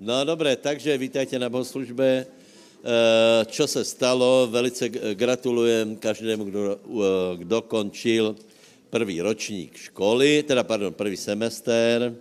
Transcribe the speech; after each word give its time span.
No 0.00 0.24
dobré, 0.24 0.56
takže 0.56 0.96
vítajte 0.96 1.36
na 1.36 1.52
bohoslužbe. 1.52 2.24
Eh, 2.24 3.44
čo 3.52 3.68
se 3.68 3.84
stalo, 3.84 4.48
velice 4.48 4.88
gratulujem 5.12 5.92
každému, 6.00 6.44
kdo, 6.48 6.60
eh, 6.72 7.36
kdo 7.44 7.60
končil 7.68 8.32
prvý 8.88 9.20
ročník 9.20 9.76
školy, 9.76 10.40
teda 10.48 10.64
pardon, 10.64 10.88
prvý 10.96 11.20
semester. 11.20 12.16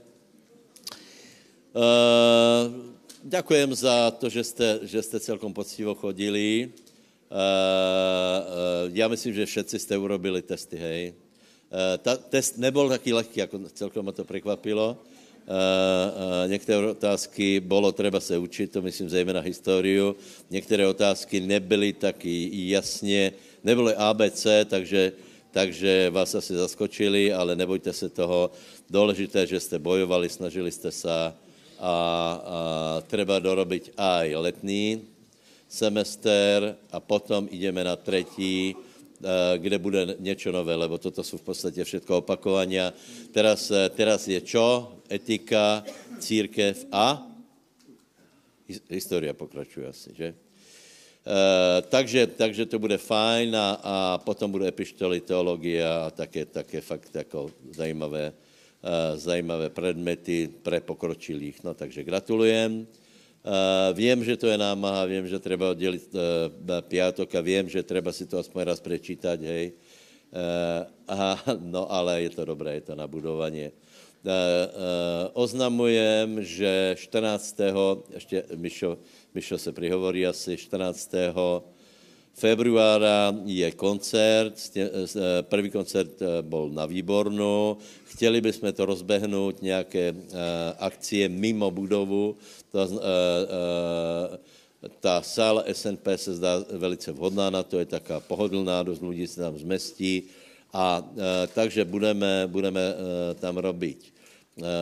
Ďakujem 3.23 3.71
za 3.71 4.11
to, 4.11 4.27
že 4.27 4.43
jste, 4.43 4.70
že 4.84 5.00
jste 5.00 5.20
celkom 5.20 5.54
poctivo 5.54 5.96
chodili. 5.96 6.75
Já 8.91 9.07
myslím, 9.07 9.34
že 9.34 9.46
všetci 9.46 9.80
jste 9.80 9.98
urobili 9.98 10.41
testy, 10.41 10.77
hej. 10.77 11.14
Ta, 12.04 12.18
test 12.18 12.57
nebyl 12.57 12.89
taký 12.89 13.14
lehký, 13.14 13.39
jako 13.39 13.59
celkom 13.73 14.05
ma 14.05 14.11
to 14.11 14.25
překvapilo. 14.25 14.98
Uh, 15.50 15.55
uh, 15.55 16.50
některé 16.50 16.88
otázky 16.88 17.59
bylo 17.59 17.91
třeba 17.91 18.20
se 18.20 18.38
učit, 18.38 18.71
to 18.71 18.81
myslím 18.81 19.09
zejména 19.09 19.41
historiu. 19.41 20.16
Některé 20.49 20.88
otázky 20.88 21.39
nebyly 21.41 21.94
taky 21.94 22.49
jasně, 22.70 23.34
nebyly 23.63 23.95
ABC, 23.95 24.48
takže, 24.66 25.12
takže 25.52 26.09
vás 26.09 26.35
asi 26.35 26.53
zaskočili, 26.53 27.34
ale 27.34 27.55
nebojte 27.55 27.94
se 27.94 28.09
toho. 28.09 28.52
Důležité, 28.89 29.48
že 29.48 29.59
jste 29.59 29.80
bojovali, 29.80 30.30
snažili 30.30 30.72
jste 30.72 30.91
se 30.91 31.09
a, 31.09 31.34
a 31.80 31.94
treba 33.08 33.39
dorobiť 33.39 33.97
aj 33.97 34.36
letný 34.36 35.02
semester 35.66 36.77
a 36.91 37.00
potom 37.00 37.50
ideme 37.50 37.84
na 37.84 37.95
třetí, 37.95 38.75
Eh, 39.20 39.58
kde 39.58 39.77
bude 39.80 40.16
něco 40.20 40.52
nové, 40.52 40.75
lebo 40.75 40.97
toto 40.97 41.23
jsou 41.23 41.38
v 41.38 41.41
podstatě 41.41 41.84
všetko 41.84 42.17
opakovania. 42.17 42.94
Teraz, 43.31 43.72
eh, 43.72 43.89
teraz 43.91 44.27
je 44.27 44.39
čo? 44.41 44.95
Etika, 45.09 45.81
církev 46.22 46.86
a 46.94 47.26
historia 48.86 49.34
pokračuje 49.34 49.90
asi, 49.90 50.13
že? 50.13 50.30
Uh, 51.26 51.83
takže, 51.89 52.28
takže 52.38 52.66
to 52.66 52.80
bude 52.80 52.95
fajn 52.97 53.52
a, 53.52 53.67
a 53.83 53.95
potom 54.22 54.50
bude 54.50 54.70
epištoly, 54.70 55.20
teologie 55.20 55.83
a 55.83 56.14
také, 56.14 56.45
také 56.45 56.81
fakt 56.81 57.11
jako 57.11 57.52
zajímavé, 57.75 58.31
uh, 58.31 59.17
zajímavé 59.20 59.70
predmety 59.70 60.48
pre 60.48 60.80
pokročilých. 60.80 61.61
No 61.66 61.73
takže 61.73 62.08
gratulujem. 62.08 62.88
Uh, 63.39 63.92
vím, 63.94 64.23
že 64.23 64.38
to 64.38 64.48
je 64.48 64.58
námaha, 64.58 65.05
vím, 65.05 65.28
že 65.28 65.39
treba 65.39 65.70
oddělit 65.70 66.08
uh, 66.11 66.22
piatok 66.88 67.30
a 67.36 67.42
vím, 67.42 67.70
že 67.70 67.83
treba 67.83 68.14
si 68.14 68.26
to 68.26 68.39
aspoň 68.39 68.61
raz 68.64 68.80
prečítať, 68.80 69.39
hej. 69.44 69.66
Uh, 70.30 70.86
a, 71.09 71.42
no 71.58 71.89
ale 71.89 72.30
je 72.30 72.31
to 72.38 72.45
dobré, 72.45 72.78
je 72.80 72.92
to 72.92 72.95
na 72.95 73.08
budovanie. 73.08 73.73
Uh, 74.23 74.31
uh, 74.31 75.31
oznamujem, 75.34 76.44
že 76.44 76.95
14. 77.00 77.58
ještě 78.14 78.44
Mišo, 78.56 78.98
Mišo 79.34 79.58
se 79.58 79.72
prihovorí 79.72 80.28
asi 80.28 80.58
14 80.58 81.14
februára 82.39 83.36
je 83.45 83.72
koncert, 83.72 84.56
eh, 84.76 84.89
první 85.42 85.70
koncert 85.70 86.22
eh, 86.22 86.42
byl 86.42 86.70
na 86.72 86.86
Výbornu, 86.86 87.78
chtěli 88.03 88.42
bychom 88.42 88.73
to 88.73 88.86
rozbehnout, 88.86 89.61
nějaké 89.61 90.16
eh, 90.16 90.16
akcie 90.80 91.30
mimo 91.30 91.72
budovu, 91.72 92.38
to, 92.72 92.80
ta 95.00 95.22
sála 95.22 95.64
SNP 95.67 96.08
se 96.16 96.36
zdá 96.36 96.64
velice 96.72 97.11
vhodná 97.11 97.50
na 97.50 97.64
to, 97.64 97.80
je 97.80 97.86
taká 97.86 98.20
pohodlná, 98.20 98.83
dost 98.83 99.02
lidí 99.02 99.28
se 99.28 99.42
tam 99.42 99.58
zmestí 99.58 100.23
a 100.73 101.02
takže 101.53 101.86
budeme, 101.86 102.45
budeme 102.45 102.81
tam 103.42 103.58
robiť 103.58 104.14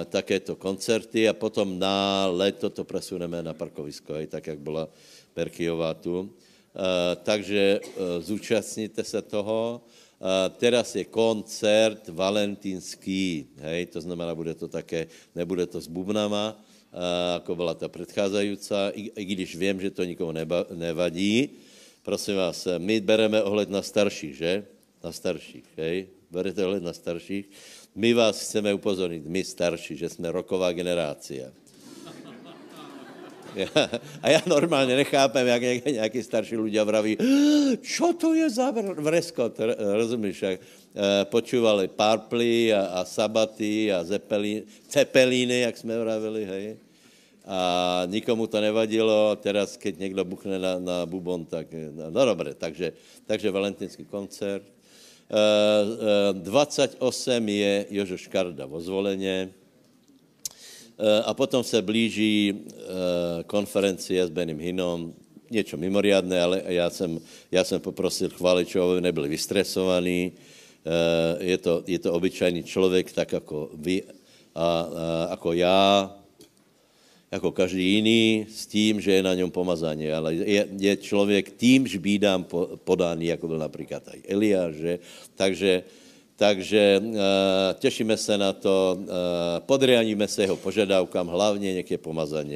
takéto 0.10 0.58
koncerty 0.58 1.30
a 1.30 1.38
potom 1.38 1.80
na 1.80 2.28
leto 2.28 2.70
to 2.70 2.84
presuneme 2.84 3.40
na 3.46 3.54
parkovisko, 3.54 4.18
hej, 4.20 4.28
tak 4.28 4.48
jak 4.48 4.60
byla 4.60 4.90
Perkyová 5.34 5.94
tu. 5.94 6.34
Eh, 6.78 7.16
takže 7.24 7.80
eh, 7.82 8.22
zúčastníte 8.22 9.04
se 9.04 9.22
toho. 9.22 9.82
Uh, 10.18 10.50
teraz 10.58 10.98
je 10.98 11.06
koncert 11.06 12.10
valentínský, 12.10 13.54
hej, 13.61 13.86
to 13.86 14.02
znamená, 14.02 14.34
bude 14.34 14.58
to 14.58 14.66
také, 14.66 15.06
nebude 15.38 15.61
to 15.70 15.78
s 15.78 15.86
bubnama, 15.86 16.58
uh, 16.58 17.38
jako 17.38 17.56
byla 17.56 17.73
ta 17.78 17.86
předcházející, 17.86 18.73
i, 18.98 19.14
i 19.14 19.23
když 19.26 19.56
vím, 19.56 19.78
že 19.78 19.94
to 19.94 20.10
nikomu 20.10 20.34
neba, 20.34 20.66
nevadí. 20.73 21.61
Prosím 22.02 22.36
vás, 22.36 22.66
my 22.82 22.98
bereme 22.98 23.45
ohled 23.45 23.70
na 23.70 23.86
starších, 23.86 24.34
že? 24.34 24.66
Na 25.04 25.12
starších, 25.12 25.66
hej? 25.78 26.08
Berete 26.32 26.66
ohled 26.66 26.84
na 26.84 26.94
starších. 26.94 27.46
My 27.96 28.14
vás 28.14 28.42
chceme 28.42 28.74
upozornit, 28.74 29.26
my 29.26 29.44
starší, 29.44 29.98
že 29.98 30.10
jsme 30.10 30.32
roková 30.32 30.72
generácia. 30.72 31.52
A 34.22 34.30
já 34.30 34.42
normálně 34.46 34.96
nechápem, 34.96 35.48
jak 35.48 35.86
nějaký 35.86 36.24
starší 36.24 36.58
lidé 36.58 36.84
vraví, 36.84 37.18
čo 37.82 38.14
to 38.14 38.34
je 38.34 38.50
za 38.50 38.72
vreskot, 38.98 39.60
rozumíš, 39.78 40.42
jak 40.42 40.60
eh, 40.62 41.26
počúvali 41.26 41.88
Parply 41.88 42.74
a, 42.74 43.02
a 43.02 43.06
Sabaty 43.06 43.94
a 43.94 44.04
Zeppelin, 44.04 44.64
Cepelíny, 44.88 45.60
jak 45.60 45.78
jsme 45.78 46.00
vravili, 46.00 46.46
hej. 46.46 46.78
A 47.48 48.04
nikomu 48.06 48.48
to 48.48 48.60
nevadilo, 48.62 49.36
teraz, 49.40 49.80
keď 49.80 50.00
někdo 50.00 50.26
buchne 50.28 50.60
na, 50.60 50.80
na 50.80 51.06
bubon, 51.08 51.46
tak 51.48 51.72
no, 51.72 52.12
no 52.12 52.26
dobré, 52.26 52.54
takže, 52.54 52.92
takže 53.24 53.52
valentinský 53.52 54.04
koncert. 54.04 54.77
E, 55.30 55.36
e, 56.30 56.33
28 56.33 57.49
je 57.49 57.86
Jožo 57.89 58.17
Škarda 58.17 58.65
vo 58.65 58.82
zvoleně, 58.82 59.49
Eh, 60.99 61.23
a 61.26 61.33
potom 61.33 61.64
se 61.64 61.82
blíží 61.82 62.54
eh, 62.58 63.43
konferencie 63.43 64.27
s 64.27 64.30
Benim 64.30 64.60
Hinom, 64.60 65.14
něco 65.52 65.77
mimoriadné, 65.77 66.42
ale 66.42 66.61
já 66.66 66.89
jsem, 66.89 67.20
já 67.52 67.64
jsem 67.64 67.82
poprosil 67.82 68.30
chváličů, 68.30 68.82
aby 68.82 69.02
nebyli 69.02 69.30
vystresovaní. 69.30 70.32
Eh, 70.33 71.43
je 71.43 71.58
to, 71.58 71.83
je 71.87 71.99
to 71.99 72.14
obyčajný 72.14 72.64
člověk, 72.64 73.11
tak 73.11 73.32
jako 73.32 73.70
vy 73.73 74.04
a, 74.55 74.66
a 74.66 75.27
jako 75.30 75.54
já, 75.54 76.16
jako 77.32 77.52
každý 77.52 77.93
jiný, 77.93 78.48
s 78.49 78.65
tím, 78.65 79.02
že 79.02 79.11
je 79.11 79.23
na 79.23 79.33
něm 79.33 79.52
pomazání, 79.52 80.11
ale 80.11 80.36
je, 80.36 80.67
je 80.80 80.93
člověk 80.98 81.58
tímž 81.58 81.95
bídám 81.95 82.45
podaný, 82.83 83.26
jako 83.26 83.48
byl 83.48 83.60
například 83.60 84.04
i 84.14 84.33
Eliáš, 84.33 84.76
že? 84.76 84.99
takže 85.36 85.83
takže 86.37 87.02
uh, 87.04 87.17
těšíme 87.80 88.17
se 88.17 88.37
na 88.37 88.54
to, 88.54 88.98
uh, 89.02 89.05
podrianíme 89.66 90.27
se 90.27 90.42
jeho 90.42 90.55
požadavkám, 90.55 91.27
hlavně 91.27 91.73
nějaké 91.73 91.98
pomazání. 91.98 92.55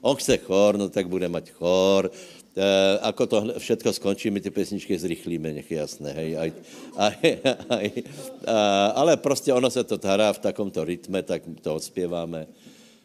On 0.00 0.16
chce 0.16 0.36
chor, 0.36 0.78
no 0.78 0.88
tak 0.88 1.08
bude 1.08 1.28
mať 1.28 1.50
chor. 1.50 2.10
Uh, 2.10 2.98
ako 3.06 3.26
to 3.26 3.36
všetko 3.62 3.92
skončí, 3.94 4.26
my 4.30 4.42
ty 4.42 4.50
pesničky 4.50 4.98
zrychlíme, 4.98 5.54
nech 5.54 5.70
je 5.70 5.78
jasné. 5.78 6.10
Hej. 6.10 6.30
Aj, 6.36 6.50
aj, 6.98 7.14
aj, 7.70 7.86
uh, 7.94 8.98
ale 8.98 9.16
prostě 9.16 9.54
ono 9.54 9.70
se 9.70 9.84
to 9.84 9.94
hrá 10.02 10.32
v 10.32 10.38
takomto 10.50 10.84
rytme, 10.84 11.22
tak 11.22 11.42
to 11.62 11.74
odspěváme. 11.74 12.50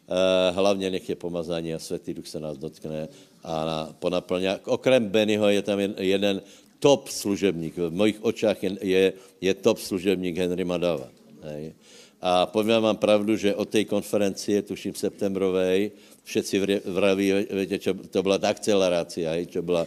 Uh, 0.06 0.54
hlavně 0.54 0.90
nech 0.90 1.08
je 1.08 1.16
pomazání 1.18 1.74
a 1.74 1.82
Světý 1.82 2.14
Duch 2.14 2.28
se 2.30 2.40
nás 2.40 2.58
dotkne 2.58 3.08
a 3.42 3.64
na, 3.64 3.78
ponaplňá. 3.98 4.62
Okrem 4.70 5.02
Bennyho 5.10 5.48
je 5.50 5.62
tam 5.62 5.78
jeden 5.98 6.42
top 6.78 7.08
služebník. 7.08 7.76
V 7.76 7.90
mojich 7.90 8.22
očách 8.22 8.62
je, 8.62 8.70
je, 8.82 9.02
je 9.40 9.52
top 9.54 9.78
služebník 9.78 10.38
Henry 10.38 10.64
Madava. 10.64 11.10
Hej. 11.42 11.74
A 12.22 12.46
povím 12.46 12.82
vám 12.82 12.96
pravdu, 12.96 13.36
že 13.36 13.54
od 13.54 13.68
té 13.68 13.84
konferencie, 13.84 14.62
tuším 14.62 14.94
septembrovej, 14.94 15.90
všetci 16.24 16.54
vraví, 16.86 17.26
viete, 17.50 17.78
čo, 17.78 17.94
to 17.94 18.22
byla 18.22 18.38
ta 18.38 18.48
akcelerácia, 18.50 19.30
hej, 19.30 19.46
čo, 19.46 19.62
byla, 19.62 19.86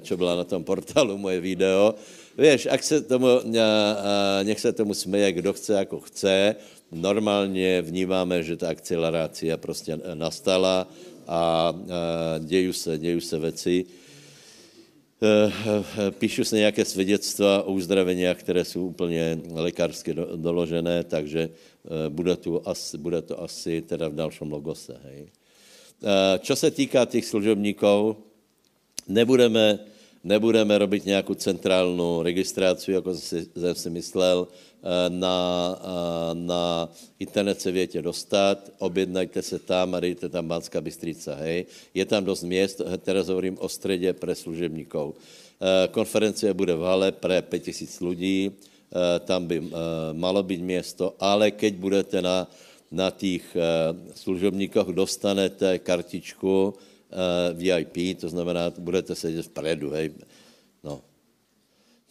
čo 0.00 0.16
byla 0.16 0.36
na 0.36 0.44
tom 0.44 0.64
portálu 0.64 1.18
moje 1.18 1.40
video. 1.40 1.94
Víš, 2.38 2.66
ak 2.70 2.82
se 2.82 3.00
tomu, 3.04 3.28
a, 3.28 3.40
a, 3.40 3.68
nech 4.42 4.60
se 4.60 4.72
tomu 4.72 4.94
směje, 4.94 5.32
kdo 5.32 5.52
chce, 5.52 5.72
jako 5.72 6.00
chce. 6.00 6.56
Normálně 6.94 7.82
vnímáme, 7.82 8.42
že 8.42 8.56
ta 8.56 8.68
akcelerácia 8.68 9.56
prostě 9.56 9.98
nastala 10.14 10.86
a, 11.26 11.36
a 11.36 11.74
dějí 12.38 12.72
se, 12.72 12.98
dějí 12.98 13.20
se 13.20 13.38
věci 13.38 13.86
Eh, 15.24 15.52
eh, 15.98 16.10
píšu 16.10 16.44
se 16.44 16.56
nějaké 16.56 16.84
svědectva 16.84 17.62
o 17.62 17.72
uzdraveniach, 17.72 18.36
které 18.36 18.64
jsou 18.64 18.86
úplně 18.86 19.38
lékařsky 19.50 20.14
doložené, 20.36 21.04
takže 21.04 21.48
bude, 22.08 22.36
tu 22.36 22.68
asi, 22.68 22.98
bude 22.98 23.22
to 23.22 23.42
asi 23.42 23.82
teda 23.82 24.08
v 24.08 24.14
dalším 24.14 24.52
logose. 24.52 24.96
Hej. 25.04 25.28
Čo 26.40 26.56
se 26.56 26.70
týká 26.70 27.04
těch 27.04 27.24
služebníků, 27.24 28.16
nebudeme, 29.08 29.78
nebudeme 30.24 30.78
robit 30.78 31.04
nějakou 31.04 31.34
centrálnu 31.34 32.22
registraci, 32.22 32.92
jako 32.92 33.14
jsem 33.14 33.74
si 33.74 33.90
myslel, 33.90 34.48
na, 35.08 35.36
eh, 35.80 36.34
na 36.34 36.88
internet 37.18 37.60
se 37.60 37.72
větě 37.72 38.02
dostat, 38.02 38.70
objednajte 38.78 39.42
se 39.42 39.58
tam 39.58 39.94
a 39.94 40.00
dejte 40.00 40.28
tam 40.28 40.48
Banská 40.48 40.80
Bystrica, 40.80 41.34
hej. 41.34 41.66
Je 41.94 42.04
tam 42.04 42.24
dost 42.24 42.42
měst, 42.42 42.80
teraz 42.98 43.28
hovorím 43.28 43.56
o 43.60 43.68
středě 43.68 44.12
pre 44.12 44.34
služebníkov. 44.34 45.14
Eh, 45.16 45.88
konference 45.88 46.54
bude 46.54 46.74
v 46.74 46.80
hale 46.80 47.12
pre 47.12 47.42
5000 47.42 48.00
lidí, 48.00 48.50
tam 49.26 49.46
by 49.46 49.62
malo 50.12 50.42
být 50.42 50.62
město, 50.62 51.18
ale 51.18 51.50
keď 51.50 51.74
budete 51.74 52.22
na, 52.22 52.46
na 52.90 53.10
těch 53.10 53.42
služobníkoch 54.14 54.94
dostanete 54.94 55.78
kartičku 55.82 56.74
VIP, 57.54 58.14
to 58.14 58.28
znamená, 58.28 58.70
budete 58.78 59.14
sedět 59.14 59.50
vpredu, 59.50 59.90
hej. 59.90 60.14
No. 60.84 61.02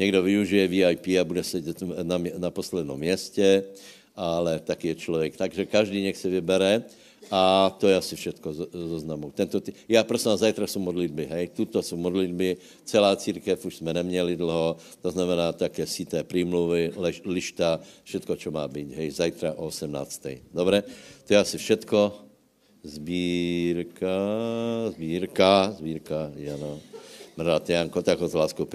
Někdo 0.04 0.24
využije 0.24 0.68
VIP 0.68 1.08
a 1.20 1.24
bude 1.24 1.44
sedět 1.44 1.80
na, 2.04 2.20
na 2.38 2.52
posledním 2.52 3.00
městě, 3.00 3.64
ale 4.16 4.60
tak 4.60 4.86
je 4.86 4.96
člověk. 4.96 5.40
Takže 5.40 5.66
každý 5.66 6.04
nech 6.04 6.18
se 6.18 6.30
vybere 6.30 6.84
a 7.32 7.72
to 7.80 7.88
je 7.88 7.96
asi 7.96 8.16
všetko 8.16 8.54
zoznamu. 8.74 9.32
Tento 9.32 9.64
tý... 9.64 9.72
Já 9.88 10.04
prosím 10.04 10.36
vás, 10.36 10.40
zajtra 10.40 10.68
jsou 10.68 10.80
modlitby, 10.80 11.26
hej, 11.26 11.48
tuto 11.56 11.82
jsou 11.82 11.98
modlitby, 11.98 12.58
celá 12.84 13.16
církev 13.16 13.66
už 13.66 13.76
jsme 13.76 13.94
neměli 13.94 14.36
dlouho, 14.36 14.76
to 15.02 15.12
znamená 15.12 15.56
také 15.56 15.88
síté 15.88 16.24
prímluvy, 16.24 16.92
lež, 16.96 17.22
lišta, 17.26 17.80
všetko, 18.04 18.36
čo 18.36 18.52
má 18.52 18.68
být, 18.68 18.92
hej, 18.92 19.08
zajtra 19.12 19.56
o 19.56 19.72
18. 19.72 20.52
Dobre? 20.54 20.84
To 21.26 21.34
je 21.34 21.40
asi 21.40 21.58
všetko. 21.58 22.12
Zbírka, 22.84 24.20
zbírka, 24.92 25.72
zbírka, 25.80 26.32
Jano. 26.36 26.80
Brat 27.38 27.70
Janko, 27.70 28.04
tak 28.04 28.20
ho 28.20 28.28
s 28.28 28.36
láskou. 28.36 28.68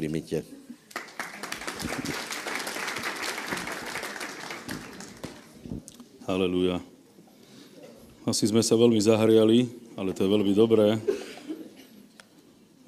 Haleluja. 6.29 6.83
Asi 8.29 8.45
sme 8.45 8.61
sa 8.61 8.77
veľmi 8.77 9.01
zahriali, 9.01 9.65
ale 9.97 10.13
to 10.13 10.27
je 10.27 10.35
veľmi 10.35 10.53
dobré, 10.53 11.01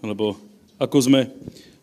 lebo 0.04 0.36
ako 0.76 0.98
sme, 1.00 1.32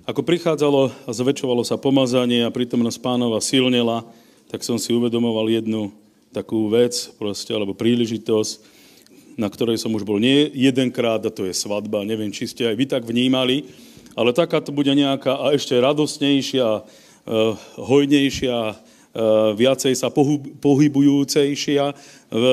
ako 0.06 0.22
prichádzalo 0.22 0.94
a 1.06 1.10
zväčšovalo 1.10 1.66
sa 1.66 1.82
pomazanie 1.82 2.46
a 2.46 2.54
prítomnosť 2.54 3.02
pánova 3.02 3.42
silnela, 3.42 4.06
tak 4.54 4.62
som 4.62 4.78
si 4.78 4.94
uvedomoval 4.94 5.50
jednu 5.50 5.90
takú 6.30 6.70
vec, 6.70 6.94
proste, 7.18 7.50
alebo 7.56 7.74
príležitosť, 7.74 8.62
na 9.38 9.50
ktorej 9.50 9.82
som 9.82 9.94
už 9.98 10.06
bol 10.06 10.22
nie 10.22 10.50
jedenkrát, 10.54 11.26
a 11.26 11.34
to 11.34 11.50
je 11.50 11.58
svadba, 11.58 12.06
neviem, 12.06 12.30
či 12.30 12.46
ste 12.46 12.70
aj 12.70 12.76
vy 12.78 12.86
tak 12.86 13.02
vnímali, 13.06 13.66
ale 14.18 14.34
taká 14.34 14.58
to 14.60 14.74
bude 14.74 14.90
nejaká 14.90 15.38
a 15.38 15.54
ešte 15.54 15.78
radostnejšia, 15.78 16.82
uh, 16.82 17.54
hojnejšia, 17.78 18.82
Eh, 19.18 19.52
viacej 19.58 19.98
sa 19.98 20.14
pohybujúcejšia, 20.62 21.90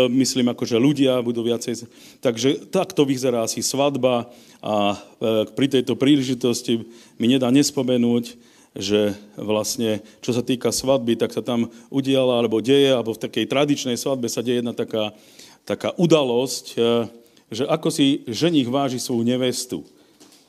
myslím 0.09 0.49
ako, 0.49 0.65
že 0.65 0.81
ľudia 0.81 1.21
budú 1.21 1.45
viacej... 1.45 1.85
Takže 2.25 2.73
takto 2.73 3.05
vyzerá 3.05 3.45
asi 3.45 3.61
svadba 3.61 4.33
a 4.65 4.97
pri 5.53 5.67
tejto 5.69 5.93
príležitosti 5.93 6.89
mi 7.21 7.27
nedá 7.29 7.53
nespomenúť, 7.53 8.41
že 8.73 9.13
vlastne, 9.37 10.01
čo 10.25 10.33
sa 10.33 10.41
týka 10.41 10.73
svadby, 10.73 11.21
tak 11.21 11.37
sa 11.37 11.45
tam 11.45 11.69
udiala, 11.93 12.41
alebo 12.41 12.65
deje, 12.65 12.97
alebo 12.97 13.13
v 13.13 13.23
takej 13.29 13.45
tradičnej 13.45 14.01
svadbe 14.01 14.33
sa 14.33 14.41
deje 14.41 14.65
jedna 14.65 14.73
taká, 14.73 15.13
taká 15.69 15.93
udalosť, 16.01 16.81
že 17.53 17.65
ako 17.69 17.93
si 17.93 18.25
ženich 18.25 18.73
váži 18.73 18.97
svoju 18.97 19.21
nevestu. 19.21 19.85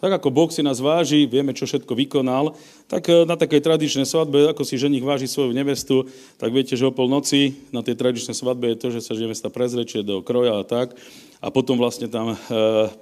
Tak 0.04 0.20
ako 0.20 0.28
Boh 0.28 0.52
si 0.52 0.60
nás 0.60 0.84
váži, 0.84 1.24
vieme, 1.24 1.56
čo 1.56 1.64
všetko 1.64 1.96
vykonal, 1.96 2.52
tak 2.92 3.08
e, 3.08 3.24
na 3.24 3.40
takej 3.40 3.64
tradičnej 3.64 4.04
svadbe, 4.04 4.52
ako 4.52 4.68
si 4.68 4.76
ženich 4.76 5.00
váži 5.00 5.24
svoju 5.24 5.56
nevestu, 5.56 6.12
tak 6.36 6.52
viete, 6.52 6.76
že 6.76 6.84
o 6.84 6.92
polnoci 6.92 7.56
na 7.72 7.80
tej 7.80 7.96
tradičnej 7.96 8.36
svadbe 8.36 8.76
je 8.76 8.80
to, 8.80 8.88
že 8.92 9.08
sa 9.08 9.16
nevesta 9.16 9.48
prezrečie 9.48 10.04
do 10.04 10.20
kroja 10.20 10.60
a 10.60 10.68
tak. 10.68 11.00
A 11.40 11.48
potom 11.48 11.80
vlastne 11.80 12.12
tam 12.12 12.36
e, 12.36 12.38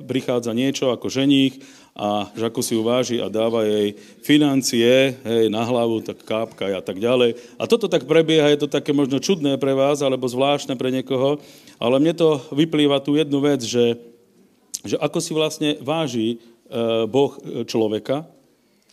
prichádza 0.06 0.54
niečo 0.54 0.94
ako 0.94 1.10
ženich 1.10 1.58
a 1.98 2.30
že 2.38 2.46
ako 2.54 2.62
si 2.62 2.78
ju 2.78 2.82
váži 2.86 3.18
a 3.18 3.26
dáva 3.26 3.66
jej 3.66 3.98
financie 4.22 5.18
hej, 5.18 5.50
na 5.50 5.66
hlavu, 5.66 6.06
tak 6.06 6.22
kápka 6.22 6.70
a 6.78 6.84
tak 6.86 7.02
ďalej. 7.02 7.42
A 7.58 7.66
toto 7.66 7.90
tak 7.90 8.06
prebieha, 8.06 8.54
je 8.54 8.64
to 8.64 8.70
také 8.70 8.94
možno 8.94 9.18
čudné 9.18 9.58
pre 9.58 9.74
vás, 9.74 10.06
alebo 10.06 10.30
zvláštne 10.30 10.78
pre 10.78 10.94
niekoho, 10.94 11.42
ale 11.82 11.98
mne 11.98 12.14
to 12.14 12.38
vyplýva 12.54 13.02
tu 13.02 13.18
jednu 13.18 13.42
vec, 13.42 13.66
že, 13.66 13.98
že 14.86 14.96
ako 15.02 15.18
si 15.22 15.32
vlastne 15.34 15.70
váži 15.82 16.38
Eh, 16.38 16.53
boh 17.10 17.32
eh, 17.40 17.66
človeka, 17.68 18.28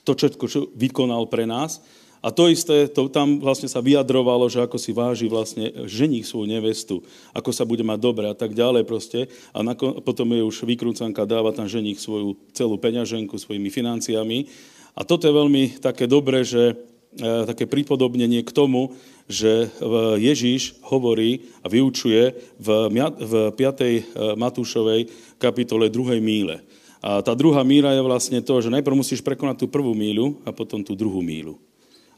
to 0.05 0.17
všetko, 0.17 0.45
čo 0.49 0.61
vykonal 0.75 1.29
pre 1.29 1.45
nás. 1.45 1.85
A 2.21 2.29
to 2.29 2.53
isté, 2.53 2.85
to 2.85 3.09
tam 3.09 3.41
vlastne 3.41 3.65
sa 3.65 3.81
vyjadrovalo, 3.81 4.45
že 4.53 4.61
ako 4.61 4.77
si 4.77 4.93
váži 4.93 5.25
vlastne 5.25 5.89
ženich 5.89 6.29
svoju 6.29 6.53
nevestu, 6.53 7.01
ako 7.33 7.49
sa 7.49 7.65
bude 7.65 7.81
mať 7.81 7.97
dobre 7.97 8.29
a 8.29 8.37
tak 8.37 8.53
ďalej 8.53 8.85
proste. 8.85 9.33
A 9.57 9.65
potom 10.05 10.29
je 10.37 10.45
už 10.45 10.69
vykrúcanka, 10.69 11.25
dáva 11.25 11.57
tam 11.57 11.65
ženich 11.65 11.97
svoju 11.97 12.37
celú 12.53 12.77
peňaženku 12.77 13.41
svojimi 13.41 13.73
financiami. 13.73 14.53
A 14.93 15.01
toto 15.09 15.25
je 15.25 15.33
veľmi 15.33 15.81
také 15.81 16.05
dobré, 16.05 16.45
že 16.45 16.77
také 17.19 17.67
pripodobnenie 17.67 18.47
k 18.47 18.55
tomu, 18.55 18.95
že 19.27 19.71
Ježíš 20.19 20.79
hovorí 20.87 21.51
a 21.63 21.73
vyučuje 21.73 22.37
v 22.61 22.69
5. 22.95 24.37
Matúšovej 24.39 25.11
kapitole 25.41 25.91
2. 25.91 26.21
míle. 26.23 26.63
A 27.01 27.25
tá 27.25 27.33
druhá 27.33 27.65
míra 27.65 27.97
je 27.97 28.05
vlastne 28.05 28.39
to, 28.45 28.61
že 28.61 28.73
najprv 28.73 28.93
musíš 28.93 29.25
prekonať 29.25 29.65
tú 29.65 29.67
prvú 29.73 29.97
míľu 29.97 30.45
a 30.45 30.53
potom 30.53 30.85
tú 30.85 30.93
druhú 30.93 31.25
míľu. 31.25 31.57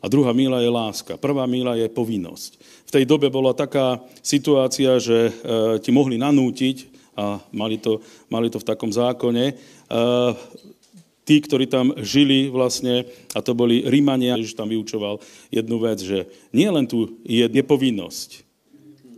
A 0.03 0.11
druhá 0.11 0.35
míla 0.35 0.59
je 0.59 0.67
láska. 0.67 1.15
Prvá 1.15 1.47
míla 1.47 1.79
je 1.79 1.87
povinnosť. 1.87 2.59
V 2.91 2.91
tej 2.91 3.05
dobe 3.07 3.31
bola 3.31 3.55
taká 3.55 4.03
situácia, 4.19 4.99
že 4.99 5.31
e, 5.31 5.33
ti 5.79 5.95
mohli 5.95 6.19
nanútiť, 6.19 6.91
a 7.13 7.39
mali 7.53 7.77
to, 7.79 8.01
mali 8.33 8.51
to 8.51 8.59
v 8.59 8.67
takom 8.67 8.91
zákone, 8.91 9.45
e, 9.47 9.55
tí, 11.23 11.39
ktorí 11.39 11.71
tam 11.71 11.95
žili 12.03 12.51
vlastne, 12.51 13.07
a 13.37 13.39
to 13.39 13.55
boli 13.55 13.87
Rímania, 13.87 14.35
Ježiš 14.35 14.59
tam 14.59 14.67
vyučoval 14.75 15.23
jednu 15.55 15.77
vec, 15.79 16.03
že 16.03 16.27
nie 16.51 16.67
len 16.67 16.91
tu 16.91 17.23
je 17.23 17.47
nepovinnosť. 17.47 18.43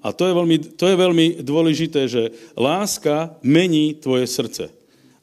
A 0.04 0.12
to 0.12 0.28
je, 0.28 0.36
veľmi, 0.36 0.56
to 0.76 0.84
je 0.84 0.96
veľmi 1.00 1.26
dôležité, 1.40 2.04
že 2.12 2.36
láska 2.60 3.40
mení 3.40 3.96
tvoje 3.96 4.28
srdce. 4.28 4.68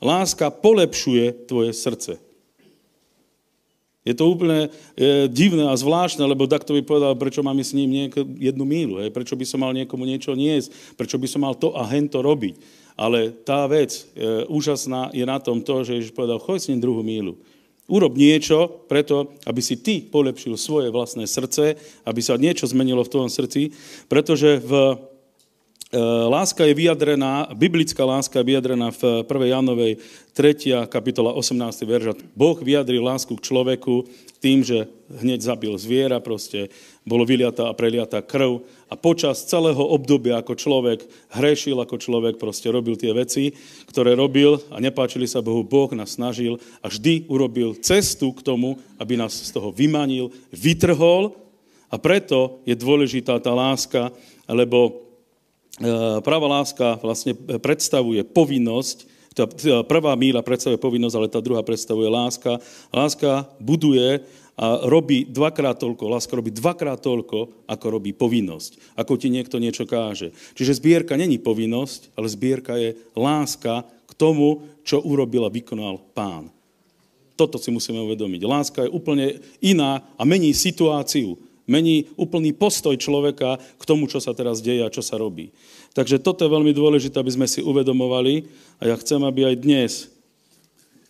Láska 0.01 0.49
polepšuje 0.49 1.45
tvoje 1.45 1.71
srdce. 1.77 2.17
Je 4.01 4.17
to 4.17 4.33
úplne 4.33 4.73
je, 4.97 5.29
divné 5.29 5.69
a 5.69 5.77
zvláštne, 5.77 6.25
lebo 6.25 6.49
takto 6.49 6.73
by 6.73 6.81
povedal, 6.81 7.13
prečo 7.13 7.45
mám 7.45 7.61
s 7.61 7.69
ním 7.77 7.85
nieko, 7.85 8.25
jednu 8.25 8.65
mílu, 8.65 8.97
hej? 8.97 9.13
prečo 9.13 9.37
by 9.37 9.45
som 9.45 9.61
mal 9.61 9.77
niekomu 9.77 10.09
niečo 10.09 10.33
niesť, 10.33 10.97
prečo 10.97 11.21
by 11.21 11.27
som 11.29 11.45
mal 11.45 11.53
to 11.53 11.77
a 11.77 11.85
hento 11.85 12.17
robiť. 12.17 12.57
Ale 12.97 13.29
tá 13.45 13.69
vec 13.69 14.09
je, 14.17 14.49
úžasná 14.49 15.13
je 15.13 15.21
na 15.21 15.37
tom 15.37 15.61
to, 15.61 15.85
že 15.85 16.01
Ježiš 16.01 16.17
povedal, 16.17 16.41
choď 16.41 16.57
s 16.57 16.69
ním 16.73 16.81
druhú 16.81 17.05
mílu. 17.05 17.37
Urob 17.85 18.17
niečo 18.17 18.89
preto, 18.89 19.37
aby 19.45 19.61
si 19.61 19.77
ty 19.77 20.01
polepšil 20.01 20.57
svoje 20.57 20.89
vlastné 20.89 21.29
srdce, 21.29 21.77
aby 22.01 22.19
sa 22.25 22.41
niečo 22.41 22.65
zmenilo 22.65 23.05
v 23.05 23.11
tvojom 23.13 23.29
srdci, 23.29 23.69
pretože 24.09 24.57
v 24.65 24.97
Eh, 24.97 25.10
láska 26.29 26.63
je 26.65 26.73
vyjadrená, 26.73 27.51
biblická 27.51 28.07
láska 28.07 28.39
je 28.39 28.47
vyjadrená 28.47 28.95
v 28.95 29.27
1. 29.27 29.45
Janovej 29.51 29.99
3. 30.31 30.87
kapitola 30.87 31.35
18. 31.35 31.83
verža. 31.83 32.15
Boh 32.31 32.55
vyjadril 32.55 33.03
lásku 33.03 33.35
k 33.35 33.43
človeku 33.43 34.07
tým, 34.39 34.63
že 34.63 34.87
hneď 35.11 35.43
zabil 35.43 35.75
zviera, 35.75 36.23
proste 36.23 36.71
bolo 37.03 37.27
vyliatá 37.27 37.67
a 37.67 37.75
preliatá 37.75 38.23
krv 38.23 38.63
a 38.87 38.95
počas 38.95 39.43
celého 39.43 39.83
obdobia 39.83 40.39
ako 40.39 40.55
človek 40.55 41.03
hrešil, 41.35 41.75
ako 41.83 41.99
človek 41.99 42.39
proste 42.39 42.71
robil 42.71 42.95
tie 42.95 43.11
veci, 43.11 43.51
ktoré 43.91 44.15
robil 44.15 44.63
a 44.71 44.79
nepáčili 44.79 45.27
sa 45.27 45.43
Bohu, 45.43 45.67
Boh 45.67 45.91
nás 45.91 46.15
snažil 46.15 46.55
a 46.79 46.87
vždy 46.87 47.27
urobil 47.27 47.75
cestu 47.83 48.31
k 48.31 48.39
tomu, 48.39 48.79
aby 48.95 49.19
nás 49.19 49.35
z 49.35 49.51
toho 49.51 49.75
vymanil, 49.75 50.31
vytrhol 50.55 51.35
a 51.91 51.99
preto 51.99 52.63
je 52.63 52.79
dôležitá 52.79 53.43
tá 53.43 53.51
láska, 53.51 54.15
lebo 54.47 55.10
Eh, 55.10 55.10
Pravá 56.25 56.47
láska 56.49 56.99
vlastne 56.99 57.37
predstavuje 57.37 58.25
povinnosť, 58.27 59.07
tá 59.31 59.47
prvá 59.87 60.11
míla 60.19 60.43
predstavuje 60.43 60.75
povinnosť, 60.75 61.15
ale 61.15 61.31
tá 61.31 61.39
druhá 61.39 61.63
predstavuje 61.63 62.11
láska. 62.11 62.59
Láska 62.91 63.47
buduje 63.63 64.19
a 64.59 64.83
robí 64.83 65.23
dvakrát 65.23 65.79
toľko, 65.79 66.11
láska 66.11 66.35
robí 66.35 66.51
dvakrát 66.51 66.99
toľko, 66.99 67.63
ako 67.63 67.85
robí 67.87 68.11
povinnosť, 68.11 68.99
ako 68.99 69.15
ti 69.15 69.31
niekto 69.31 69.55
niečo 69.63 69.87
káže. 69.87 70.35
Čiže 70.59 70.83
zbierka 70.83 71.15
není 71.15 71.39
povinnosť, 71.39 72.11
ale 72.19 72.27
zbierka 72.27 72.75
je 72.75 72.99
láska 73.15 73.87
k 73.87 74.11
tomu, 74.19 74.67
čo 74.83 74.99
urobil 74.99 75.47
a 75.47 75.53
vykonal 75.53 76.03
pán. 76.11 76.51
Toto 77.39 77.55
si 77.55 77.71
musíme 77.71 78.03
uvedomiť. 78.03 78.41
Láska 78.43 78.79
je 78.83 78.93
úplne 78.93 79.39
iná 79.63 80.03
a 80.19 80.27
mení 80.27 80.51
situáciu 80.51 81.39
mení 81.71 82.11
úplný 82.19 82.51
postoj 82.51 82.99
človeka 82.99 83.55
k 83.79 83.83
tomu, 83.87 84.11
čo 84.11 84.19
sa 84.19 84.35
teraz 84.35 84.59
deje 84.59 84.83
a 84.83 84.91
čo 84.91 84.99
sa 84.99 85.15
robí. 85.15 85.55
Takže 85.95 86.19
toto 86.19 86.43
je 86.43 86.51
veľmi 86.51 86.75
dôležité, 86.75 87.15
aby 87.15 87.31
sme 87.31 87.47
si 87.47 87.63
uvedomovali 87.63 88.43
a 88.83 88.91
ja 88.91 88.95
chcem, 88.99 89.23
aby 89.23 89.47
aj 89.47 89.55
dnes 89.63 89.91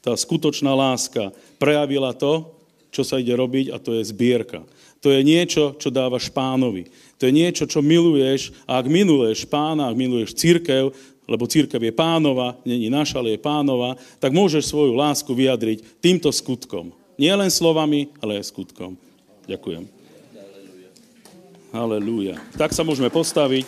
tá 0.02 0.14
skutočná 0.18 0.74
láska 0.74 1.30
prejavila 1.62 2.14
to, 2.14 2.50
čo 2.90 3.06
sa 3.06 3.22
ide 3.22 3.32
robiť 3.34 3.74
a 3.74 3.78
to 3.78 3.98
je 3.98 4.04
zbierka. 4.10 4.66
To 5.02 5.10
je 5.10 5.22
niečo, 5.26 5.78
čo 5.82 5.90
dávaš 5.90 6.30
pánovi. 6.30 6.90
To 7.18 7.26
je 7.26 7.34
niečo, 7.34 7.66
čo 7.66 7.82
miluješ 7.82 8.54
a 8.70 8.78
ak 8.78 8.86
miluješ 8.90 9.50
pána, 9.50 9.90
ak 9.90 9.98
miluješ 9.98 10.38
církev, 10.38 10.94
lebo 11.30 11.50
církev 11.50 11.80
je 11.80 11.94
pánova, 11.94 12.58
není 12.66 12.90
naša, 12.90 13.22
ale 13.22 13.38
je 13.38 13.42
pánova, 13.42 13.96
tak 14.20 14.34
môžeš 14.34 14.68
svoju 14.68 14.94
lásku 14.98 15.30
vyjadriť 15.32 16.02
týmto 16.02 16.30
skutkom. 16.34 16.92
Nie 17.16 17.38
len 17.38 17.54
slovami, 17.54 18.10
ale 18.20 18.42
aj 18.42 18.50
skutkom. 18.50 18.98
Ďakujem. 19.46 20.01
Halelúja. 21.72 22.36
Tak 22.60 22.76
sa 22.76 22.84
môžeme 22.84 23.08
postaviť. 23.08 23.64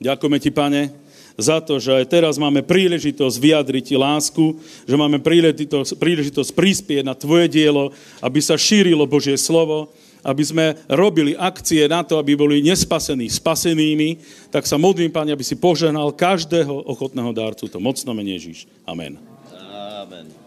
Ďakujeme 0.00 0.38
ti, 0.40 0.48
pane, 0.48 0.88
za 1.36 1.60
to, 1.60 1.76
že 1.76 1.92
aj 1.92 2.06
teraz 2.08 2.34
máme 2.40 2.64
príležitosť 2.64 3.36
vyjadriť 3.36 3.84
ti 3.84 3.96
lásku, 4.00 4.56
že 4.88 4.96
máme 4.96 5.20
príležitosť, 5.20 5.94
príležitosť 6.00 6.50
prispieť 6.56 7.04
na 7.04 7.12
tvoje 7.12 7.52
dielo, 7.52 7.92
aby 8.24 8.40
sa 8.40 8.56
šírilo 8.56 9.04
Božie 9.04 9.36
slovo, 9.36 9.92
aby 10.24 10.42
sme 10.42 10.74
robili 10.88 11.36
akcie 11.36 11.84
na 11.86 12.02
to, 12.02 12.16
aby 12.18 12.34
boli 12.34 12.64
nespasení 12.64 13.28
spasenými, 13.28 14.18
tak 14.48 14.66
sa 14.66 14.80
modlím, 14.80 15.12
Pane, 15.12 15.36
aby 15.36 15.44
si 15.46 15.54
poženal 15.54 16.16
každého 16.16 16.88
ochotného 16.88 17.30
dárcu. 17.36 17.70
To 17.70 17.78
mocno 17.78 18.16
menej 18.16 18.40
Ježíš. 18.40 18.58
Amen. 18.88 19.20
Amen. 19.52 20.37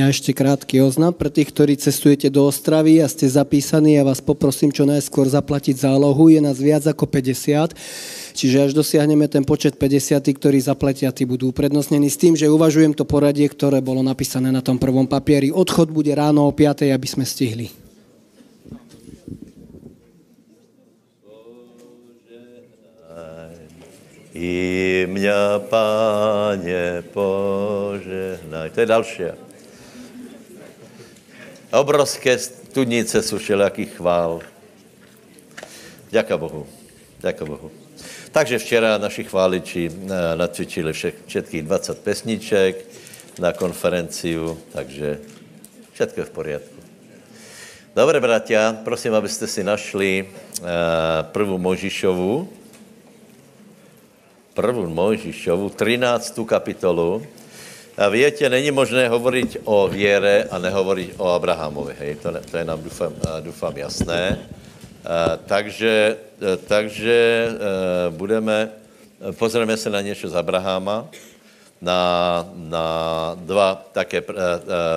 Ja 0.00 0.08
ešte 0.08 0.32
krátky 0.32 0.80
oznam 0.80 1.12
pre 1.12 1.28
tých, 1.28 1.52
ktorí 1.52 1.76
cestujete 1.76 2.32
do 2.32 2.48
Ostravy 2.48 3.04
a 3.04 3.06
ste 3.12 3.28
zapísaní, 3.28 4.00
ja 4.00 4.04
vás 4.08 4.24
poprosím 4.24 4.72
čo 4.72 4.88
najskôr 4.88 5.28
zaplatiť 5.28 5.76
zálohu, 5.76 6.32
je 6.32 6.40
nás 6.40 6.56
viac 6.56 6.88
ako 6.88 7.04
50, 7.04 7.76
čiže 8.32 8.56
až 8.64 8.72
dosiahneme 8.72 9.28
ten 9.28 9.44
počet 9.44 9.76
50, 9.76 10.24
ktorí 10.40 10.56
zaplatia, 10.56 11.12
tí 11.12 11.28
budú 11.28 11.52
uprednostnení 11.52 12.08
s 12.08 12.16
tým, 12.16 12.32
že 12.32 12.48
uvažujem 12.48 12.96
to 12.96 13.04
poradie, 13.04 13.44
ktoré 13.44 13.84
bolo 13.84 14.00
napísané 14.00 14.48
na 14.48 14.64
tom 14.64 14.80
prvom 14.80 15.04
papieri. 15.04 15.52
Odchod 15.52 15.92
bude 15.92 16.16
ráno 16.16 16.48
o 16.48 16.52
5, 16.56 16.88
aby 16.88 17.04
sme 17.04 17.28
stihli. 17.28 17.68
I 24.32 24.52
mňa, 25.12 25.68
páne, 25.68 27.04
požehnaj. 27.12 28.72
To 28.72 28.78
je 28.80 28.88
dalšie. 28.88 29.49
Obrovské 31.70 32.38
studnice 32.38 33.22
jsou 33.22 33.38
všelijakých 33.38 33.94
chvál. 33.94 34.40
Děka 36.10 36.36
Bohu. 36.36 36.66
Děka 37.18 37.44
Bohu. 37.44 37.70
Takže 38.32 38.58
včera 38.58 38.98
naši 38.98 39.24
chváliči 39.24 39.90
eh, 39.90 40.36
nacvičili 40.36 40.92
všetkých 41.26 41.62
20 41.62 41.98
pesniček 41.98 42.74
na 43.38 43.52
konferenciu, 43.52 44.58
takže 44.72 45.18
všetko 45.92 46.20
je 46.20 46.26
v 46.26 46.30
poriadku. 46.30 46.80
Dobre, 47.94 48.20
bratia, 48.20 48.74
prosím, 48.84 49.14
abyste 49.14 49.50
si 49.50 49.66
našli 49.66 50.22
uh, 50.22 51.26
prvú 51.34 51.58
Možišovu, 51.58 52.46
prvú 54.54 54.86
Možišovu, 54.86 55.74
13. 55.74 56.38
kapitolu, 56.46 57.26
víte, 58.08 58.48
není 58.48 58.70
možné 58.70 59.08
hovoriť 59.08 59.58
o 59.64 59.88
věre 59.88 60.48
a 60.50 60.56
nehovoriť 60.58 61.20
o 61.20 61.36
Abrahamovi. 61.36 61.94
Hej? 61.98 62.24
To, 62.24 62.32
to 62.50 62.56
je 62.56 62.64
nám, 62.64 62.80
doufám, 62.82 63.12
doufám 63.40 63.76
jasné. 63.76 64.38
Takže 65.46 66.16
takže 66.64 67.48
a, 67.48 68.10
budeme, 68.10 68.72
pozrieme 69.36 69.76
se 69.76 69.90
na 69.90 70.00
něco 70.00 70.28
z 70.28 70.34
Abrahama, 70.36 71.08
na, 71.80 72.00
na 72.56 72.86
dva 73.36 73.84
také 73.92 74.24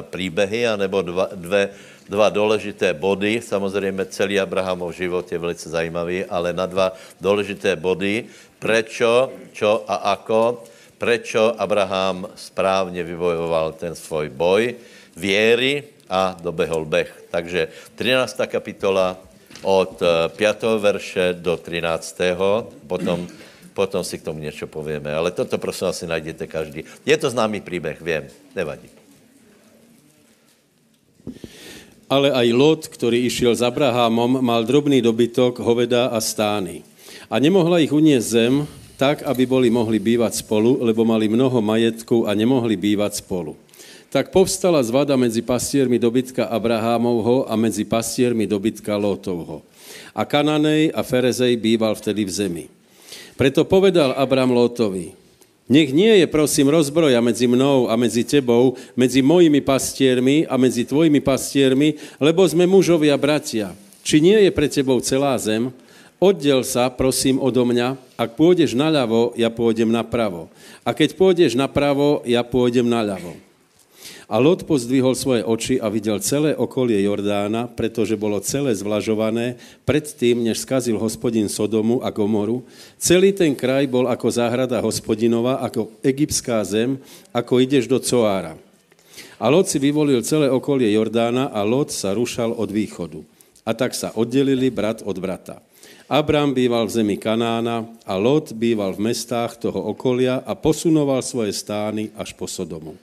příběhy, 0.07 0.67
anebo 0.67 1.01
dva, 1.01 1.27
dvě, 1.35 1.69
dva 2.09 2.29
důležité 2.29 2.93
body. 2.93 3.41
Samozřejmě 3.43 4.05
celý 4.05 4.39
Abrahamov 4.39 4.95
život 4.95 5.31
je 5.31 5.37
velice 5.37 5.69
zajímavý, 5.69 6.25
ale 6.25 6.53
na 6.53 6.65
dva 6.65 6.95
důležité 7.21 7.75
body. 7.75 8.25
Prečo, 8.59 9.31
čo 9.51 9.83
a 9.87 10.15
ako 10.15 10.63
prečo 11.03 11.51
Abraham 11.59 12.31
správně 12.31 13.03
vybojoval 13.03 13.75
ten 13.75 13.91
svůj 13.91 14.31
boj 14.31 14.75
věry 15.19 15.83
a 16.07 16.39
dobehol 16.39 16.87
beh. 16.87 17.27
Takže 17.27 17.67
13. 17.99 18.47
kapitola 18.47 19.19
od 19.67 19.99
5. 20.31 20.63
Eh, 20.63 20.79
verše 20.79 21.25
do 21.35 21.59
13. 21.59 22.71
Potom, 22.87 23.27
potom 23.75 23.99
si 23.99 24.15
k 24.15 24.31
tomu 24.31 24.39
něco 24.39 24.63
povieme. 24.63 25.11
Ale 25.11 25.35
toto 25.35 25.59
prosím 25.59 25.91
asi 25.91 26.07
najdete 26.07 26.47
každý. 26.47 26.87
Je 27.03 27.17
to 27.19 27.27
známý 27.27 27.59
příběh, 27.59 27.99
vím, 27.99 28.23
nevadí. 28.55 28.87
Ale 32.07 32.31
aj 32.31 32.47
Lot, 32.53 32.81
ktorý 32.87 33.27
išiel 33.27 33.57
s 33.57 33.65
Abrahamom, 33.65 34.39
mal 34.39 34.63
drobný 34.63 35.01
dobytok, 35.01 35.59
hoveda 35.59 36.15
a 36.15 36.21
stány. 36.21 36.85
A 37.27 37.41
nemohla 37.41 37.81
ich 37.81 37.89
uniesť 37.89 38.27
zem, 38.27 38.53
tak, 38.97 39.25
aby 39.25 39.43
boli 39.45 39.67
mohli 39.73 39.97
bývať 39.97 40.45
spolu, 40.45 40.81
lebo 40.85 41.03
mali 41.03 41.25
mnoho 41.27 41.59
majetku 41.59 42.29
a 42.29 42.37
nemohli 42.37 42.77
bývať 42.77 43.25
spolu. 43.25 43.57
Tak 44.13 44.29
povstala 44.29 44.77
zvada 44.85 45.17
medzi 45.17 45.41
pastiermi 45.41 45.97
dobytka 45.97 46.45
Abrahámovho 46.45 47.49
a 47.49 47.57
medzi 47.57 47.81
pastiermi 47.81 48.45
dobytka 48.45 48.93
Lótovho. 48.93 49.65
A 50.13 50.21
Kananej 50.21 50.93
a 50.93 51.01
Ferezej 51.01 51.57
býval 51.57 51.97
vtedy 51.97 52.21
v 52.21 52.31
zemi. 52.31 52.65
Preto 53.33 53.65
povedal 53.65 54.13
Abram 54.13 54.53
Lótovi, 54.53 55.17
nech 55.65 55.95
nie 55.95 56.21
je, 56.21 56.27
prosím, 56.29 56.69
rozbroja 56.69 57.23
medzi 57.23 57.49
mnou 57.49 57.87
a 57.87 57.97
medzi 57.97 58.21
tebou, 58.21 58.77
medzi 58.93 59.23
mojimi 59.23 59.63
pastiermi 59.63 60.45
a 60.45 60.59
medzi 60.59 60.85
tvojimi 60.85 61.23
pastiermi, 61.23 61.97
lebo 62.19 62.43
sme 62.45 62.69
mužovia 62.69 63.17
bratia. 63.17 63.73
Či 64.03 64.19
nie 64.19 64.37
je 64.43 64.51
pre 64.51 64.67
tebou 64.67 64.99
celá 64.99 65.33
zem? 65.39 65.71
Oddel 66.19 66.61
sa, 66.67 66.91
prosím, 66.91 67.39
odo 67.39 67.63
mňa. 67.63 67.95
Ak 68.23 68.39
pôjdeš 68.39 68.71
naľavo, 68.71 69.35
ja 69.35 69.51
pôjdem 69.51 69.91
napravo. 69.91 70.47
A 70.87 70.95
keď 70.95 71.11
pôjdeš 71.19 71.59
napravo, 71.59 72.23
ja 72.23 72.39
pôjdem 72.39 72.87
naľavo. 72.87 73.35
A 74.31 74.39
Lot 74.39 74.63
pozdvihol 74.63 75.11
svoje 75.19 75.43
oči 75.43 75.75
a 75.83 75.91
videl 75.91 76.23
celé 76.23 76.55
okolie 76.55 76.95
Jordána, 77.03 77.67
pretože 77.67 78.15
bolo 78.15 78.39
celé 78.39 78.71
zvlažované 78.71 79.59
predtým, 79.83 80.39
než 80.39 80.63
skazil 80.63 80.95
hospodin 80.95 81.51
Sodomu 81.51 81.99
a 81.99 82.07
Gomoru. 82.15 82.63
Celý 82.95 83.35
ten 83.35 83.51
kraj 83.51 83.83
bol 83.91 84.07
ako 84.07 84.31
záhrada 84.31 84.79
hospodinova, 84.79 85.59
ako 85.59 85.91
egyptská 85.99 86.63
zem, 86.63 86.95
ako 87.35 87.59
ideš 87.59 87.91
do 87.91 87.99
Coára. 87.99 88.55
A 89.35 89.51
Lot 89.51 89.67
si 89.67 89.75
vyvolil 89.83 90.23
celé 90.23 90.47
okolie 90.47 90.87
Jordána 90.95 91.51
a 91.51 91.59
Lot 91.67 91.91
sa 91.91 92.15
rušal 92.15 92.55
od 92.55 92.71
východu. 92.71 93.19
A 93.67 93.75
tak 93.75 93.91
sa 93.91 94.15
oddelili 94.15 94.71
brat 94.71 95.03
od 95.03 95.19
brata. 95.19 95.59
Abram 96.13 96.53
býval 96.53 96.85
v 96.85 97.01
zemi 97.01 97.17
Kanána 97.17 97.89
a 98.05 98.13
Lot 98.21 98.53
býval 98.53 98.93
v 98.93 99.09
mestách 99.09 99.57
toho 99.57 99.81
okolia 99.89 100.45
a 100.45 100.53
posunoval 100.53 101.25
svoje 101.25 101.49
stány 101.49 102.13
až 102.13 102.37
po 102.37 102.45
Sodomu. 102.45 102.93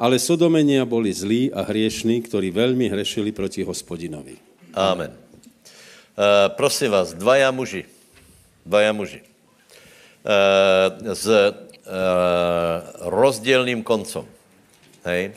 Ale 0.00 0.16
Sodomenia 0.16 0.88
boli 0.88 1.12
zlí 1.12 1.52
a 1.52 1.68
hriešní, 1.68 2.24
ktorí 2.24 2.48
veľmi 2.48 2.88
hrešili 2.88 3.36
proti 3.36 3.60
hospodinovi. 3.60 4.40
Amen. 4.72 5.12
Uh, 6.16 6.48
prosím 6.56 6.96
vás, 6.96 7.12
dvaja 7.12 7.52
muži, 7.52 7.84
dvaja 8.64 8.96
muži, 8.96 9.20
uh, 9.20 11.12
s 11.12 11.28
uh, 11.28 11.52
rozdělným 13.04 13.84
koncom, 13.84 14.24
hej, 15.04 15.36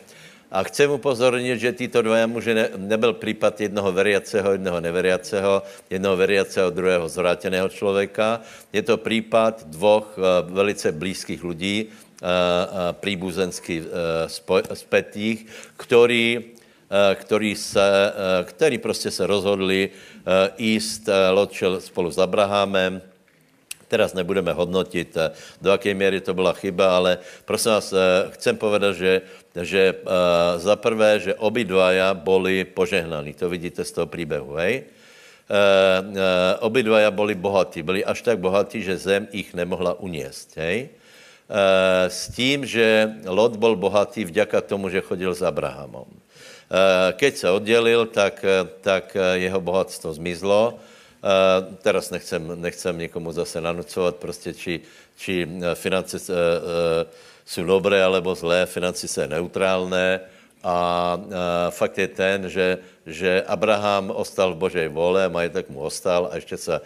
a 0.50 0.66
chcem 0.66 0.90
upozornit, 0.90 1.62
že 1.62 1.78
títo 1.78 2.02
dva 2.02 2.26
muži 2.26 2.58
ne, 2.58 2.74
nebyl 2.74 3.14
případ 3.14 3.70
jednoho 3.70 3.94
veriaceho, 3.94 4.58
jednoho 4.58 4.82
neveriaceho, 4.82 5.62
jednoho 5.90 6.18
veriaceho, 6.18 6.74
druhého 6.74 7.06
zvráteného 7.06 7.70
člověka. 7.70 8.42
Je 8.74 8.82
to 8.82 8.98
případ 8.98 9.70
dvoch 9.70 10.18
uh, 10.18 10.26
velice 10.50 10.92
blízkých 10.92 11.44
lidí, 11.44 11.78
uh, 11.86 11.94
uh, 11.94 12.98
příbuzensky 12.98 13.84
spetých, 14.74 15.46
ktorí, 15.78 16.26
uh, 16.42 17.14
ktorí, 17.14 17.56
se, 17.56 18.14
ktorí 18.44 18.78
prostě 18.78 19.12
se 19.12 19.28
rozhodli 19.28 19.90
jíst 20.58 21.10
loď 21.32 21.64
spolu 21.80 22.12
s 22.12 22.18
Abrahamem, 22.18 23.02
Teraz 23.90 24.14
nebudeme 24.14 24.54
hodnotit, 24.54 25.18
do 25.62 25.70
jaké 25.74 25.94
míry 25.94 26.22
to 26.22 26.34
byla 26.34 26.54
chyba, 26.54 26.98
ale 26.98 27.18
prosím 27.46 27.72
vás, 27.72 27.94
chcem 28.38 28.54
povedat, 28.58 28.94
že 28.94 29.22
že 29.56 29.94
uh, 29.94 30.62
za 30.62 30.76
prvé, 30.76 31.20
že 31.20 31.34
obidvaja 31.36 32.14
boli 32.14 32.64
požehnaní. 32.64 33.34
To 33.34 33.50
vidíte 33.50 33.82
z 33.82 33.92
toho 33.92 34.08
příběhu, 34.08 34.54
hej? 34.56 34.84
Uh, 35.50 35.56
uh, 36.14 36.16
obidvaja 36.62 37.12
boli 37.12 37.36
bohatí. 37.36 37.82
Byli 37.82 38.06
až 38.06 38.22
tak 38.22 38.38
bohatí, 38.38 38.86
že 38.86 38.98
zem 38.98 39.28
ich 39.34 39.54
nemohla 39.58 39.98
uniesť, 39.98 40.50
hej? 40.62 40.78
Uh, 41.50 42.06
s 42.06 42.30
tím, 42.30 42.66
že 42.66 43.10
Lot 43.26 43.58
byl 43.58 43.76
bohatý 43.76 44.26
vďaka 44.30 44.62
tomu, 44.62 44.90
že 44.94 45.02
chodil 45.02 45.34
s 45.34 45.42
Abrahamom. 45.42 46.06
Uh, 46.06 47.18
keď 47.18 47.34
se 47.36 47.48
oddělil, 47.50 48.06
tak, 48.06 48.46
tak 48.82 49.18
jeho 49.34 49.58
bohatstvo 49.62 50.14
zmizlo. 50.14 50.78
Uh, 51.20 51.74
teraz 51.82 52.14
nechcem, 52.14 52.62
nechcem 52.62 52.98
někomu 52.98 53.32
zase 53.32 53.62
nanucovat, 53.62 54.16
prostě, 54.16 54.54
či, 54.54 54.80
či 55.18 55.48
finance 55.74 56.22
jsou 57.50 57.64
dobré 57.66 58.04
alebo 58.04 58.36
zlé, 58.36 58.66
financí 58.66 59.08
jsou 59.08 59.26
neutrálné, 59.26 60.22
A 60.60 61.16
e, 61.16 61.72
fakt 61.72 61.96
je 61.98 62.08
ten, 62.08 62.50
že, 62.52 62.84
že 63.08 63.40
Abraham 63.48 64.12
ostal 64.12 64.52
v 64.52 64.68
Božej 64.68 64.92
vole, 64.92 65.32
majetek 65.32 65.72
mu 65.72 65.88
ostal 65.88 66.28
a 66.32 66.36
ještě 66.36 66.58
se, 66.58 66.82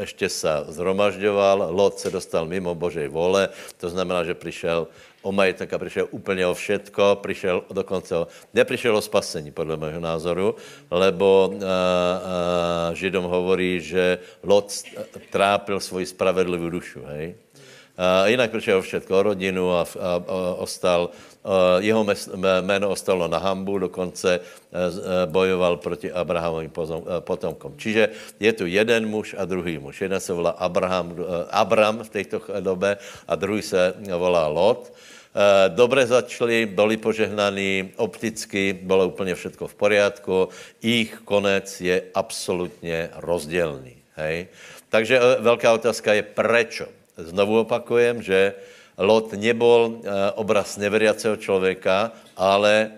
ještě 0.00 0.28
se 0.28 0.48
zhromažďoval, 0.72 1.68
Lot 1.68 2.00
se 2.00 2.10
dostal 2.10 2.48
mimo 2.48 2.72
Božej 2.74 3.12
vole, 3.12 3.52
to 3.76 3.92
znamená, 3.92 4.24
že 4.24 4.34
přišel 4.34 4.88
o 5.22 5.32
majetek 5.32 5.68
a 5.72 5.78
přišel 5.78 6.08
úplně 6.10 6.46
o 6.46 6.54
všetko, 6.54 7.20
přišel 7.20 7.62
dokonce 7.72 8.16
o, 8.16 8.26
nepřišel 8.54 8.96
o 8.96 9.04
spasení, 9.04 9.52
podle 9.52 9.76
mého 9.76 10.00
názoru, 10.00 10.56
lebo 10.90 11.52
uh, 11.52 11.60
uh, 11.60 11.60
Židom 12.96 13.24
hovorí, 13.24 13.80
že 13.80 14.18
Lot 14.42 14.72
trápil 15.30 15.80
svoji 15.80 16.06
spravedlivou 16.06 16.72
dušu, 16.72 17.04
hej? 17.04 17.36
Jinak 18.26 18.50
přišel 18.50 18.82
všetko, 18.82 19.18
o 19.18 19.22
rodinu 19.22 19.72
a, 19.72 19.82
a, 19.82 19.84
a 19.84 20.54
ostal, 20.58 21.10
a 21.44 21.78
jeho 21.78 22.06
jméno 22.60 22.90
ostalo 22.90 23.28
na 23.28 23.38
hambu, 23.38 23.78
dokonce 23.78 24.40
bojoval 25.26 25.76
proti 25.76 26.12
Abrahamovým 26.12 26.72
potomkom. 27.20 27.74
Čiže 27.76 28.08
je 28.40 28.52
tu 28.52 28.66
jeden 28.66 29.08
muž 29.08 29.34
a 29.38 29.44
druhý 29.44 29.78
muž. 29.78 30.00
Jeden 30.00 30.20
se 30.20 30.32
volá 30.32 30.50
Abraham, 30.50 31.16
Abram 31.50 32.04
v 32.04 32.08
této 32.08 32.40
době 32.60 32.96
a 33.28 33.34
druhý 33.36 33.62
se 33.62 33.94
volá 34.16 34.46
Lot. 34.46 34.92
Dobře 35.68 36.06
začali, 36.06 36.66
byli 36.66 36.96
požehnaní, 36.96 37.92
opticky 37.96 38.72
bylo 38.82 39.06
úplně 39.06 39.34
všechno 39.34 39.66
v 39.66 39.74
poriadku, 39.74 40.48
jejich 40.82 41.20
konec 41.24 41.80
je 41.80 42.02
absolutně 42.14 43.10
rozdělný. 43.16 43.96
Hej? 44.14 44.46
Takže 44.88 45.20
velká 45.38 45.72
otázka 45.72 46.14
je, 46.14 46.22
prečo? 46.22 46.86
Znovu 47.28 47.60
opakujem, 47.60 48.22
že 48.22 48.54
Lot 49.00 49.32
nebol 49.32 50.04
obraz 50.36 50.76
neveriaceho 50.76 51.40
člověka, 51.40 52.12
ale 52.36 52.90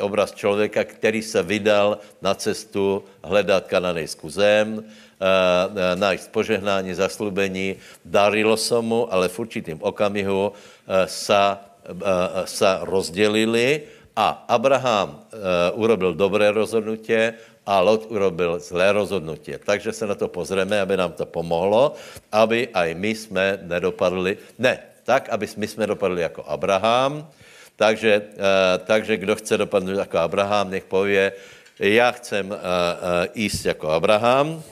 obraz 0.00 0.36
člověka, 0.36 0.84
který 0.84 1.24
se 1.24 1.40
vydal 1.42 1.98
na 2.20 2.34
cestu 2.34 3.04
hledat 3.24 3.64
kananejskou 3.64 4.28
zem, 4.28 4.84
nájsť 5.94 6.30
požehnání, 6.30 6.92
zaslubení. 6.94 7.80
Darilo 8.04 8.60
se 8.60 8.76
mu, 8.84 9.08
ale 9.08 9.32
v 9.32 9.38
určitým 9.38 9.78
okamihu 9.80 10.52
sa, 11.08 11.64
sa 12.44 12.84
rozdělili 12.84 13.88
a 14.12 14.44
Abraham 14.52 15.24
urobil 15.80 16.12
dobré 16.12 16.52
rozhodnutí 16.52 17.32
a 17.68 17.84
Lot 17.84 18.08
urobil 18.08 18.58
zlé 18.58 18.92
rozhodnutí. 18.92 19.52
Takže 19.60 19.92
se 19.92 20.06
na 20.06 20.14
to 20.14 20.28
pozřeme, 20.28 20.80
aby 20.80 20.96
nám 20.96 21.12
to 21.12 21.26
pomohlo, 21.28 21.94
aby 22.32 22.68
aj 22.72 22.94
my 22.94 23.14
jsme 23.14 23.58
nedopadli, 23.62 24.38
ne, 24.58 24.78
tak, 25.04 25.28
aby 25.28 25.44
my 25.56 25.68
jsme 25.68 25.86
dopadli 25.86 26.22
jako 26.22 26.44
Abraham. 26.48 27.28
Takže, 27.76 28.22
uh, 28.32 28.84
takže 28.86 29.16
kdo 29.16 29.36
chce 29.36 29.56
dopadnout 29.56 29.98
jako 29.98 30.18
Abraham, 30.18 30.70
nech 30.70 30.84
pově, 30.84 31.32
já 31.78 32.10
chcem 32.10 32.50
uh, 32.50 32.56
uh, 32.56 32.58
jíst 33.34 33.64
jako 33.64 33.88
Abraham. 33.88 34.62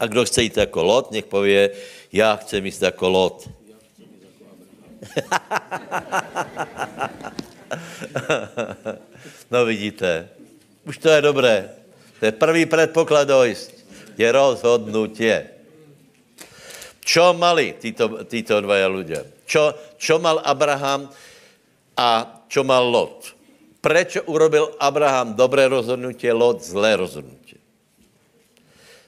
A 0.00 0.06
kdo 0.06 0.24
chce 0.24 0.42
jít 0.42 0.56
jako 0.56 0.82
Lot, 0.82 1.10
nech 1.10 1.24
pově, 1.24 1.70
já 2.12 2.36
chcem 2.36 2.66
jíst 2.66 2.82
jako 2.82 3.08
Lot. 3.08 3.50
no 9.50 9.64
vidíte, 9.64 10.28
už 10.88 10.96
to 10.98 11.08
je 11.12 11.20
dobré. 11.20 11.68
To 12.18 12.26
je 12.26 12.32
prvý 12.32 12.66
předpoklad 12.66 13.28
dojist. 13.28 13.76
Je 14.18 14.32
rozhodnutě. 14.32 15.46
Čo 17.04 17.32
mali 17.32 17.72
títo, 17.80 18.24
títo 18.28 18.60
dvaja 18.60 18.88
ľudia? 18.88 19.24
Čo, 19.48 19.72
čo 19.96 20.20
mal 20.20 20.44
Abraham 20.44 21.08
a 21.96 22.08
čo 22.52 22.60
mal 22.68 22.84
Lot? 22.84 23.32
Prečo 23.80 24.28
urobil 24.28 24.76
Abraham 24.76 25.32
dobré 25.32 25.72
rozhodnutie, 25.72 26.28
Lot 26.36 26.60
zlé 26.60 27.00
rozhodnutie? 27.00 27.56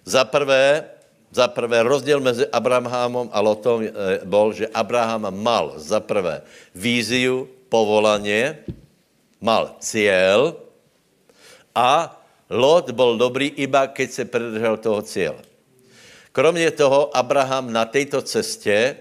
Za 0.07 0.25
prvé, 0.25 0.89
za 1.29 1.45
prvé 1.53 1.85
rozdiel 1.85 2.25
mezi 2.25 2.49
Abrahamom 2.49 3.29
a 3.29 3.39
Lotom 3.45 3.85
bol, 4.25 4.57
že 4.57 4.71
Abraham 4.73 5.29
mal 5.37 5.77
za 5.77 6.01
prvé 6.01 6.41
víziu, 6.73 7.51
povolanie, 7.69 8.65
mal 9.45 9.77
cieľ, 9.85 10.57
a 11.75 12.17
Lot 12.51 12.91
byl 12.91 13.17
dobrý 13.17 13.47
iba, 13.63 13.87
keď 13.87 14.11
se 14.11 14.25
pridržel 14.25 14.77
toho 14.77 15.03
cíle. 15.03 15.39
Kromě 16.33 16.71
toho 16.71 17.17
Abraham 17.17 17.73
na 17.73 17.85
této 17.85 18.23
cestě 18.23 18.97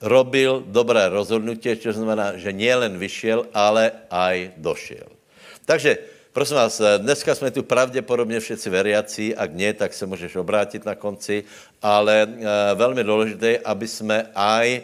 robil 0.00 0.64
dobré 0.66 1.08
rozhodnutí, 1.08 1.76
což 1.76 1.96
znamená, 1.96 2.36
že 2.36 2.52
nielen 2.52 3.00
vyšel, 3.00 3.48
ale 3.54 3.92
aj 4.12 4.60
došel. 4.60 5.08
Takže, 5.64 5.98
prosím 6.32 6.56
vás, 6.56 6.80
dneska 6.98 7.34
jsme 7.34 7.50
tu 7.50 7.62
pravděpodobně 7.62 8.40
všetci 8.40 8.70
veriaci, 8.70 9.24
ak 9.36 9.50
nie, 9.56 9.72
tak 9.72 9.94
se 9.96 10.06
můžeš 10.06 10.36
obrátit 10.36 10.84
na 10.84 10.94
konci, 10.94 11.44
ale 11.82 12.22
e, 12.22 12.28
velmi 12.74 13.04
důležité, 13.04 13.58
aby 13.64 13.88
jsme 13.88 14.26
aj, 14.34 14.80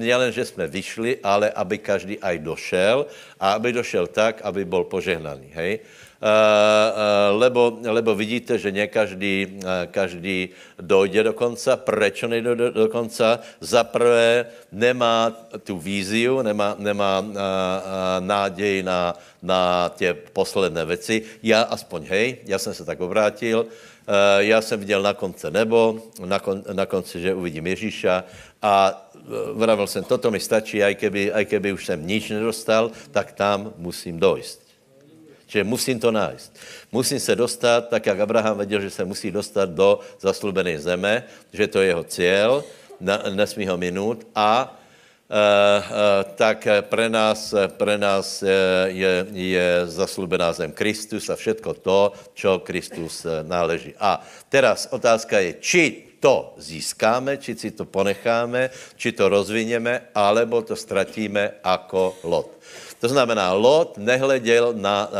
nielen, 0.00 0.32
že 0.32 0.44
jsme 0.44 0.66
vyšli, 0.66 1.20
ale 1.20 1.52
aby 1.52 1.78
každý 1.78 2.16
aj 2.18 2.38
došel 2.38 3.06
a 3.40 3.52
aby 3.52 3.72
došel 3.72 4.06
tak, 4.06 4.40
aby 4.42 4.64
byl 4.64 4.84
požehnaný, 4.84 5.52
hej? 5.52 5.80
Eh, 6.18 6.26
eh, 6.26 7.30
lebo, 7.30 7.78
lebo 7.78 8.10
vidíte, 8.10 8.58
že 8.58 8.74
ne 8.74 8.90
každý, 8.90 9.62
eh, 9.62 9.86
každý 9.86 10.50
dojde 10.74 11.30
do 11.30 11.32
konca. 11.32 11.78
Proč 11.78 12.26
nejde 12.26 12.54
do, 12.58 12.70
do 12.74 12.86
konca? 12.90 13.38
Za 13.62 13.86
prvé 13.86 14.50
nemá 14.74 15.30
tu 15.62 15.78
víziu, 15.78 16.42
nemá, 16.42 16.74
nemá 16.78 17.22
nádej 18.18 18.82
na, 18.82 19.14
na 19.42 19.94
tě 19.94 20.14
posledné 20.34 20.84
věci. 20.84 21.22
Já 21.42 21.62
aspoň, 21.62 22.06
hej, 22.10 22.36
já 22.50 22.58
jsem 22.58 22.74
se 22.74 22.84
tak 22.84 23.00
obrátil, 23.00 23.66
já 24.38 24.60
jsem 24.60 24.80
viděl 24.80 25.02
na 25.02 25.14
konce 25.14 25.50
nebo, 25.50 26.02
na, 26.24 26.38
kon, 26.38 26.62
na 26.72 26.86
konci, 26.86 27.20
že 27.20 27.34
uvidím 27.34 27.66
Ježíša 27.66 28.24
a 28.62 28.74
vravil 29.52 29.86
jsem, 29.86 30.04
toto 30.04 30.30
mi 30.30 30.40
stačí, 30.40 30.82
aj 30.82 30.94
keby, 30.94 31.32
aj 31.32 31.44
keby 31.44 31.72
už 31.72 31.86
jsem 31.86 32.00
nič 32.06 32.30
nedostal, 32.30 32.90
tak 33.12 33.32
tam 33.32 33.72
musím 33.76 34.18
dojít. 34.18 34.67
Čiže 35.48 35.64
musím 35.64 35.96
to 35.96 36.12
nájsť. 36.12 36.50
Musím 36.92 37.20
se 37.20 37.32
dostat, 37.32 37.88
tak 37.88 38.06
jak 38.06 38.20
Abraham 38.20 38.56
věděl, 38.56 38.80
že 38.80 38.90
se 38.90 39.04
musí 39.04 39.32
dostat 39.32 39.68
do 39.72 40.00
zaslubené 40.20 40.76
zeme, 40.78 41.24
že 41.52 41.66
to 41.66 41.80
je 41.80 41.86
jeho 41.88 42.04
cíl, 42.04 42.64
nesmí 43.32 43.66
ho 43.66 43.76
minut 43.76 44.28
a 44.34 44.74
Uh, 45.28 45.36
uh, 45.36 46.24
tak 46.40 46.88
pre 46.88 47.12
nás, 47.12 47.52
pre 47.76 48.00
nás 48.00 48.40
je, 48.88 49.26
je 49.28 49.68
zaslubená 49.84 50.56
zem 50.56 50.72
Kristus 50.72 51.28
a 51.28 51.36
všetko 51.36 51.84
to, 51.84 52.16
čo 52.32 52.64
Kristus 52.64 53.28
náleží. 53.44 53.92
A 54.00 54.24
teraz 54.48 54.88
otázka 54.88 55.36
je, 55.44 55.60
či 55.60 55.84
to 56.16 56.56
získáme, 56.56 57.36
či 57.44 57.60
si 57.60 57.76
to 57.76 57.84
ponecháme, 57.84 58.72
či 58.96 59.12
to 59.12 59.28
rozvineme, 59.28 60.16
alebo 60.16 60.64
to 60.64 60.72
ztratíme 60.72 61.60
jako 61.60 62.24
Lot. 62.24 62.56
To 63.00 63.08
znamená, 63.08 63.52
Lot 63.52 63.98
nehleděl 63.98 64.72
na, 64.76 65.10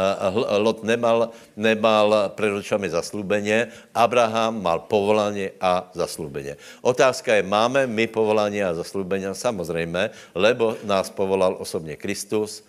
Lot 0.58 0.82
nemal, 0.82 1.30
nemal 1.56 2.32
před 2.34 2.52
očami 2.52 2.90
zaslubeně, 2.90 3.68
Abraham 3.94 4.62
mal 4.62 4.78
povolání 4.78 5.50
a 5.60 5.90
zaslubeně. 5.94 6.56
Otázka 6.82 7.34
je, 7.34 7.42
máme 7.42 7.86
my 7.86 8.06
povolání 8.06 8.62
a 8.62 8.74
zaslubeně? 8.74 9.34
Samozřejmě, 9.34 10.10
lebo 10.34 10.76
nás 10.84 11.10
povolal 11.10 11.56
osobně 11.58 11.96
Kristus, 11.96 12.64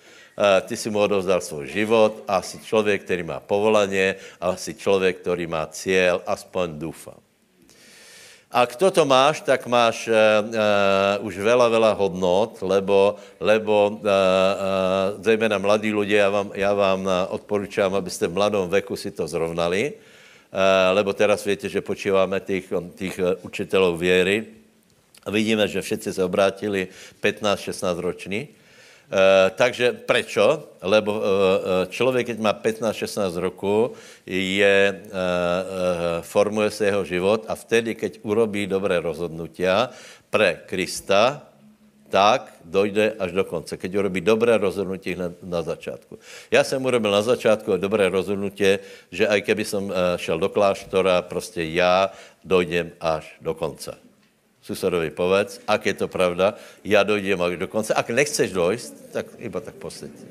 ty 0.62 0.78
si 0.78 0.89
mu 0.89 1.00
odovzdal 1.00 1.41
svůj 1.41 1.67
život 1.67 2.24
a 2.28 2.41
jsi 2.41 2.60
člověk, 2.60 3.04
který 3.04 3.24
má 3.24 3.39
povolání 3.39 4.13
a 4.41 4.56
jsi 4.56 4.74
člověk, 4.74 5.17
který 5.17 5.48
má 5.48 5.67
cíl, 5.67 6.22
aspoň 6.28 6.80
doufám. 6.80 7.29
A 8.49 8.65
kdo 8.65 8.89
to 8.89 9.05
máš, 9.05 9.45
tak 9.45 9.69
máš 9.69 10.09
uh, 10.09 10.13
uh, 10.13 11.21
už 11.21 11.38
veľa, 11.38 11.69
veľa 11.69 11.93
hodnot, 11.93 12.57
lebo, 12.65 13.21
lebo 13.38 13.93
uh, 13.93 14.01
uh, 14.01 15.21
zejména 15.21 15.62
mladí 15.62 15.93
lidé, 15.93 16.17
já 16.17 16.29
vám, 16.29 16.51
já 16.57 16.73
vám 16.73 17.09
odporučám, 17.29 17.93
abyste 17.93 18.27
v 18.27 18.33
mladom 18.33 18.69
veku 18.69 18.97
si 18.97 19.13
to 19.13 19.29
zrovnali, 19.29 19.93
uh, 19.93 20.97
lebo 20.97 21.13
teraz 21.13 21.45
víte, 21.45 21.69
že 21.69 21.81
počíváme 21.81 22.39
těch, 22.39 22.73
těch 22.97 23.19
učitelů 23.45 23.97
věry. 23.97 24.45
A 25.25 25.31
vidíme, 25.31 25.67
že 25.67 25.81
všetci 25.81 26.13
se 26.13 26.23
obrátili 26.23 26.88
15-16 27.21 27.99
roční 28.01 28.47
takže 29.56 29.93
prečo? 30.06 30.69
Lebo 30.82 31.12
uh, 31.17 31.24
člověk, 31.89 32.28
keď 32.28 32.38
má 32.39 32.54
15-16 32.54 33.36
rokov, 33.36 33.98
je, 34.26 35.02
formuje 36.22 36.72
se 36.72 36.86
jeho 36.86 37.04
život 37.06 37.45
a 37.48 37.56
vtedy, 37.56 37.95
keď 37.95 38.19
urobí 38.24 38.67
dobré 38.67 39.02
rozhodnutia 39.02 39.89
pre 40.30 40.62
Krista, 40.65 41.41
tak 42.10 42.54
dojde 42.65 43.13
až 43.22 43.32
do 43.32 43.43
konce, 43.45 43.78
keď 43.78 43.95
urobí 43.95 44.22
dobré 44.22 44.58
rozhodnutí 44.58 45.13
na, 45.13 45.30
na 45.45 45.62
začátku. 45.62 46.17
Já 46.52 46.63
jsem 46.63 46.86
urobil 46.86 47.12
na 47.12 47.22
začátku 47.22 47.78
dobré 47.78 48.10
rozhodnutí, 48.10 48.82
že 49.13 49.28
aj 49.30 49.41
keby 49.41 49.63
som 49.65 49.93
šel 50.17 50.39
do 50.41 50.50
kláštora, 50.50 51.22
prostě 51.22 51.63
já 51.63 52.10
dojdem 52.45 52.91
až 53.02 53.38
do 53.41 53.54
konce 53.54 54.09
susedovi 54.69 55.10
povedz, 55.10 55.58
ak 55.65 55.82
je 55.89 55.95
to 55.97 56.08
pravda, 56.08 56.53
já 56.86 57.01
dojdem 57.01 57.41
do 57.58 57.67
konce. 57.67 57.93
Ak 57.93 58.13
nechceš 58.13 58.53
dojít, 58.53 58.93
tak 59.10 59.25
iba 59.41 59.58
tak 59.58 59.73
poslední. 59.82 60.29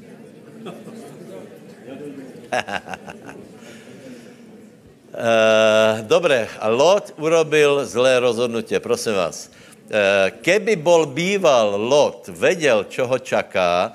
Uh, 5.11 6.07
dobre, 6.15 6.47
a 6.61 6.69
Lot 6.71 7.19
urobil 7.19 7.83
zlé 7.83 8.23
rozhodnutie, 8.23 8.79
prosím 8.81 9.19
vás. 9.19 9.51
Uh, 9.89 10.31
keby 10.41 10.79
bol 10.79 11.11
býval 11.11 11.75
Lot, 11.77 12.31
vedel, 12.31 12.87
čo 12.87 13.11
ho 13.11 13.19
čaká, 13.19 13.93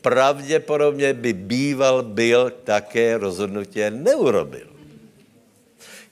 pravděpodobně 0.00 1.12
by 1.12 1.32
býval 1.32 2.02
byl 2.02 2.50
také 2.64 3.18
rozhodnutie 3.18 3.90
neurobil. 3.90 4.70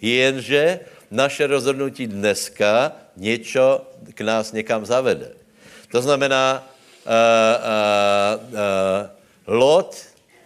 Jenže 0.01 0.81
naše 1.11 1.47
rozhodnutí 1.47 2.07
dneska 2.07 2.93
něco 3.19 3.87
k 4.15 4.21
nás 4.21 4.53
někam 4.53 4.87
zavede. 4.87 5.33
To 5.91 6.03
znamená, 6.03 6.63
uh, 7.07 7.13
uh, 7.13 8.55
uh, 8.55 9.59
Lot, 9.59 9.97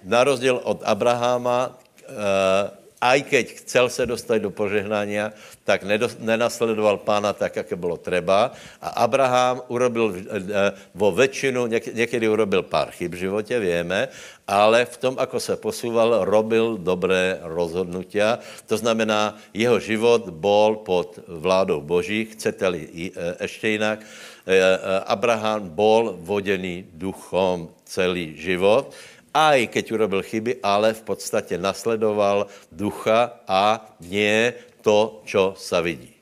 na 0.03 0.25
rozdíl 0.25 0.61
od 0.65 0.83
Abraháma, 0.85 1.69
uh, 1.69 2.82
aj 3.03 3.19
keď 3.27 3.47
chcel 3.67 3.87
se 3.91 4.07
dostat 4.07 4.38
do 4.38 4.55
požehnání, 4.55 5.35
tak 5.67 5.83
nenasledoval 6.23 7.03
pána 7.03 7.35
tak, 7.35 7.57
jak 7.57 7.75
bylo 7.75 7.99
treba. 7.99 8.55
A 8.79 8.88
Abraham 9.03 9.62
urobil 9.67 10.15
eh, 10.15 10.73
vo 10.95 11.11
většinu, 11.11 11.67
někdy 11.67 12.29
urobil 12.29 12.62
pár 12.62 12.91
chyb 12.91 13.15
v 13.15 13.27
životě, 13.27 13.59
víme, 13.59 14.09
ale 14.47 14.87
v 14.87 14.97
tom, 14.97 15.15
ako 15.19 15.41
se 15.41 15.57
posúval, 15.57 16.25
robil 16.25 16.79
dobré 16.79 17.43
rozhodnutia. 17.43 18.38
To 18.71 18.79
znamená, 18.79 19.35
jeho 19.55 19.83
život 19.83 20.31
bol 20.31 20.87
pod 20.87 21.19
vládou 21.27 21.83
Boží, 21.83 22.25
chcete-li 22.25 23.11
ještě 23.41 23.67
eh, 23.67 23.71
jinak. 23.71 23.99
Eh, 24.47 24.79
Abraham 25.07 25.75
bol 25.75 26.19
vodený 26.23 26.87
duchom 26.95 27.71
celý 27.83 28.38
život 28.38 28.95
aj 29.35 29.66
keď 29.73 29.85
urobil 29.92 30.23
chyby, 30.23 30.61
ale 30.62 30.92
v 30.95 31.03
podstatě 31.03 31.59
nasledoval 31.59 32.47
ducha 32.73 33.40
a 33.49 33.81
nie 34.01 34.53
to, 34.85 35.23
čo 35.25 35.57
sa 35.57 35.81
vidí. 35.81 36.12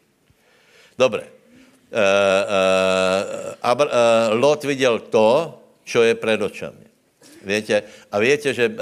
Dobre. 0.99 1.27
Uh, 1.90 1.99
uh, 1.99 3.66
Abr- 3.66 3.90
uh, 3.90 4.38
Lot 4.38 4.64
viděl 4.64 4.99
to, 5.11 5.59
čo 5.85 6.03
je 6.03 6.14
před 6.14 6.42
očami. 6.42 6.87
Víte? 7.44 7.83
A 8.12 8.18
víte, 8.18 8.55
že 8.55 8.68
uh, 8.68 8.77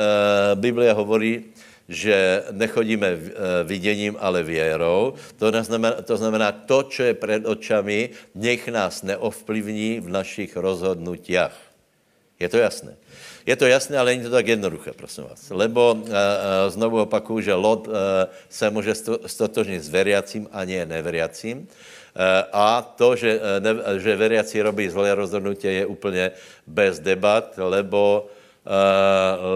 Biblia 0.55 0.93
hovorí, 0.93 1.45
že 1.89 2.45
nechodíme 2.53 3.17
viděním, 3.65 4.17
ale 4.21 4.43
věrou. 4.43 5.15
To 5.41 5.49
znamená, 5.63 6.03
to 6.05 6.17
znamená, 6.17 6.53
to, 6.53 6.83
co 6.83 7.03
je 7.03 7.15
před 7.15 7.47
očami, 7.47 8.11
nech 8.35 8.69
nás 8.69 9.03
neovplyvní 9.03 10.01
v 10.01 10.09
našich 10.09 10.57
rozhodnutiach. 10.57 11.57
Je 12.41 12.49
to 12.49 12.59
jasné? 12.61 12.93
Je 13.49 13.57
to 13.57 13.65
jasné, 13.65 13.97
ale 13.97 14.13
není 14.13 14.29
to 14.29 14.31
tak 14.31 14.45
jednoduché, 14.45 14.93
prosím 14.93 15.25
vás. 15.25 15.49
Lebo 15.49 15.97
uh, 15.97 16.09
znovu 16.69 17.01
opakuju, 17.09 17.41
že 17.41 17.55
Lot 17.57 17.89
uh, 17.89 17.95
se 18.49 18.69
může 18.69 18.93
stotožnit 19.25 19.81
s 19.81 19.89
veriacím 19.89 20.45
a 20.53 20.69
nie 20.69 20.85
neveriacím. 20.85 21.65
A 22.53 22.83
to, 22.83 23.15
že, 23.17 23.41
ne, 23.63 24.03
že 24.03 24.17
veriaci 24.17 24.59
robí 24.59 24.91
zlé 24.91 25.15
rozhodnutí, 25.15 25.71
je 25.71 25.87
úplně 25.87 26.31
bez 26.67 26.99
debat, 26.99 27.55
lebo, 27.57 28.27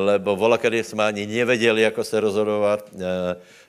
lebo 0.07 0.37
vola, 0.37 0.59
jsme 0.63 1.05
ani 1.05 1.27
nevěděli, 1.27 1.83
jak 1.83 1.95
se 2.03 2.21
rozhodovat. 2.21 2.87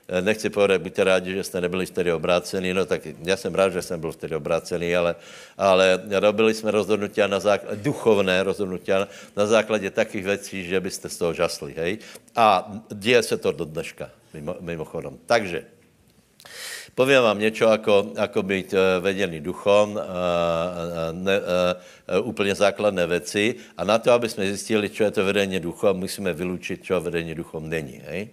Eh, 0.08 0.22
nechci 0.22 0.50
povedat, 0.50 0.82
buďte 0.82 1.04
rádi, 1.04 1.32
že 1.32 1.44
jste 1.44 1.60
nebyli 1.60 1.86
vtedy 1.86 2.12
obrácený, 2.12 2.74
no 2.74 2.84
tak 2.84 3.00
já 3.24 3.36
jsem 3.36 3.54
rád, 3.54 3.72
že 3.72 3.82
jsem 3.82 4.00
byl 4.00 4.12
vtedy 4.12 4.36
obrácený, 4.36 4.96
ale, 4.96 5.14
ale 5.58 6.00
robili 6.20 6.54
jsme 6.54 6.70
rozhodnutí 6.70 7.20
na 7.26 7.40
základě, 7.40 7.82
duchovné 7.82 8.42
rozhodnutí 8.42 8.92
na 9.36 9.46
základě 9.46 9.90
takých 9.90 10.24
věcí, 10.24 10.64
že 10.64 10.80
byste 10.80 11.08
z 11.08 11.16
toho 11.16 11.32
žasli, 11.32 11.74
hej? 11.76 11.98
A 12.36 12.72
děje 12.92 13.22
se 13.22 13.36
to 13.36 13.52
do 13.52 13.64
dneška, 13.64 14.10
mimo, 14.34 14.56
mimochodem. 14.60 15.18
Takže, 15.26 15.64
Povím 16.94 17.22
vám 17.22 17.38
něco, 17.38 17.64
jako, 17.64 18.12
jako 18.16 18.42
být 18.42 18.74
eh, 18.74 19.00
vedený 19.00 19.40
duchom, 19.40 19.98
a, 19.98 20.04
ne, 21.12 21.40
úplně 22.22 22.54
základné 22.54 23.06
věci. 23.06 23.54
A 23.76 23.84
na 23.84 23.98
to, 23.98 24.12
aby 24.12 24.28
jsme 24.28 24.46
zjistili, 24.46 24.90
co 24.90 25.04
je 25.04 25.10
to 25.10 25.24
vedení 25.24 25.60
duchom, 25.60 25.96
musíme 25.96 26.32
vylučit, 26.32 26.84
co 26.84 27.00
vedení 27.00 27.34
duchom 27.34 27.68
není. 27.68 28.02
Hej? 28.06 28.28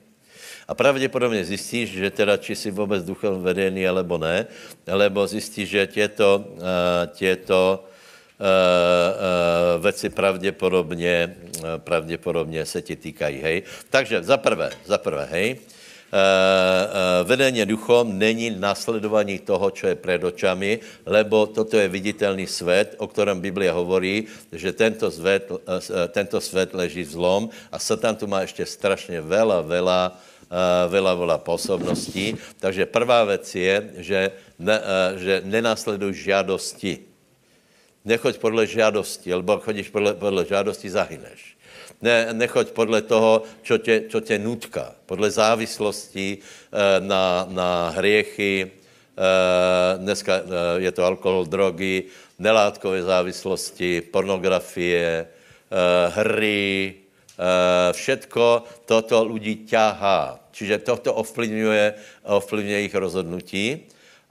A 0.72 0.74
pravděpodobně 0.74 1.46
zjistíš, 1.46 1.92
že 1.92 2.12
teda 2.12 2.38
či 2.38 2.56
jsi 2.56 2.72
vůbec 2.72 3.04
duchem 3.04 3.44
vedený, 3.44 3.88
alebo 3.88 4.16
ne, 4.18 4.48
alebo 4.88 5.28
zjistíš, 5.28 5.70
že 5.70 5.88
těto, 5.88 6.46
uh, 6.48 6.64
těto 7.12 7.84
uh, 7.84 8.48
uh, 8.48 9.84
věci 9.84 10.10
pravděpodobně, 10.10 11.36
pravděpodobně 11.78 12.66
se 12.66 12.82
ti 12.82 12.96
týkají, 12.96 13.42
hej. 13.42 13.58
Takže 13.90 14.24
za 14.24 14.38
prvé, 14.38 14.72
za 14.88 14.98
prvé, 14.98 15.28
hej, 15.32 15.60
vedení 17.24 17.66
duchom 17.66 18.20
není 18.20 18.52
následování 18.52 19.40
toho, 19.40 19.72
co 19.72 19.88
je 19.88 19.96
před 19.96 20.24
očami, 20.24 20.80
lebo 21.06 21.48
toto 21.48 21.78
je 21.78 21.88
viditelný 21.88 22.48
svět, 22.48 22.96
o 22.98 23.08
kterém 23.08 23.40
Biblia 23.40 23.74
hovorí, 23.74 24.28
že 24.52 24.72
tento 24.72 25.12
svět, 25.12 25.52
tento 26.12 26.42
svět 26.42 26.74
leží 26.74 27.04
v 27.04 27.12
zlom 27.12 27.50
a 27.72 27.80
Satan 27.80 28.16
tu 28.16 28.28
má 28.28 28.42
ještě 28.42 28.66
strašně 28.66 29.22
vela, 29.22 29.62
vela 29.62 30.12
Eh, 30.12 30.31
veľa, 30.92 31.14
veľa 31.16 31.38
pôsobností. 31.40 32.36
Takže 32.60 32.86
prvá 32.86 33.24
věc 33.24 33.56
je, 33.56 33.76
že, 33.98 34.20
ne, 34.60 34.78
eh, 34.78 35.10
že 35.18 35.34
nenásleduj 35.48 36.14
žádosti. 36.14 37.08
Nechoď 38.06 38.38
podle 38.38 38.68
žádosti, 38.68 39.34
lebo 39.34 39.62
chodíš 39.62 39.90
podle, 39.90 40.14
podle 40.14 40.46
žádosti, 40.46 40.90
zahyneš. 40.90 41.56
Ne, 42.02 42.34
nechoď 42.34 42.74
podle 42.74 43.02
toho, 43.02 43.46
čo 43.62 43.78
tě, 43.78 44.10
čo 44.10 44.20
tě 44.20 44.40
nutka, 44.40 44.96
podle 45.06 45.32
závislosti 45.32 46.38
eh, 46.38 47.00
na, 47.00 47.48
na 47.50 47.90
hriechy, 47.96 48.72
dneska 49.98 50.42
je 50.82 50.92
to 50.92 51.06
alkohol, 51.06 51.46
drogy, 51.46 52.10
nelátkové 52.40 53.04
závislosti, 53.04 54.02
pornografie, 54.02 55.28
hry, 56.16 56.96
všetko 57.92 58.46
toto 58.88 59.18
lidi 59.30 59.68
ťahá. 59.68 60.41
Čiže 60.52 60.84
toto 60.84 61.14
ovplyvňuje, 61.14 61.86
ovplyvňuje 62.24 62.78
jejich 62.78 62.96
rozhodnutí. 62.96 63.66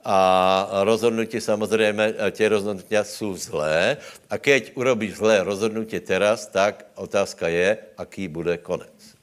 A 0.05 0.69
rozhodnutí 0.89 1.41
samozřejmě, 1.41 2.15
tě 2.31 2.49
rozhodnutí 2.49 2.97
jsou 3.03 3.37
zlé. 3.37 3.97
A 4.31 4.39
keď 4.39 4.73
urobíš 4.75 5.21
zlé 5.21 5.45
rozhodnutí 5.45 6.01
teraz, 6.01 6.47
tak 6.47 6.89
otázka 6.97 7.49
je, 7.49 7.77
aký 7.97 8.29
bude 8.29 8.57
konec. 8.65 9.21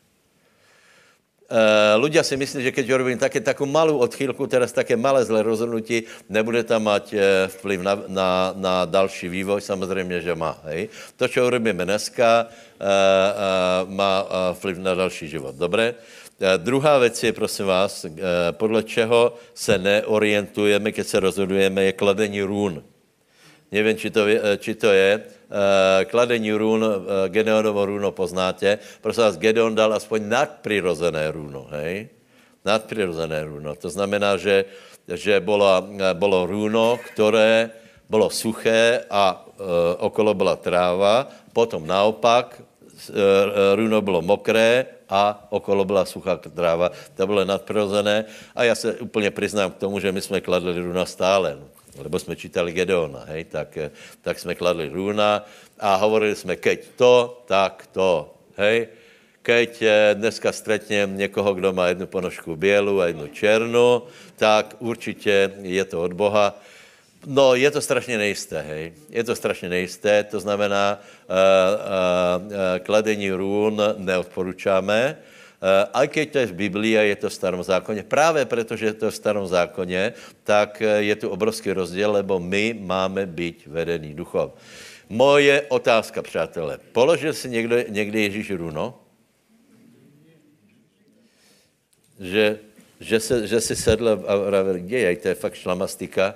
Uh, 1.48 1.96
ľudia 1.96 2.28
si 2.28 2.36
myslí, 2.36 2.60
že 2.60 2.76
keď 2.76 2.92
urobím 2.92 3.16
také, 3.16 3.40
takú 3.40 3.64
malou 3.64 4.04
odchýlku, 4.04 4.52
teraz 4.52 4.76
také 4.76 5.00
malé 5.00 5.24
zlé 5.24 5.48
rozhodnutí, 5.48 6.04
nebude 6.28 6.60
tam 6.68 6.92
mať 6.92 7.06
uh, 7.16 7.22
vplyv 7.48 7.80
na, 7.88 7.94
na, 8.12 8.30
na 8.52 8.74
další 8.84 9.32
vývoj, 9.32 9.64
samozřejmě, 9.64 10.22
že 10.22 10.36
má. 10.36 10.60
Hej? 10.68 10.92
To, 11.16 11.24
čo 11.28 11.48
urobíme 11.48 11.88
dneska, 11.88 12.52
má 13.88 14.14
vplyv 14.60 14.76
na 14.78 14.94
další 14.94 15.28
život. 15.32 15.56
Dobré? 15.56 15.96
Eh, 16.40 16.58
druhá 16.58 16.98
věc 16.98 17.24
je, 17.24 17.34
prosím 17.34 17.66
vás, 17.66 18.06
eh, 18.06 18.12
podle 18.52 18.84
čeho 18.84 19.34
se 19.54 19.78
neorientujeme, 19.78 20.92
když 20.92 21.08
se 21.08 21.20
rozhodujeme, 21.20 21.84
je 21.84 21.94
kladení 21.94 22.42
růn. 22.42 22.84
Nevím, 23.72 23.98
či 23.98 24.10
to, 24.10 24.22
eh, 24.26 24.58
či 24.58 24.76
to 24.76 24.92
je. 24.94 25.24
Kladení 26.06 26.52
růn, 26.52 26.86
Gedeonovo 27.28 27.86
růno 27.86 28.12
poznáte. 28.12 28.80
Prosím 29.02 29.24
vás, 29.24 29.38
Gedeon 29.38 29.76
dal 29.76 29.94
aspoň 29.94 30.30
nadprirozené 30.30 31.32
růno, 31.32 31.68
hej? 31.72 32.10
Nadprirozené 32.66 33.44
růno. 33.44 33.76
To 33.76 33.90
znamená, 33.90 34.38
že, 34.38 34.66
že 35.08 35.40
bylo, 35.40 35.88
bylo 36.14 36.46
růno, 36.46 37.00
které 37.00 37.70
bylo 38.10 38.30
suché 38.30 39.08
a 39.10 39.40
e, 39.40 39.96
okolo 40.04 40.34
byla 40.34 40.56
tráva, 40.56 41.32
potom 41.54 41.88
naopak 41.88 42.60
e, 42.60 43.76
růno 43.76 44.02
bylo 44.02 44.22
mokré 44.22 44.97
a 45.10 45.48
okolo 45.50 45.86
byla 45.86 46.06
suchá 46.06 46.38
tráva. 46.38 46.92
To 47.16 47.28
bylo 47.28 47.46
nadprirozené 47.46 48.26
a 48.56 48.64
já 48.64 48.76
se 48.76 48.94
úplně 48.94 49.32
přiznám 49.32 49.72
k 49.72 49.78
tomu, 49.78 50.00
že 50.00 50.12
my 50.12 50.22
jsme 50.22 50.42
kladli 50.42 50.80
runa 50.80 51.06
stále, 51.06 51.58
lebo 51.98 52.20
jsme 52.20 52.36
čítali 52.36 52.72
Gedeona, 52.72 53.24
hej, 53.28 53.44
tak, 53.44 53.78
tak 54.22 54.40
jsme 54.40 54.56
kladli 54.56 54.90
runa 54.90 55.46
a 55.80 55.96
hovorili 55.96 56.36
jsme, 56.36 56.56
keď 56.56 56.80
to, 56.96 57.44
tak 57.46 57.90
to, 57.92 58.34
hej. 58.58 58.88
Keď 59.42 59.82
eh, 59.82 60.16
dneska 60.20 60.52
stretnem 60.52 61.18
někoho, 61.18 61.54
kdo 61.54 61.74
má 61.74 61.88
jednu 61.88 62.08
ponožku 62.08 62.56
bělu 62.56 63.02
a 63.02 63.08
jednu 63.08 63.28
černou, 63.28 64.04
tak 64.36 64.76
určitě 64.80 65.52
je 65.62 65.86
to 65.86 66.04
od 66.04 66.14
Boha 66.14 66.60
No, 67.26 67.56
je 67.56 67.72
to 67.72 67.82
strašně 67.82 68.18
nejisté, 68.18 68.62
hej. 68.62 68.94
Je 69.10 69.24
to 69.24 69.36
strašně 69.36 69.70
nejisté, 69.70 70.24
to 70.24 70.40
znamená, 70.40 71.00
uh, 71.02 71.36
uh, 72.46 72.52
kladení 72.84 73.32
růn 73.32 73.82
neodporučáme, 73.98 75.18
Uh, 75.58 75.90
a 75.94 76.06
když 76.06 76.28
to 76.32 76.38
je 76.38 76.46
v 76.46 76.54
Biblii 76.54 76.98
a 76.98 77.02
je 77.02 77.16
to 77.16 77.30
v 77.30 77.34
starom 77.34 77.64
zákoně, 77.64 78.04
právě 78.04 78.46
protože 78.46 78.86
je 78.86 78.94
to 78.94 79.12
v 79.12 79.16
starom 79.16 79.48
zákoně, 79.48 80.14
tak 80.44 80.82
je 80.98 81.16
tu 81.16 81.30
obrovský 81.30 81.74
rozdíl, 81.74 82.12
lebo 82.12 82.40
my 82.40 82.78
máme 82.78 83.26
být 83.26 83.66
vedený 83.66 84.14
duchom. 84.14 84.54
Moje 85.10 85.66
otázka, 85.70 86.22
přátelé. 86.22 86.78
Položil 86.92 87.34
si 87.34 87.50
někdo, 87.50 87.76
někdy 87.90 88.22
Ježíš 88.22 88.52
runo? 88.52 89.08
že, 92.20 92.60
že, 93.00 93.20
se, 93.20 93.48
že 93.48 93.62
si 93.62 93.76
sedl 93.76 94.10
a 94.28 94.36
vravil, 94.36 94.74
kde 94.74 94.98
je, 94.98 95.16
to 95.16 95.28
je 95.28 95.36
fakt 95.36 95.56
šlamastika, 95.56 96.36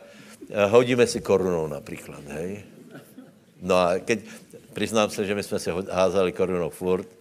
hodíme 0.67 1.07
si 1.07 1.21
korunou 1.21 1.67
například, 1.67 2.23
hej. 2.27 2.63
No 3.61 3.75
a 3.75 3.99
keď, 3.99 4.19
přiznám 4.73 5.09
se, 5.09 5.25
že 5.25 5.35
my 5.35 5.43
jsme 5.43 5.59
si 5.59 5.69
házali 5.91 6.31
korunou 6.31 6.69
furt, 6.69 7.07
uh, 7.07 7.13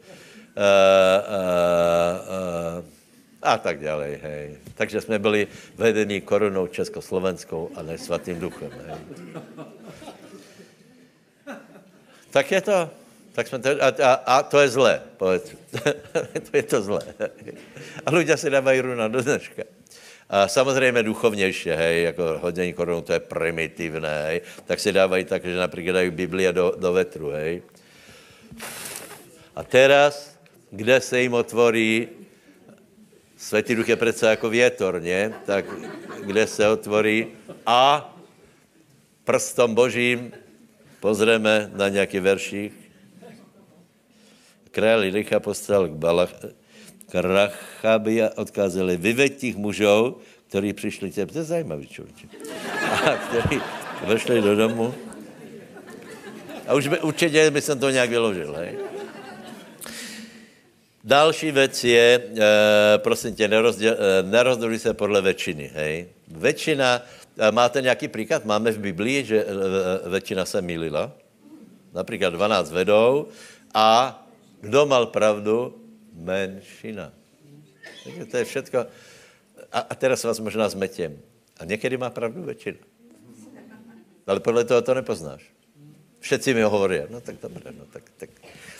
uh, 1.26 1.28
uh, 2.78 2.84
a 3.42 3.58
tak 3.58 3.80
dále, 3.80 4.18
hej. 4.22 4.58
Takže 4.74 5.00
jsme 5.00 5.18
byli 5.18 5.48
vedení 5.76 6.20
korunou 6.20 6.66
Československou 6.66 7.70
a 7.74 7.82
ne 7.82 7.98
svatým 7.98 8.40
duchem, 8.40 8.70
hej. 8.86 8.98
Tak 12.30 12.50
je 12.50 12.60
to. 12.60 12.90
Tak 13.32 13.48
jsme 13.48 13.58
to, 13.58 13.68
a, 13.70 13.88
a, 14.04 14.12
a 14.12 14.42
to 14.42 14.58
je 14.58 14.68
zlé, 14.68 15.02
povedz. 15.16 15.54
to 16.50 16.56
je 16.56 16.62
to 16.62 16.82
zlé. 16.82 17.02
a 18.06 18.14
lidé 18.14 18.36
si 18.36 18.50
dávají 18.50 18.80
runa 18.80 19.08
do 19.08 19.22
dneška. 19.22 19.62
A 20.30 20.48
samozřejmě 20.48 21.02
duchovnější, 21.02 21.70
hej, 21.70 22.02
jako 22.02 22.38
hodění 22.42 22.72
korunu, 22.72 23.00
to 23.02 23.12
je 23.12 23.20
primitivné, 23.20 24.22
hej, 24.22 24.40
tak 24.64 24.80
si 24.80 24.92
dávají 24.92 25.24
tak, 25.24 25.44
že 25.44 25.56
například 25.56 25.92
dají 25.92 26.10
Biblia 26.10 26.52
do, 26.52 26.74
do 26.78 26.92
vetru, 26.92 27.30
hej. 27.30 27.62
A 29.56 29.62
teraz, 29.62 30.38
kde 30.70 31.00
se 31.00 31.20
jim 31.20 31.34
otvorí, 31.34 32.08
Světý 33.40 33.74
duch 33.74 33.88
je 33.88 33.96
přece 33.96 34.26
jako 34.26 34.50
větor, 34.50 35.02
ne? 35.02 35.32
Tak 35.46 35.64
kde 36.24 36.46
se 36.46 36.68
otvorí 36.68 37.26
a 37.66 38.14
prstom 39.24 39.74
božím 39.74 40.32
pozřeme 41.00 41.70
na 41.74 41.88
nějaký 41.88 42.20
verších. 42.20 42.72
Král 44.70 45.00
Licha 45.00 45.40
postal 45.40 45.88
k 45.88 45.92
Balach, 45.92 46.34
k 47.10 47.14
Rachabi 47.14 48.22
a 48.22 48.30
odkázali, 48.36 48.96
vyveď 48.96 49.36
těch 49.36 49.56
mužů, 49.56 50.16
kteří 50.48 50.72
přišli 50.72 51.10
tě, 51.10 51.26
to 51.26 51.38
je 51.38 51.44
zajímavý 51.44 51.86
člověk, 51.86 52.16
a 53.06 53.16
kteří 53.16 53.60
vešli 54.06 54.42
do 54.42 54.56
domu. 54.56 54.94
A 56.66 56.74
už 56.74 56.88
by, 56.88 56.98
určitě 56.98 57.50
by 57.50 57.60
jsem 57.60 57.78
to 57.78 57.90
nějak 57.90 58.10
vyložil, 58.10 58.54
hej. 58.54 58.78
Další 61.04 61.50
věc 61.50 61.84
je, 61.84 62.22
e, 62.36 62.98
prosím 62.98 63.34
tě, 63.34 63.48
nerozděluj 64.22 64.78
se 64.78 64.94
podle 64.94 65.22
většiny, 65.22 65.70
hej. 65.74 66.08
Většina, 66.28 67.02
máte 67.50 67.82
nějaký 67.82 68.08
příklad? 68.08 68.44
Máme 68.44 68.70
v 68.72 68.78
Biblii, 68.78 69.24
že 69.24 69.46
většina 70.06 70.44
se 70.44 70.62
mýlila. 70.62 71.12
Například 71.94 72.30
12 72.30 72.70
vedou 72.70 73.26
a 73.74 74.16
kdo 74.60 74.86
mal 74.86 75.06
pravdu? 75.06 75.79
Menšina. 76.14 77.12
To 78.30 78.36
je 78.36 78.44
všetko. 78.44 78.78
A, 79.72 79.78
a 79.78 79.94
teraz 79.94 80.24
vás 80.24 80.40
možná 80.40 80.68
zmetím. 80.68 81.18
A 81.60 81.64
někdy 81.64 81.96
má 81.96 82.10
pravdu 82.10 82.42
většina. 82.42 82.78
Ale 84.26 84.40
podle 84.40 84.64
toho 84.64 84.82
to 84.82 84.94
nepoznáš. 84.94 85.42
Všetci 86.20 86.54
mi 86.54 86.62
hovorí, 86.62 87.08
no 87.08 87.20
tak 87.20 87.40
dobré, 87.40 87.72
no 87.72 87.88
tak, 87.88 88.04
tak, 88.16 88.30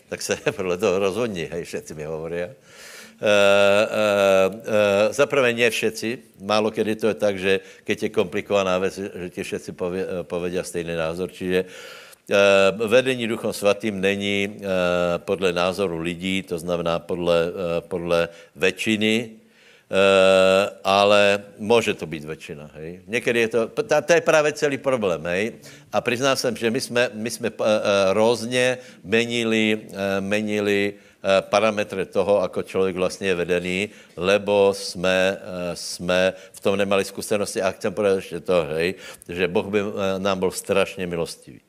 tak 0.08 0.22
se 0.22 0.36
podle 0.56 0.76
toho 0.76 0.98
rozhodní, 0.98 1.48
hej, 1.48 1.64
všetci 1.64 1.94
mi 1.94 2.04
hovorí. 2.04 2.44
Uh, 2.44 2.46
uh, 2.46 2.54
uh, 4.54 5.12
zaprvé 5.12 5.52
nie 5.52 5.70
všetci, 5.70 6.40
málo 6.40 6.70
kedy 6.70 6.96
to 6.96 7.08
je 7.08 7.16
tak, 7.16 7.38
že 7.38 7.60
keď 7.84 8.02
je 8.02 8.08
komplikovaná 8.08 8.78
věc, 8.78 8.94
že 8.96 9.28
ti 9.30 9.42
všetci 9.42 9.72
pově, 9.72 10.06
povedia 10.22 10.64
stejný 10.64 10.96
názor, 10.96 11.32
čiže 11.32 11.64
uh, 11.64 11.99
vedení 12.86 13.26
Duchom 13.26 13.52
Svatým 13.52 14.00
není 14.00 14.48
uh, 14.48 14.64
podle 15.18 15.52
názoru 15.52 15.98
lidí, 15.98 16.42
to 16.42 16.58
znamená 16.58 16.98
podle, 16.98 17.50
uh, 17.50 17.56
podle 17.88 18.28
většiny, 18.56 19.30
ale 20.84 21.42
může 21.58 21.94
to 21.94 22.06
být 22.06 22.24
většina, 22.24 22.70
hej. 22.74 23.02
Někdy 23.06 23.40
je 23.40 23.48
to, 23.48 23.66
to, 24.06 24.12
je 24.14 24.20
právě 24.20 24.52
celý 24.52 24.78
problém, 24.78 25.26
hej. 25.26 25.52
A 25.92 26.00
přiznám 26.00 26.36
jsem, 26.36 26.56
že 26.56 26.70
my 26.70 26.80
jsme, 26.80 27.10
my 27.14 27.30
jsme 27.30 27.50
různě 28.12 28.78
menili, 29.04 29.80
menili 30.20 30.94
parametry 31.40 32.06
toho, 32.06 32.42
ako 32.42 32.62
člověk 32.62 32.96
vlastně 32.96 33.28
je 33.28 33.34
vedený, 33.34 33.88
lebo 34.16 34.70
jsme, 34.76 35.38
jsme 35.74 36.32
v 36.52 36.60
tom 36.60 36.76
nemali 36.76 37.04
zkušenosti 37.04 37.62
a 37.62 37.70
chcem 37.70 37.90
povedat 37.94 38.16
ještě 38.16 38.40
to, 38.40 38.66
hej, 38.70 38.94
že 39.28 39.48
Boh 39.48 39.66
by 39.66 39.80
nám 40.18 40.38
byl 40.38 40.50
strašně 40.50 41.06
milostivý. 41.06 41.60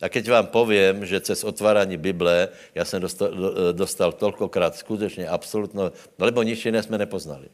A 0.00 0.08
keď 0.08 0.28
vám 0.28 0.46
povím, 0.46 1.06
že 1.06 1.20
cez 1.20 1.44
otvárání 1.44 1.96
Bible 1.96 2.48
já 2.74 2.84
jsem 2.84 3.02
dostal, 3.02 3.30
dostal 3.72 4.12
tolkokrát 4.12 4.76
skutečně 4.76 5.28
absolutno, 5.28 5.92
lebo 6.18 6.42
nič 6.42 6.66
jiné 6.66 6.82
jsme 6.82 6.98
nepoznali. 6.98 7.48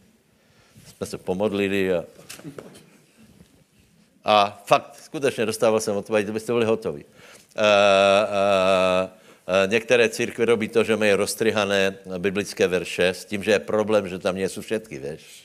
Jsme 0.87 1.07
se 1.07 1.19
pomodlili 1.19 1.95
a, 1.95 2.05
a 4.25 4.63
fakt, 4.67 4.97
skutečně 5.03 5.47
dostával 5.47 5.81
jsem 5.81 5.97
odpověď, 5.97 6.31
byste 6.31 6.53
byli 6.53 6.65
hotoví. 6.65 7.05
A, 7.57 7.63
a, 7.63 9.11
některé 9.67 10.09
církve 10.09 10.45
robí 10.45 10.69
to, 10.69 10.85
že 10.85 10.97
mají 10.97 11.13
roztryhané 11.13 11.99
biblické 12.19 12.67
verše 12.67 13.09
s 13.09 13.25
tím, 13.25 13.43
že 13.43 13.51
je 13.51 13.59
problém, 13.59 14.09
že 14.09 14.19
tam 14.19 14.35
nejsou 14.35 14.61
všetky, 14.61 14.99
víš. 14.99 15.42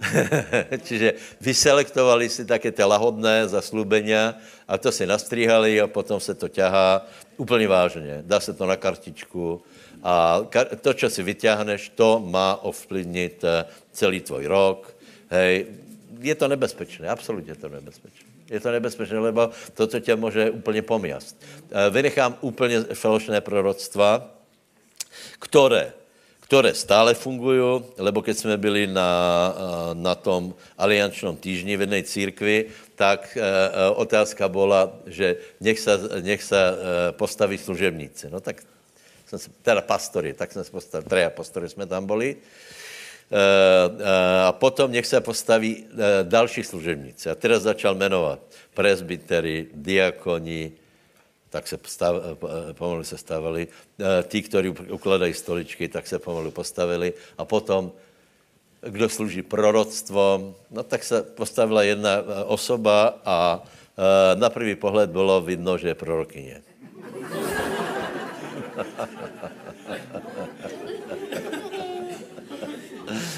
Čiže 0.86 1.14
vyselektovali 1.40 2.28
si 2.28 2.44
také 2.44 2.72
ty 2.72 2.82
lahodné 2.84 3.48
zaslúbenia 3.48 4.36
a 4.68 4.78
to 4.78 4.92
si 4.92 5.06
nastříhali 5.06 5.80
a 5.80 5.86
potom 5.86 6.20
se 6.20 6.34
to 6.34 6.48
ťahá 6.48 7.06
úplně 7.36 7.68
vážně. 7.68 8.22
Dá 8.26 8.40
se 8.40 8.52
to 8.52 8.66
na 8.66 8.76
kartičku 8.76 9.62
a 10.02 10.42
to, 10.80 10.94
co 10.94 11.10
si 11.10 11.22
vyťahneš, 11.22 11.98
to 11.98 12.20
má 12.20 12.56
ovplyvnit 12.62 13.44
eh, 13.44 13.64
celý 13.92 14.20
tvoj 14.20 14.46
rok. 14.46 14.96
Hej, 15.30 15.66
je 16.20 16.34
to 16.34 16.48
nebezpečné, 16.48 17.08
absolutně 17.08 17.54
to 17.54 17.68
nebezpečné. 17.68 18.26
Je 18.50 18.60
to 18.60 18.70
nebezpečné, 18.70 19.18
lebo 19.18 19.50
to, 19.74 19.86
co 19.86 20.00
tě 20.00 20.16
může 20.16 20.50
úplně 20.50 20.82
pomiast. 20.82 21.34
Eh, 21.42 21.90
vynechám 21.90 22.38
úplně 22.40 22.80
falošné 22.94 23.40
proroctva, 23.40 24.30
které 25.38 25.92
které 26.46 26.74
stále 26.74 27.14
fungují, 27.14 27.82
lebo 27.98 28.22
keď 28.22 28.36
jsme 28.38 28.56
byli 28.56 28.86
na, 28.86 29.10
eh, 29.50 29.94
na 29.94 30.14
tom 30.14 30.54
aliančnom 30.78 31.36
týždni 31.36 31.76
v 31.76 31.80
jedné 31.80 32.02
církvi, 32.02 32.70
tak 32.96 33.36
e, 33.36 33.42
otázka 33.92 34.48
byla, 34.48 34.88
že 35.06 35.36
nech 35.60 35.78
se, 35.78 36.00
nech 36.24 36.42
se 36.42 36.56
postaví 37.12 37.58
služebníci. 37.58 38.32
No 38.32 38.40
tak 38.40 38.64
jsem 39.26 39.38
se, 39.38 39.50
teda 39.62 39.80
pastory, 39.80 40.32
tak 40.32 40.52
jsme 40.52 40.64
se 40.64 40.70
postavili, 40.70 41.08
treja 41.08 41.30
pastory 41.30 41.68
jsme 41.68 41.86
tam 41.86 42.06
byli. 42.06 42.36
A 44.48 44.52
potom 44.52 44.92
nech 44.92 45.06
se 45.06 45.20
postaví 45.20 45.84
další 46.22 46.64
služebníci. 46.64 47.30
A 47.30 47.34
teda 47.34 47.58
začal 47.60 47.94
jmenovat 47.94 48.40
presbytery, 48.74 49.66
diakoni, 49.74 50.72
tak 51.56 51.68
se 51.68 51.78
stav, 51.86 52.16
pomalu 52.72 53.04
se 53.04 53.16
stávali. 53.18 53.68
Tí, 54.28 54.42
kteří 54.42 54.68
ukladají 54.68 55.34
stoličky, 55.34 55.88
tak 55.88 56.06
se 56.06 56.18
pomalu 56.18 56.50
postavili. 56.50 57.16
A 57.38 57.44
potom, 57.48 57.92
kdo 58.84 59.08
služí 59.08 59.42
proroctvo, 59.42 60.54
no 60.70 60.82
tak 60.82 61.04
se 61.04 61.22
postavila 61.22 61.82
jedna 61.82 62.12
e, 62.20 62.44
osoba 62.44 63.16
a 63.24 63.62
na 64.34 64.50
první 64.50 64.76
pohled 64.76 65.10
bylo 65.10 65.40
vidno, 65.40 65.78
že 65.78 65.88
je 65.88 65.94
prorokyně. 65.96 66.62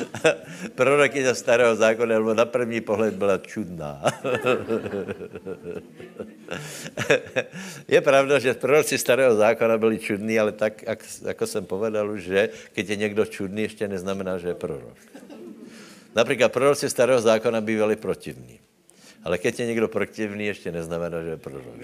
prorokyně 0.75 1.35
starého 1.35 1.77
zákona, 1.77 2.15
nebo 2.15 2.35
na 2.35 2.45
první 2.45 2.81
pohled 2.81 3.15
byla 3.15 3.39
čudná. 3.39 4.03
je 7.89 8.01
pravda, 8.01 8.39
že 8.39 8.55
proroci 8.55 8.99
starého 8.99 9.37
zákona 9.37 9.79
byli 9.79 9.99
čudní, 9.99 10.39
ale 10.39 10.53
tak, 10.53 10.83
jak, 10.83 11.05
jako 11.25 11.47
jsem 11.47 11.65
povedal 11.67 12.11
už, 12.11 12.23
že 12.23 12.49
když 12.75 12.89
je 12.89 12.97
někdo 12.97 13.25
čudný, 13.27 13.63
ještě 13.63 13.89
neznamená, 13.89 14.39
že 14.39 14.49
je 14.49 14.55
prorok. 14.55 14.97
Například 16.15 16.53
proroci 16.53 16.91
starého 16.91 17.21
zákona 17.21 17.61
bývali 17.61 17.97
protivní. 17.97 18.61
Ale 19.25 19.39
keď 19.39 19.61
je 19.61 19.67
někdo 19.67 19.89
protivný, 19.89 20.47
ještě 20.47 20.73
neznamená, 20.73 21.23
že 21.23 21.29
je 21.29 21.37
prorok. 21.37 21.79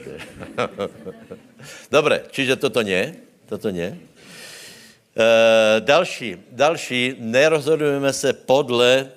Dobré, 1.91 2.23
čiže 2.31 2.57
toto 2.57 2.83
nie, 2.83 3.15
toto 3.51 3.71
nie. 3.71 3.99
E, 5.17 5.81
další, 5.81 6.37
další, 6.51 7.15
nerozhodujeme 7.19 8.13
se 8.13 8.33
podle 8.33 9.09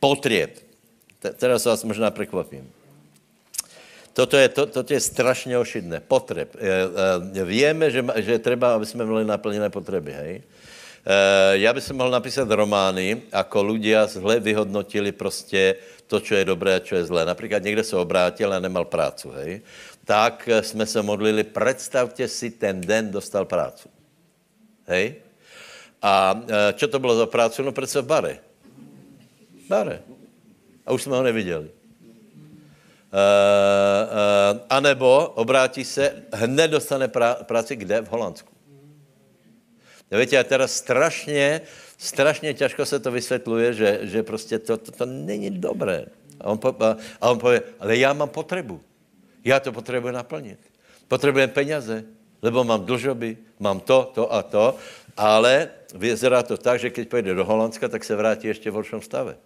potřeb. 0.00 0.50
Teraz 1.36 1.64
vás 1.64 1.84
možná 1.84 2.10
překvapím. 2.10 2.72
Toto 4.12 4.36
je, 4.36 4.48
to, 4.48 4.66
toto 4.66 4.92
je 4.92 5.00
strašně 5.00 5.58
ošidné. 5.58 6.00
Potreb. 6.00 6.56
E, 6.56 6.68
e, 7.40 7.44
víme, 7.44 7.90
že, 7.90 8.04
že 8.16 8.38
třeba, 8.38 8.74
aby 8.74 8.86
jsme 8.86 9.04
měli 9.04 9.24
naplněné 9.24 9.70
potřeby, 9.70 10.12
hej? 10.12 10.42
Já 11.52 11.72
bych 11.72 11.90
mohl 11.90 12.10
napísat 12.10 12.50
romány, 12.50 13.22
jako 13.32 13.62
ľudia 13.62 14.06
zle 14.06 14.40
vyhodnotili 14.40 15.12
prostě 15.12 15.74
to, 16.06 16.20
co 16.20 16.34
je 16.34 16.44
dobré 16.44 16.76
a 16.76 16.80
co 16.80 16.94
je 16.94 17.04
zlé. 17.04 17.24
Například 17.24 17.62
někde 17.62 17.84
se 17.84 17.96
obrátil 17.96 18.52
a 18.52 18.60
nemal 18.60 18.84
prácu, 18.84 19.30
hej? 19.30 19.60
Tak 20.04 20.48
jsme 20.60 20.86
se 20.86 21.02
modlili, 21.02 21.44
představte 21.44 22.28
si, 22.28 22.50
ten 22.50 22.80
den 22.80 23.10
dostal 23.10 23.44
prácu. 23.44 23.88
Hej? 24.88 25.14
A 26.02 26.42
e, 26.48 26.72
čo 26.72 26.88
to 26.88 26.98
bylo 26.98 27.16
za 27.16 27.26
prácu? 27.26 27.62
No 27.62 27.72
přece 27.72 28.00
v 28.00 28.06
bare. 28.06 28.38
Bare. 29.68 30.02
A 30.86 30.92
už 30.92 31.02
jsme 31.02 31.16
ho 31.16 31.22
neviděli. 31.22 31.70
Uh, 33.08 33.14
uh, 33.14 34.60
anebo 34.70 35.32
obrátí 35.34 35.84
se, 35.84 36.22
hned 36.32 36.68
dostane 36.68 37.08
práci 37.42 37.76
kde? 37.76 38.00
V 38.00 38.08
Holandsku. 38.08 38.52
Víte, 40.10 40.38
a 40.38 40.44
teraz 40.44 40.72
strašně, 40.72 41.60
strašně 41.98 42.54
těžko 42.54 42.86
se 42.86 43.00
to 43.00 43.10
vysvětluje, 43.10 43.72
že, 43.72 43.98
že 44.02 44.22
prostě 44.22 44.58
to, 44.58 44.76
to, 44.76 44.92
to 44.92 45.06
není 45.06 45.50
dobré. 45.50 46.04
A 46.40 46.44
on, 46.44 46.58
po, 46.58 46.76
a 47.20 47.30
on 47.30 47.38
pově, 47.38 47.62
ale 47.80 47.96
já 47.96 48.12
mám 48.12 48.28
potřebu. 48.28 48.80
Já 49.44 49.60
to 49.60 49.72
potřebuji 49.72 50.12
naplnit. 50.12 50.58
Potřebujem 51.08 51.50
peněze, 51.50 52.04
lebo 52.42 52.64
mám 52.64 52.86
dlžoby, 52.86 53.58
mám 53.58 53.80
to, 53.80 54.10
to 54.14 54.32
a 54.32 54.42
to, 54.42 54.76
ale 55.16 55.70
vyzerá 55.94 56.42
to 56.42 56.56
tak, 56.56 56.78
že 56.80 56.90
když 56.90 57.06
pojede 57.06 57.34
do 57.34 57.44
Holandska, 57.44 57.88
tak 57.88 58.04
se 58.04 58.16
vrátí 58.16 58.46
ještě 58.46 58.70
v 58.70 58.74
horšom 58.74 59.02
stave. 59.02 59.36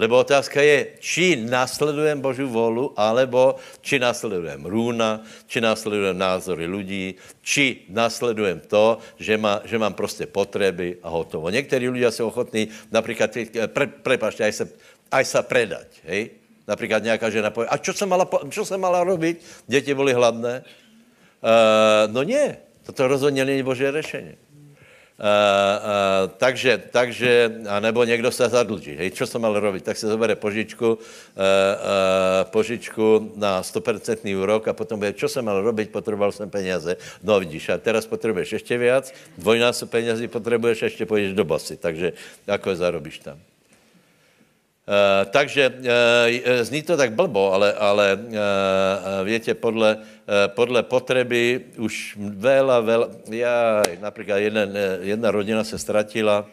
Lebo 0.00 0.16
otázka 0.16 0.64
je, 0.64 0.96
či 0.96 1.36
následujeme 1.36 2.24
Boží 2.24 2.40
volu, 2.40 2.96
alebo 2.96 3.60
či 3.84 4.00
následujeme 4.00 4.64
růna, 4.64 5.20
či 5.44 5.60
následujeme 5.60 6.16
názory 6.16 6.64
lidí, 6.64 7.20
či 7.44 7.84
následujeme 7.92 8.64
to, 8.64 8.96
že, 9.20 9.36
má, 9.36 9.60
že 9.68 9.76
mám 9.76 9.92
prostě 9.92 10.24
potřeby 10.24 11.04
a 11.04 11.08
hotovo. 11.12 11.50
Někteří 11.52 11.88
lidé 11.88 12.08
jsou 12.08 12.32
ochotní 12.32 12.72
například, 12.88 13.30
pre, 13.76 13.86
prepašte, 13.86 14.44
aj 14.44 14.52
se, 14.52 14.64
aj 15.12 15.24
sa 15.24 15.42
predať, 15.42 16.00
hej? 16.08 16.30
Například 16.64 17.02
nějaká 17.02 17.30
žena 17.30 17.50
povie, 17.50 17.68
a 17.68 17.76
čo 17.76 17.92
jsem 17.92 18.08
mala, 18.08 18.24
čo 18.48 18.64
jsem 18.64 18.80
mala 18.80 19.04
robiť? 19.04 19.36
Děti 19.66 19.94
byly 19.94 20.12
hladné. 20.12 20.64
Uh, 21.40 22.12
no 22.12 22.22
nie, 22.22 22.56
toto 22.86 23.08
rozhodně 23.08 23.44
není 23.44 23.62
Boží 23.62 23.90
řešení. 23.90 24.36
Uh, 25.20 25.26
uh, 25.26 26.32
takže, 26.36 26.82
takže, 26.90 27.52
anebo 27.68 28.04
někdo 28.04 28.32
se 28.32 28.48
zadlží. 28.48 28.96
Hej, 28.96 29.10
čo 29.10 29.26
jsem 29.26 29.40
mal 29.40 29.52
robiť? 29.52 29.84
Tak 29.84 29.96
se 29.96 30.08
zobere 30.08 30.32
požičku, 30.32 30.96
uh, 30.96 30.96
uh, 30.96 32.48
požičku 32.48 33.32
na 33.36 33.60
100% 33.60 34.24
úrok 34.32 34.68
a 34.68 34.72
potom 34.72 34.96
bude, 34.96 35.12
čo 35.12 35.28
jsem 35.28 35.44
mal 35.44 35.60
robiť, 35.60 35.92
potřeboval 35.92 36.32
jsem 36.32 36.50
peněze. 36.50 36.96
No 37.22 37.40
vidíš, 37.40 37.68
a 37.68 37.78
teraz 37.78 38.06
potřebuješ 38.06 38.52
ještě 38.52 38.78
viac, 38.78 39.12
dvojnásob 39.38 39.90
penězí 39.90 40.28
potřebuješ, 40.28 40.82
ještě 40.82 41.06
půjdeš 41.06 41.32
do 41.32 41.44
basy. 41.44 41.76
Takže 41.76 42.12
jako 42.46 42.70
je 42.70 42.76
zarobíš 42.76 43.18
tam. 43.18 43.36
Uh, 43.36 45.30
takže 45.30 45.68
uh, 45.68 46.64
zní 46.64 46.82
to 46.82 46.96
tak 46.96 47.12
blbo, 47.12 47.52
ale, 47.52 47.72
ale 47.72 48.16
uh, 48.16 48.32
větě, 49.24 49.54
podle, 49.54 49.96
uh, 49.96 50.02
podle 50.54 50.82
potřeby 50.82 51.74
už 51.76 52.16
veľa, 52.18 52.78
veľa, 52.80 53.06
já 53.30 53.82
například 54.00 54.36
jeden, 54.38 54.78
jedna 55.00 55.30
rodina 55.30 55.64
se 55.64 55.78
ztratila, 55.78 56.46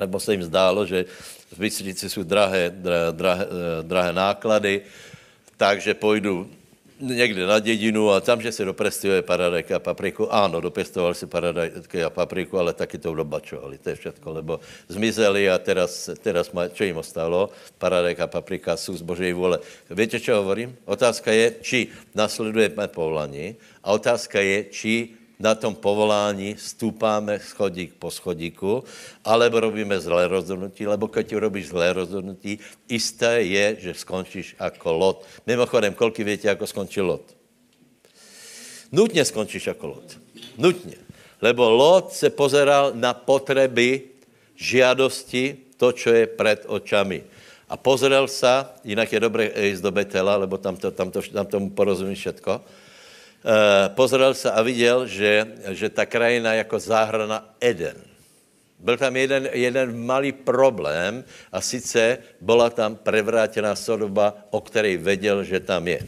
nebo 0.00 0.20
se 0.20 0.32
jim 0.32 0.42
zdálo, 0.42 0.86
že 0.86 1.04
v 1.52 1.58
Bystrici 1.58 2.10
jsou 2.10 2.22
drahé, 2.22 2.72
drahé, 3.12 3.46
drahé 3.82 4.12
náklady, 4.12 4.80
takže 5.56 5.94
půjdu 5.94 6.50
někde 7.00 7.46
na 7.46 7.58
dědinu 7.58 8.10
a 8.10 8.20
tam, 8.20 8.40
že 8.40 8.52
se 8.52 8.64
dopestuje 8.64 9.22
paradajky 9.22 9.74
a 9.74 9.78
papriku. 9.78 10.32
Ano, 10.32 10.60
dopestoval 10.60 11.14
si 11.14 11.26
paradajky 11.26 12.04
a 12.04 12.10
papriku, 12.10 12.58
ale 12.58 12.72
taky 12.72 12.98
to 12.98 13.14
dobačovali, 13.14 13.78
to 13.78 13.90
je 13.90 13.96
všechno, 13.96 14.32
lebo 14.32 14.60
zmizeli 14.88 15.50
a 15.50 15.58
teraz, 15.58 16.10
teraz 16.22 16.52
má, 16.52 16.68
čo 16.68 16.84
jim 16.84 16.96
ostalo? 16.96 17.50
Paradajka 17.78 18.24
a 18.24 18.26
paprika 18.26 18.76
jsou 18.76 18.96
z 18.96 19.02
Božej 19.02 19.32
vůle. 19.32 19.58
Víte, 19.90 20.20
čo 20.20 20.36
hovorím? 20.36 20.76
Otázka 20.84 21.32
je, 21.32 21.54
či 21.60 21.78
nasledujeme 22.14 22.88
povolání 22.88 23.56
a 23.84 23.92
otázka 23.92 24.40
je, 24.40 24.64
či 24.70 24.92
na 25.38 25.54
tom 25.54 25.74
povolání 25.74 26.56
stúpáme 26.58 27.38
schodík 27.40 27.94
po 27.98 28.10
schodíku, 28.10 28.84
alebo 29.24 29.60
robíme 29.60 30.00
zlé 30.00 30.28
rozhodnutí, 30.28 30.86
lebo 30.86 31.08
keď 31.08 31.36
robíš 31.36 31.68
zlé 31.68 31.92
rozhodnutí, 31.92 32.58
isté 32.88 33.42
je, 33.42 33.76
že 33.80 33.94
skončíš 33.94 34.56
jako 34.60 34.92
lot. 34.92 35.24
Mimochodem, 35.46 35.94
kolik 35.94 36.18
víte, 36.18 36.48
jako 36.48 36.66
skončil 36.66 37.06
lot? 37.06 37.36
Nutně 38.92 39.24
skončíš 39.24 39.66
jako 39.66 39.86
lot. 39.86 40.18
Nutně. 40.58 40.96
Lebo 41.42 41.70
Lot 41.70 42.12
se 42.12 42.30
pozeral 42.30 42.92
na 42.94 43.14
potřeby, 43.14 44.02
žiadosti, 44.56 45.56
to, 45.76 45.92
co 45.92 46.10
je 46.10 46.26
před 46.26 46.64
očami. 46.66 47.24
A 47.68 47.76
pozrel 47.76 48.28
se, 48.28 48.64
jinak 48.84 49.12
je 49.12 49.20
dobré 49.20 49.50
jít 49.60 49.80
do 49.80 49.90
Betela, 49.90 50.36
lebo 50.36 50.58
tam, 50.58 50.76
to, 50.76 50.90
tam, 50.90 51.10
to, 51.10 51.22
tam 51.22 51.46
tomu 51.46 51.70
porozumí 51.70 52.14
všetko, 52.14 52.60
pozrel 53.94 54.34
se 54.34 54.50
a 54.50 54.62
viděl, 54.62 55.06
že, 55.06 55.46
že 55.70 55.88
ta 55.88 56.06
krajina 56.06 56.54
jako 56.54 56.78
záhrana 56.78 57.54
Eden. 57.60 57.96
Byl 58.78 58.96
tam 58.96 59.16
jeden, 59.16 59.48
jeden 59.52 60.04
malý 60.06 60.32
problém 60.32 61.24
a 61.52 61.60
sice 61.60 62.18
byla 62.40 62.70
tam 62.70 62.96
prevrátěná 62.96 63.76
sodoba, 63.76 64.34
o 64.50 64.60
které 64.60 64.96
věděl, 64.96 65.44
že 65.44 65.60
tam 65.60 65.88
je. 65.88 66.00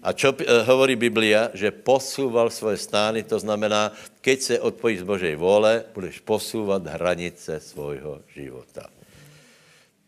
A 0.00 0.16
čo 0.16 0.32
eh, 0.32 0.64
hovorí 0.64 0.96
Biblia, 0.96 1.52
že 1.52 1.68
posúval 1.68 2.48
svoje 2.48 2.80
stány, 2.80 3.20
to 3.20 3.36
znamená, 3.36 3.92
keď 4.24 4.38
se 4.40 4.56
odpojíš 4.56 5.04
z 5.04 5.08
Božej 5.12 5.34
vole, 5.36 5.84
budeš 5.92 6.24
posúvat 6.24 6.88
hranice 6.88 7.60
svojho 7.60 8.24
života. 8.32 8.88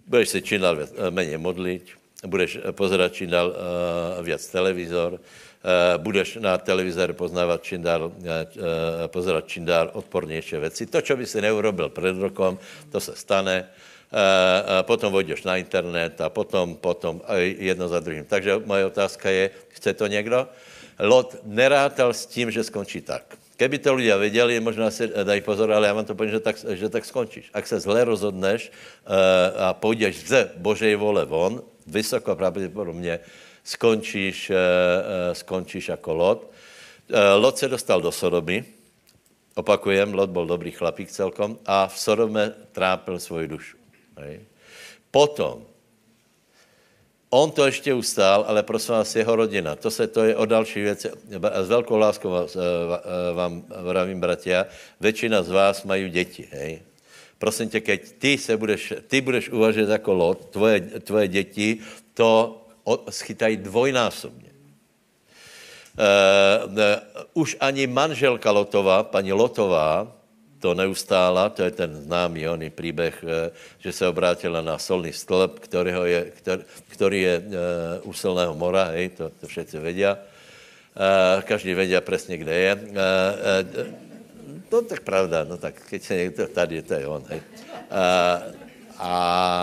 Budeš 0.09 0.29
se 0.29 0.41
čím 0.41 0.61
dál 0.61 0.89
méně 1.13 1.37
modlit, 1.39 1.93
budeš 2.25 2.59
pozerať 2.73 3.13
čím 3.13 3.31
dál 3.31 3.53
uh, 3.53 4.37
televizor, 4.53 5.21
Eh, 5.21 5.52
budeš 5.97 6.43
na 6.43 6.59
televizor 6.59 7.13
poznávat 7.13 7.63
čím 7.63 7.83
dál, 7.83 8.11
eh, 8.11 8.27
eh, 8.27 9.09
pozerať 9.09 9.45
čím 9.47 9.65
dál 9.65 9.91
odpornější 9.95 10.57
věci. 10.57 10.87
To, 10.87 11.03
co 11.03 11.17
by 11.17 11.27
si 11.27 11.39
neurobil 11.41 11.89
před 11.89 12.19
rokom, 12.19 12.59
to 12.91 13.01
se 13.01 13.17
stane. 13.17 13.69
Potom 14.83 15.09
vojdeš 15.09 15.49
na 15.49 15.57
internet 15.57 16.21
a 16.21 16.29
potom, 16.29 16.77
potom 16.77 17.25
jedno 17.41 17.89
za 17.89 17.97
druhým. 17.97 18.29
Takže 18.29 18.61
moje 18.61 18.85
otázka 18.93 19.31
je, 19.31 19.51
chce 19.73 19.97
to 19.97 20.05
někdo? 20.07 20.49
Lot 21.01 21.41
nerátal 21.49 22.13
s 22.13 22.29
tím, 22.29 22.53
že 22.53 22.61
skončí 22.61 23.01
tak. 23.01 23.25
Keby 23.57 23.79
to 23.81 23.97
lidé 23.97 24.13
věděli, 24.19 24.61
možná 24.61 24.93
si 24.93 25.09
dají 25.09 25.41
pozor, 25.41 25.73
ale 25.73 25.89
já 25.89 25.93
vám 25.97 26.05
to 26.05 26.15
povím, 26.15 26.33
že 26.33 26.45
tak, 26.45 26.57
že 26.61 26.89
tak 26.93 27.05
skončíš. 27.09 27.49
Ak 27.57 27.65
se 27.65 27.81
zle 27.81 28.05
rozhodneš 28.05 28.69
a 29.57 29.73
půjdeš 29.73 30.29
ze 30.29 30.51
Božej 30.61 30.93
vole 31.01 31.25
von, 31.25 31.65
vysoko 31.87 32.37
pravděpodobně 32.37 33.21
skončíš, 33.65 34.51
eh, 34.51 34.57
eh, 34.57 35.35
skončíš 35.35 35.89
jako 35.89 36.15
Lot. 36.15 36.51
Eh, 37.11 37.35
Lot 37.35 37.59
se 37.59 37.69
dostal 37.69 38.01
do 38.01 38.13
Sodomy, 38.13 38.65
opakujem, 39.55 40.15
Lot 40.15 40.31
byl 40.31 40.47
dobrý 40.47 40.71
chlapík 40.71 41.11
celkom 41.11 41.59
a 41.67 41.87
v 41.87 41.99
Sodome 41.99 42.53
trápil 42.73 43.19
svoji 43.19 43.49
dušu. 43.49 43.77
Hej. 44.19 44.41
Potom, 45.11 45.67
on 47.31 47.51
to 47.51 47.67
ještě 47.67 47.95
ustál, 47.95 48.45
ale 48.49 48.63
prosím 48.63 48.95
vás, 48.95 49.17
jeho 49.17 49.37
rodina, 49.37 49.77
to, 49.77 49.91
se, 49.91 50.07
to 50.07 50.25
je 50.25 50.37
o 50.37 50.47
další 50.47 50.81
věci. 50.81 51.11
S 51.63 51.69
velkou 51.69 51.97
láskou 51.97 52.31
vás, 52.31 52.57
vám 53.35 53.65
vravím, 53.69 54.21
bratia, 54.21 54.67
většina 55.01 55.43
z 55.43 55.51
vás 55.51 55.85
mají 55.85 56.11
děti, 56.11 56.49
hej. 56.53 56.81
Prosím 57.39 57.69
tě, 57.69 57.81
keď 57.81 58.13
ty, 58.19 58.39
se 58.39 58.57
budeš, 58.57 58.95
ty 59.09 59.21
budeš 59.21 59.49
uvažovat 59.49 59.93
jako 59.93 60.13
Lot, 60.13 60.45
tvoje, 60.45 60.81
tvoje 60.81 61.29
děti, 61.29 61.79
to 62.15 62.62
schytají 63.11 63.57
dvojnásobně. 63.57 64.51
Uh, 65.93 66.73
uh, 66.73 66.79
už 67.35 67.57
ani 67.61 67.87
manželka 67.87 68.51
Lotová, 68.51 69.03
paní 69.03 69.33
Lotová, 69.33 70.09
to 70.61 70.75
neustála, 70.75 71.49
to 71.49 71.63
je 71.63 71.71
ten 71.71 71.95
známý 71.95 72.49
oný 72.49 72.71
příběh, 72.71 73.25
uh, 73.25 73.31
že 73.79 73.93
se 73.93 74.09
obrátila 74.09 74.61
na 74.61 74.79
solný 74.79 75.13
stĺp, 75.13 75.59
kterého 75.59 76.05
je, 76.05 76.33
který, 76.89 77.23
je 77.23 77.39
uh, 77.39 78.09
u 78.09 78.13
silného 78.13 78.55
mora, 78.55 78.85
hej, 78.85 79.09
to, 79.09 79.31
to 79.41 79.47
všetci 79.47 79.79
vědí. 79.79 80.05
Každý 81.45 81.75
vědí 81.75 81.95
přesně, 82.01 82.37
kde 82.37 82.55
je. 82.55 82.73
To 84.69 84.83
tak 84.83 85.01
pravda, 85.01 85.45
no 85.45 85.57
tak 85.57 85.75
keď 85.89 86.03
se 86.03 86.15
někdo, 86.17 86.47
tady 86.47 86.83
to 86.83 86.95
je 86.95 87.07
on, 87.07 87.25
hej. 87.29 87.41
Uh, 87.41 88.55
a 88.99 89.15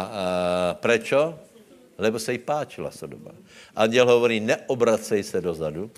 uh, 0.09 0.77
prečo? 0.81 1.39
Lebo 1.99 2.19
se 2.19 2.31
jí 2.31 2.37
páčila 2.37 2.91
Sodoma. 2.91 3.31
Anděl 3.75 4.05
hovorí, 4.05 4.39
neobracej 4.39 5.23
se 5.23 5.41
dozadu. 5.41 5.91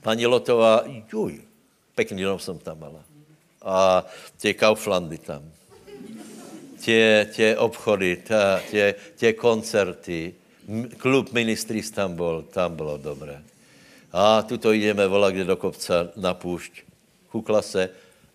Paní 0.00 0.26
Lotová, 0.26 0.84
juj, 1.12 1.40
pekný 1.94 2.22
dom 2.22 2.38
jsem 2.38 2.58
tam 2.58 2.80
mala. 2.80 3.02
A 3.62 4.06
tě 4.38 4.54
Kauflandy 4.54 5.18
tam. 5.18 5.42
Tě, 6.80 7.28
tě 7.32 7.56
obchody, 7.56 8.16
ta, 8.16 8.60
tě, 8.70 8.94
tě 9.16 9.32
koncerty, 9.32 10.34
klub 10.96 11.32
ministrý 11.32 11.82
tam 11.82 12.14
byl, 12.14 12.44
tam 12.50 12.76
bylo 12.76 12.96
dobré. 12.96 13.42
A 14.12 14.42
tuto 14.42 14.72
jdeme 14.72 15.06
volat 15.06 15.34
kde 15.34 15.44
do 15.44 15.56
kopce 15.56 16.10
na 16.16 16.34
půšť. 16.34 16.72
Kukla 17.28 17.62
se 17.62 17.90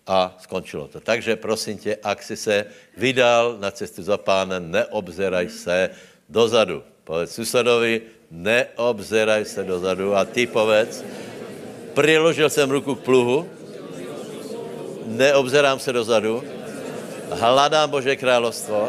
a 0.06 0.36
skončilo 0.40 0.88
to. 0.88 1.00
Takže 1.00 1.36
prosím 1.36 1.78
tě, 1.78 1.96
ak 2.02 2.22
jsi 2.22 2.36
se 2.36 2.66
vydal 2.96 3.56
na 3.58 3.70
cestu 3.70 4.02
za 4.02 4.16
pánem, 4.16 4.70
neobzeraj 4.70 5.48
se, 5.48 5.90
dozadu. 6.32 6.80
Povedz 7.04 7.36
susedovi, 7.36 8.08
neobzeraj 8.32 9.44
se 9.44 9.60
dozadu 9.64 10.16
a 10.16 10.24
ty 10.24 10.48
povedz, 10.48 11.04
přiložil 11.92 12.48
jsem 12.48 12.70
ruku 12.70 12.94
k 12.94 13.04
pluhu, 13.04 13.44
neobzerám 15.06 15.78
se 15.78 15.92
dozadu, 15.92 16.40
hledám 17.30 17.90
Bože 17.90 18.16
královstvo, 18.16 18.88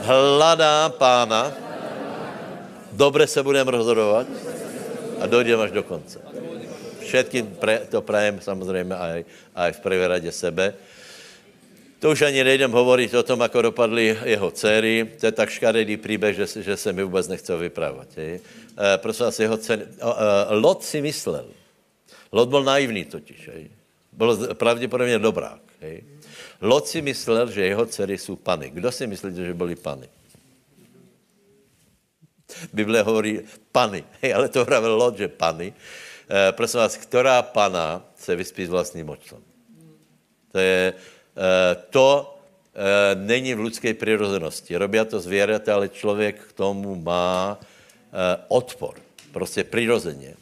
hledám 0.00 0.92
pána, 0.92 1.52
dobře 2.92 3.26
se 3.26 3.42
budeme 3.42 3.70
rozhodovat 3.70 4.26
a 5.20 5.26
dojdeme 5.26 5.62
až 5.62 5.70
do 5.70 5.82
konce. 5.82 6.20
Všetkým 7.00 7.56
to 7.90 8.02
prajem 8.02 8.40
samozřejmě 8.40 8.94
aj, 8.94 9.24
aj 9.54 9.70
v 9.72 9.80
prvé 9.80 10.08
radě 10.08 10.32
sebe. 10.32 10.74
To 11.98 12.12
už 12.12 12.28
ani 12.28 12.44
nejdem 12.44 12.68
hovoriť 12.68 13.16
o 13.16 13.22
tom, 13.24 13.40
ako 13.40 13.72
dopadly 13.72 14.12
jeho 14.24 14.50
dcery. 14.52 15.16
To 15.16 15.26
je 15.26 15.32
tak 15.32 15.48
škaredý 15.48 15.96
příběh, 15.96 16.36
že, 16.36 16.62
že 16.62 16.76
se 16.76 16.92
mi 16.92 17.02
vůbec 17.02 17.28
nechce 17.28 17.56
vyprávat. 17.56 18.08
E, 18.18 18.40
prosím 18.96 19.24
vás, 19.24 19.40
jeho 19.40 19.56
ceny... 19.56 19.84
O, 20.04 20.12
e, 20.12 20.54
Lot 20.60 20.84
si 20.84 21.00
myslel. 21.00 21.46
Lot 22.32 22.48
byl 22.48 22.64
naivný 22.64 23.04
totiž. 23.04 23.48
Hej. 23.48 23.70
Byl 24.12 24.54
pravděpodobně 24.54 25.18
dobrák. 25.18 25.60
Hej. 25.80 26.04
Lot 26.60 26.86
si 26.86 27.02
myslel, 27.02 27.50
že 27.50 27.64
jeho 27.64 27.86
dcery 27.86 28.18
jsou 28.18 28.36
pany. 28.36 28.70
Kdo 28.70 28.92
si 28.92 29.06
myslíte, 29.06 29.44
že 29.44 29.54
byly 29.54 29.76
pany? 29.76 30.08
Bible 32.72 33.02
hovorí 33.02 33.40
pany, 33.72 34.04
hej, 34.22 34.34
ale 34.34 34.48
to 34.48 34.64
pravil 34.64 34.94
Lot, 34.94 35.18
že 35.18 35.28
pany. 35.28 35.74
E, 36.30 36.52
prosím 36.52 36.80
vás, 36.80 36.96
která 36.96 37.42
pana 37.42 38.02
se 38.16 38.36
vyspí 38.36 38.66
s 38.66 38.68
vlastním 38.68 39.08
očem? 39.08 39.38
To 40.52 40.58
je, 40.58 40.94
to 41.90 42.38
e, 42.74 43.14
není 43.14 43.54
v 43.54 43.60
lidské 43.60 43.94
přirozenosti. 43.94 44.76
Robí 44.76 44.98
to 45.08 45.20
zvěřata, 45.20 45.74
ale 45.74 45.88
člověk 45.88 46.40
k 46.40 46.52
tomu 46.52 46.94
má 46.94 47.58
e, 47.58 48.36
odpor. 48.48 48.94
Prostě 49.32 49.64
přirozeně. 49.64 50.34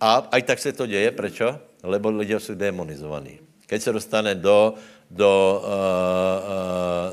A 0.00 0.28
aj 0.32 0.42
tak 0.42 0.58
se 0.58 0.72
to 0.72 0.86
děje, 0.86 1.10
prečo? 1.10 1.58
Lebo 1.82 2.10
lidé 2.10 2.40
jsou 2.40 2.54
demonizovaní. 2.54 3.38
Keď 3.66 3.82
se 3.82 3.92
dostane 3.92 4.34
do, 4.34 4.74
do 5.10 5.62
uh, 5.62 5.68
uh, 5.68 5.76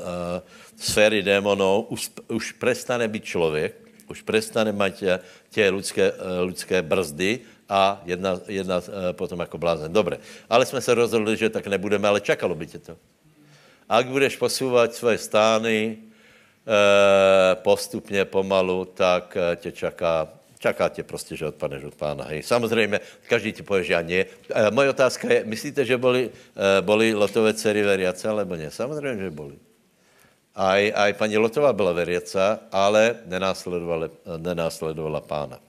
uh, 0.00 0.42
sféry 0.76 1.22
démonů, 1.22 1.86
už, 1.88 2.10
už 2.28 2.52
prestane 2.52 3.08
být 3.08 3.24
člověk, 3.24 3.74
už 4.08 4.22
prestane 4.22 4.72
mít 4.72 5.04
tě 5.50 5.70
lidské, 5.70 6.12
lidské 6.42 6.82
brzdy 6.82 7.40
a 7.68 8.02
jedna, 8.04 8.40
jedna 8.48 8.82
potom 9.12 9.40
jako 9.40 9.58
blázen. 9.58 9.92
Dobré, 9.92 10.18
ale 10.50 10.66
jsme 10.66 10.80
se 10.80 10.94
rozhodli, 10.94 11.36
že 11.36 11.50
tak 11.50 11.66
nebudeme, 11.66 12.08
ale 12.08 12.20
čakalo 12.20 12.54
by 12.54 12.66
tě 12.66 12.78
to. 12.78 12.96
A 13.88 13.96
jak 13.96 14.06
budeš 14.06 14.36
posouvat 14.36 14.94
svoje 14.94 15.18
stány 15.18 15.96
postupně, 17.54 18.24
pomalu, 18.24 18.84
tak 18.84 19.36
tě 19.56 19.72
čaká 19.72 20.28
čaká 20.58 20.88
tě 20.88 21.02
prostě, 21.02 21.36
že 21.36 21.46
odpadneš 21.46 21.84
od 21.84 21.94
pána. 21.94 22.24
Hej. 22.24 22.42
Samozřejmě, 22.42 23.00
každý 23.28 23.52
ti 23.52 23.62
pově, 23.62 23.84
že 23.84 23.92
já 23.92 24.02
nie. 24.02 24.26
E, 24.50 24.70
moje 24.70 24.90
otázka 24.90 25.28
je, 25.32 25.44
myslíte, 25.44 25.84
že 25.84 25.96
boli, 25.96 26.30
e, 26.32 26.82
boli 26.82 27.14
Lotové 27.14 27.54
dcery 27.54 27.82
veriace, 27.82 28.28
alebo 28.28 28.56
ne? 28.56 28.70
Samozřejmě, 28.70 29.22
že 29.22 29.30
boli. 29.30 29.56
Aj, 30.56 30.92
aj 30.96 31.12
paní 31.20 31.36
Lotová 31.36 31.72
byla 31.72 31.92
veriaca, 31.92 32.60
ale 32.72 33.20
nenásledovala, 33.28 34.08
nenásledovala 34.40 35.20
pána. 35.20 35.60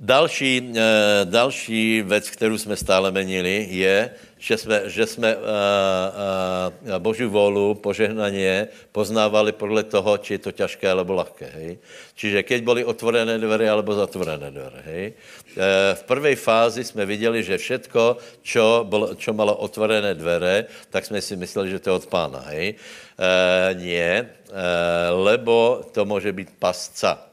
Další, 0.00 0.72
další 1.24 2.02
věc, 2.02 2.30
kterou 2.30 2.58
jsme 2.58 2.76
stále 2.76 3.12
menili, 3.12 3.68
je, 3.70 4.10
že 4.40 4.56
jsme, 4.56 4.76
že 4.88 5.06
jsme 5.06 5.36
uh, 5.36 5.42
uh, 5.42 6.98
Boží 6.98 7.24
volu, 7.24 7.74
požehnaně 7.74 8.68
poznávali 8.92 9.52
podle 9.52 9.84
toho, 9.84 10.18
či 10.18 10.34
je 10.34 10.38
to 10.38 10.52
těžké 10.52 10.90
alebo 10.90 11.12
lahké. 11.12 11.44
Hej? 11.44 11.78
Čiže 12.16 12.42
keď 12.42 12.60
byly 12.64 12.82
otvorené 12.84 13.38
dveře 13.38 13.68
alebo 13.68 13.94
zatvorené 13.94 14.50
dveře. 14.50 14.80
Hej? 14.84 15.12
Uh, 15.12 15.62
v 15.94 16.02
prvej 16.02 16.36
fázi 16.36 16.84
jsme 16.84 17.06
viděli, 17.06 17.42
že 17.42 17.58
všetko, 17.58 18.16
čo, 18.42 18.84
bylo, 18.88 19.14
čo 19.14 19.36
malo 19.36 19.54
otvorené 19.60 20.14
dveře, 20.14 20.64
tak 20.90 21.04
jsme 21.04 21.20
si 21.20 21.36
mysleli, 21.36 21.70
že 21.70 21.78
to 21.78 21.90
je 21.90 21.94
od 22.00 22.06
pána. 22.06 22.40
Hej? 22.48 22.74
Uh, 23.20 23.76
nie, 23.76 24.24
uh, 24.24 24.56
lebo 25.20 25.84
to 25.92 26.04
může 26.04 26.32
být 26.32 26.48
pasca. 26.58 27.29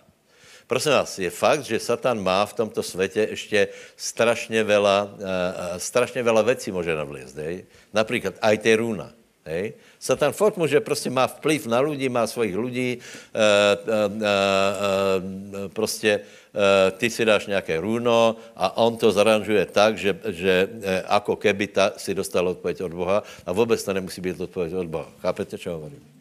Prosím 0.68 0.92
vás, 0.92 1.16
je 1.20 1.32
fakt, 1.32 1.64
že 1.64 1.80
Satan 1.80 2.20
má 2.20 2.44
v 2.46 2.54
tomto 2.54 2.84
světě 2.84 3.28
ještě 3.32 3.68
strašně 3.96 4.64
veľa, 4.68 4.98
uh, 5.16 5.80
strašně 5.80 6.24
veľa 6.24 6.44
věcí 6.44 6.76
může 6.76 6.92
navliezť. 6.92 7.36
Hej? 7.40 7.66
Například 7.96 8.36
aj 8.44 8.56
té 8.58 8.76
runa. 8.76 9.16
Hej? 9.48 9.74
Satan 10.00 10.36
fort 10.36 10.58
může, 10.58 10.80
prostě 10.84 11.10
má 11.10 11.28
vplyv 11.28 11.72
na 11.72 11.80
lidi, 11.80 12.10
má 12.10 12.28
svojich 12.28 12.58
lidí, 12.58 13.00
uh, 13.00 13.00
uh, 13.00 14.12
uh, 14.12 15.72
prostě 15.72 16.20
uh, 16.20 16.92
ty 17.00 17.10
si 17.10 17.26
dáš 17.26 17.48
nějaké 17.48 17.80
runo 17.80 18.36
a 18.56 18.78
on 18.78 18.98
to 18.98 19.12
zaranžuje 19.12 19.66
tak, 19.72 19.98
že, 19.98 20.20
že 20.28 20.68
uh, 20.68 20.84
ako 21.08 21.36
keby 21.40 21.68
ta 21.68 21.96
si 21.96 22.12
dostal 22.12 22.44
odpověď 22.48 22.82
od 22.82 22.94
Boha 22.94 23.24
a 23.46 23.52
vůbec 23.52 23.80
to 23.84 23.94
nemusí 23.94 24.22
být 24.22 24.42
odpověď 24.42 24.74
od 24.74 24.88
Boha. 24.88 25.08
Chápete, 25.24 25.56
čo 25.58 25.80
hovorím? 25.80 26.17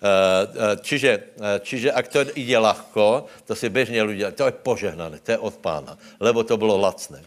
Eh, 0.00 0.08
eh, 0.08 0.76
čiže, 0.80 1.12
eh, 1.12 1.60
čiže 1.60 1.92
ak 1.92 2.06
to 2.08 2.24
ide 2.32 2.56
ľahko, 2.56 3.28
to 3.44 3.52
si 3.52 3.68
bežně 3.68 4.00
ľudia, 4.00 4.32
to 4.32 4.48
je 4.48 4.56
požehnané, 4.56 5.20
to 5.20 5.36
je 5.36 5.38
od 5.38 5.60
pána, 5.60 6.00
lebo 6.16 6.40
to 6.40 6.56
bylo 6.56 6.80
lacné. 6.80 7.20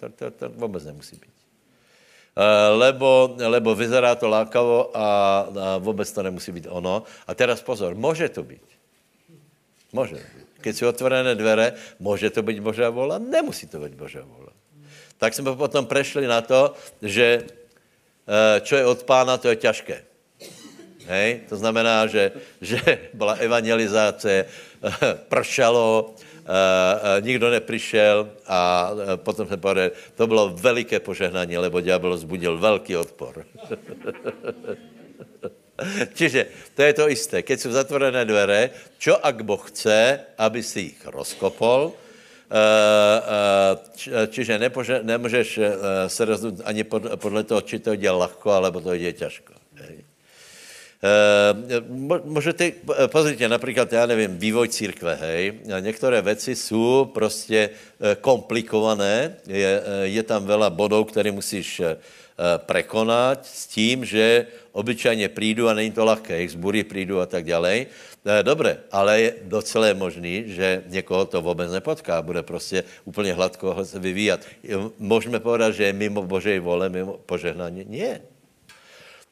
To, 0.00 0.08
to, 0.12 0.30
to 0.30 0.44
vůbec 0.48 0.84
nemusí 0.84 1.16
být. 1.16 1.32
Lebo, 2.76 3.38
lebo 3.38 3.74
vyzerá 3.74 4.14
to 4.14 4.28
lákavo 4.28 4.90
a, 4.90 5.00
a 5.00 5.78
vůbec 5.78 6.12
to 6.12 6.22
nemusí 6.22 6.52
být 6.52 6.66
ono. 6.68 7.02
A 7.26 7.34
teraz 7.34 7.62
pozor, 7.62 7.94
může 7.94 8.28
to 8.28 8.42
být. 8.42 8.68
Může. 9.92 10.18
Keď 10.60 10.76
jsou 10.76 10.88
otvorené 10.88 11.34
dvere, 11.34 11.72
může 11.98 12.30
to 12.30 12.42
být 12.42 12.58
Božá 12.60 12.90
vola, 12.90 13.18
nemusí 13.18 13.66
to 13.66 13.78
být 13.78 13.94
Božá 13.94 14.20
vola. 14.26 14.52
Tak 15.18 15.34
jsme 15.34 15.56
potom 15.56 15.86
prešli 15.86 16.26
na 16.26 16.42
to, 16.42 16.74
že 17.02 17.46
čo 18.60 18.76
je 18.76 18.84
od 18.86 19.02
pána, 19.02 19.38
to 19.38 19.48
je 19.48 19.56
těžké. 19.56 20.13
Hej? 21.06 21.40
To 21.48 21.56
znamená, 21.56 22.06
že, 22.06 22.32
že 22.60 22.80
byla 23.14 23.34
evangelizace, 23.34 24.46
pršalo, 25.28 26.14
Uh, 26.44 26.50
uh, 26.52 27.24
nikdo 27.24 27.48
neprišel 27.48 28.28
a 28.46 28.90
potom 29.16 29.48
se 29.48 29.56
povedal, 29.56 29.96
to 30.12 30.26
bylo 30.26 30.52
veliké 30.52 31.00
požehnání, 31.00 31.56
lebo 31.56 31.80
ďábel 31.80 32.16
zbudil 32.16 32.60
velký 32.60 32.96
odpor. 32.96 33.48
Čiže 36.14 36.46
to 36.76 36.82
je 36.82 36.92
to 36.92 37.08
isté. 37.08 37.42
Keď 37.42 37.60
jsou 37.60 37.72
zatvorené 37.72 38.28
dvere, 38.28 38.70
čo 39.00 39.16
ak 39.16 39.40
Boh 39.42 39.64
chce, 39.72 40.20
aby 40.38 40.60
si 40.62 40.80
jich 40.92 41.00
rozkopol, 41.08 41.96
čiže 44.30 44.58
nepože, 44.58 45.00
nemůžeš 45.02 45.60
se 46.06 46.24
rozhodnout 46.24 46.62
ani 46.64 46.84
podle 47.16 47.42
toho, 47.42 47.60
či 47.60 47.78
to 47.78 47.92
jde 47.96 48.10
lahko, 48.10 48.52
alebo 48.52 48.80
to 48.80 48.94
jde 48.94 49.12
těžko. 49.12 49.52
Uh, 49.80 50.13
můžete, 52.24 52.72
pozrite, 53.06 53.48
například, 53.48 53.92
já 53.92 54.06
nevím, 54.06 54.38
vývoj 54.38 54.68
církve, 54.68 55.14
hej, 55.14 55.52
některé 55.80 56.22
věci 56.22 56.56
jsou 56.56 57.10
prostě 57.14 57.70
uh, 57.70 58.14
komplikované, 58.20 59.36
je, 59.46 59.82
je 60.02 60.22
tam 60.22 60.44
vela 60.44 60.70
bodů, 60.70 61.04
které 61.04 61.32
musíš 61.32 61.82
prekonat 62.56 63.46
s 63.46 63.66
tím, 63.66 64.04
že 64.04 64.46
obyčajně 64.72 65.28
přijdu 65.28 65.68
a 65.68 65.74
není 65.74 65.90
to 65.90 66.04
lehké, 66.04 66.40
jich 66.40 66.50
zbury 66.50 66.84
přijdu 66.84 67.20
a 67.20 67.26
tak 67.26 67.44
dále. 67.44 67.86
Dobré, 68.42 68.78
ale 68.90 69.20
je 69.20 69.34
docela 69.42 69.94
možný, 69.94 70.44
že 70.46 70.82
někoho 70.86 71.24
to 71.24 71.42
vůbec 71.42 71.70
nepotká, 71.70 72.22
bude 72.22 72.42
prostě 72.42 72.84
úplně 73.04 73.32
hladko 73.32 73.84
se 73.84 73.98
vyvíjat. 73.98 74.40
Můžeme 74.98 75.40
povedat, 75.40 75.74
že 75.74 75.84
je 75.84 75.92
mimo 75.92 76.22
Božej 76.22 76.58
vole, 76.58 76.88
mimo 76.88 77.20
požehnání? 77.26 77.84
Nie. 77.88 78.33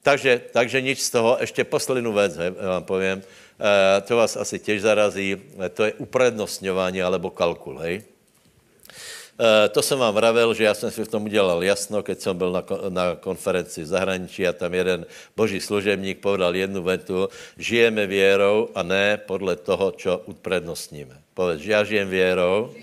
Takže, 0.02 0.50
takže 0.50 0.82
nič 0.82 0.98
z 0.98 1.10
toho. 1.10 1.36
Ještě 1.40 1.64
poslední 1.64 2.12
věc, 2.12 2.32
vám 2.58 2.84
povím. 2.84 3.22
E, 3.22 4.00
to 4.00 4.16
vás 4.16 4.36
asi 4.36 4.58
těž 4.58 4.82
zarazí. 4.82 5.36
E, 5.38 5.68
to 5.68 5.84
je 5.84 5.92
uprednostňování 5.92 7.02
alebo 7.02 7.30
kalkul, 7.30 7.78
hej. 7.78 8.02
E, 8.02 9.68
to 9.68 9.82
jsem 9.82 9.98
vám 9.98 10.14
vravil, 10.14 10.54
že 10.54 10.64
já 10.64 10.74
jsem 10.74 10.90
si 10.90 11.04
v 11.04 11.08
tom 11.08 11.24
udělal 11.24 11.62
jasno, 11.62 12.02
keď 12.02 12.20
jsem 12.20 12.38
byl 12.38 12.52
na, 12.52 12.62
na 12.88 13.04
konferenci 13.14 13.82
v 13.82 13.86
zahraničí 13.86 14.42
a 14.46 14.52
tam 14.52 14.74
jeden 14.74 15.06
boží 15.36 15.60
služebník 15.60 16.18
povedal 16.18 16.56
jednu 16.56 16.82
vetu, 16.82 17.28
žijeme 17.58 18.06
věrou 18.06 18.68
a 18.74 18.82
ne 18.82 19.16
podle 19.16 19.56
toho, 19.56 19.94
čo 19.94 20.18
uprednostníme. 20.26 21.14
Povedz, 21.34 21.62
že 21.62 21.72
já 21.72 21.84
žijem 21.84 22.08
věrou 22.08 22.74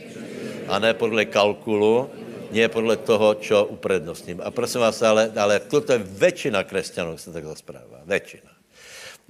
a 0.68 0.80
ne 0.80 0.94
podle 0.94 1.26
kalkulu, 1.26 2.10
nie 2.52 2.70
podle 2.70 2.98
toho, 2.98 3.36
čo 3.36 3.66
uprednostním. 3.66 4.42
A 4.42 4.52
prosím 4.52 4.82
vás, 4.82 5.02
ale, 5.02 5.32
ale 5.36 5.60
toto 5.60 5.94
je 5.94 6.00
většina 6.00 6.64
křesťanů, 6.64 7.18
se 7.18 7.32
takhle 7.32 7.56
zpráva. 7.56 8.02
Většina. 8.06 8.52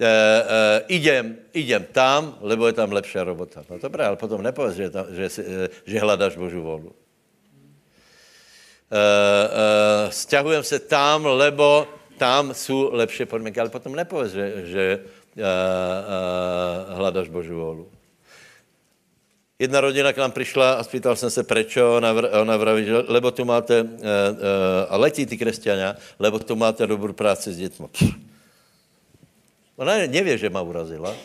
E, 0.00 0.06
e, 0.06 0.84
idem, 0.88 1.36
idem 1.52 1.84
tam, 1.92 2.38
lebo 2.40 2.66
je 2.66 2.72
tam 2.72 2.92
lepší 2.92 3.18
robota. 3.18 3.64
No 3.70 3.78
dobré, 3.78 4.06
ale 4.06 4.16
potom 4.16 4.42
nepověz, 4.42 4.74
že, 4.74 4.90
tam, 4.90 5.06
že, 5.10 5.28
si, 5.28 5.42
e, 5.42 5.68
že 5.84 6.00
hledáš 6.00 6.36
Boží 6.36 6.56
volu. 6.56 6.92
E, 8.90 8.98
e, 10.08 10.62
se 10.62 10.78
tam, 10.78 11.26
lebo 11.26 11.86
tam 12.18 12.54
jsou 12.54 12.88
lepší 12.92 13.24
podmínky, 13.24 13.60
ale 13.60 13.70
potom 13.70 13.96
nepověz, 13.96 14.32
že, 14.32 14.52
že 14.64 14.82
e, 14.82 14.98
e, 15.40 16.94
hledáš 16.94 17.28
Boží 17.28 17.52
volu. 17.52 17.88
Jedna 19.60 19.80
rodina 19.80 20.12
k 20.12 20.16
nám 20.16 20.32
přišla 20.32 20.72
a 20.72 20.82
spýtal 20.82 21.16
jsem 21.16 21.30
se, 21.30 21.44
prečo, 21.44 21.96
ona, 21.96 22.12
vr, 22.12 22.28
ona 22.32 22.56
vraví, 22.56 22.84
že 22.84 23.04
lebo 23.12 23.28
tu 23.30 23.44
máte, 23.44 23.82
uh, 23.82 23.88
uh, 23.92 24.88
a 24.88 24.96
letí 24.96 25.26
ty 25.26 25.36
křesťania, 25.36 25.96
lebo 26.16 26.38
tu 26.40 26.56
máte 26.56 26.86
dobrou 26.86 27.12
práci 27.12 27.52
s 27.52 27.56
dětmi. 27.60 27.86
Ona 29.76 30.08
nevě, 30.08 30.38
že 30.38 30.48
ma 30.50 30.64
urazila, 30.64 31.12
uh, 31.12 31.16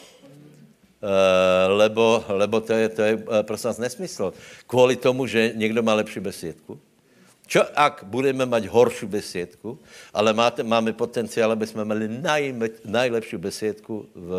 lebo, 1.80 2.24
lebo 2.28 2.60
to 2.60 2.74
je, 2.74 2.90
to 2.90 3.02
je 3.02 3.14
prosím 3.48 3.68
vás 3.68 3.78
nesmysl. 3.78 4.34
Kvůli 4.68 4.96
tomu, 4.96 5.28
že 5.28 5.56
někdo 5.56 5.84
má 5.84 5.94
lepší 5.94 6.20
besiedku. 6.20 6.80
Čo 7.48 7.62
ak 7.78 8.04
budeme 8.10 8.44
mať 8.50 8.68
horšiu 8.68 9.06
besiedku, 9.08 9.78
ale 10.10 10.34
máte, 10.34 10.66
máme 10.66 10.92
potenciál, 10.98 11.54
aby 11.54 11.68
jsme 11.68 11.86
měli 11.86 12.08
naj, 12.10 12.54
najlepší 12.86 13.38
besiedku 13.38 14.10
v, 14.16 14.30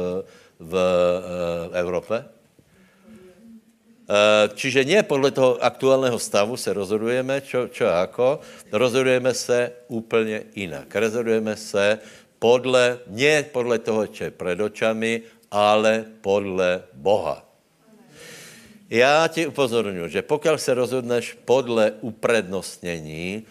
v, 0.59 0.73
v 1.71 1.77
Evropě? 1.79 2.36
Eh, 4.07 4.47
čiže 4.55 4.87
nie 4.87 5.03
podle 5.03 5.35
toho 5.35 5.59
aktuálneho 5.59 6.15
stavu 6.15 6.55
se 6.55 6.71
rozhodujeme, 6.71 7.43
čo, 7.43 7.67
čo 7.67 7.91
ako, 7.91 8.39
rozhodujeme 8.71 9.35
se 9.35 9.73
úplně 9.91 10.47
jinak. 10.55 10.87
Rozhodujeme 10.95 11.57
se 11.59 11.99
podle, 12.39 13.03
nie 13.11 13.43
podle 13.51 13.83
toho, 13.83 14.07
čo 14.07 14.25
je 14.25 14.31
před 14.31 14.61
očami, 14.61 15.23
ale 15.51 16.05
podle 16.23 16.87
Boha. 16.95 17.43
Já 18.91 19.29
ti 19.29 19.47
upozorňuji, 19.47 20.09
že 20.09 20.23
pokud 20.23 20.55
se 20.55 20.75
rozhodneš 20.75 21.35
podle 21.45 21.99
uprednostnění, 22.01 23.43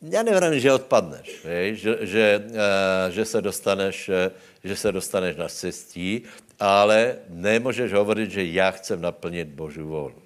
já 0.00 0.22
nevím, 0.22 0.60
že 0.60 0.72
odpadneš, 0.72 1.44
že, 1.72 1.98
že, 2.00 2.44
uh, 2.48 3.12
že, 3.12 3.24
se 3.24 3.42
dostaneš, 3.42 4.08
eh, 4.08 4.30
že 4.64 4.76
se 4.76 4.92
dostaneš 4.92 5.36
na 5.36 5.48
cestí, 5.48 6.24
ale 6.64 7.28
nemůžeš 7.28 7.92
hovoriť, 7.92 8.28
že 8.30 8.42
já 8.56 8.70
chcem 8.70 8.96
naplnit 9.00 9.52
Boží 9.52 9.84
vůli. 9.84 10.16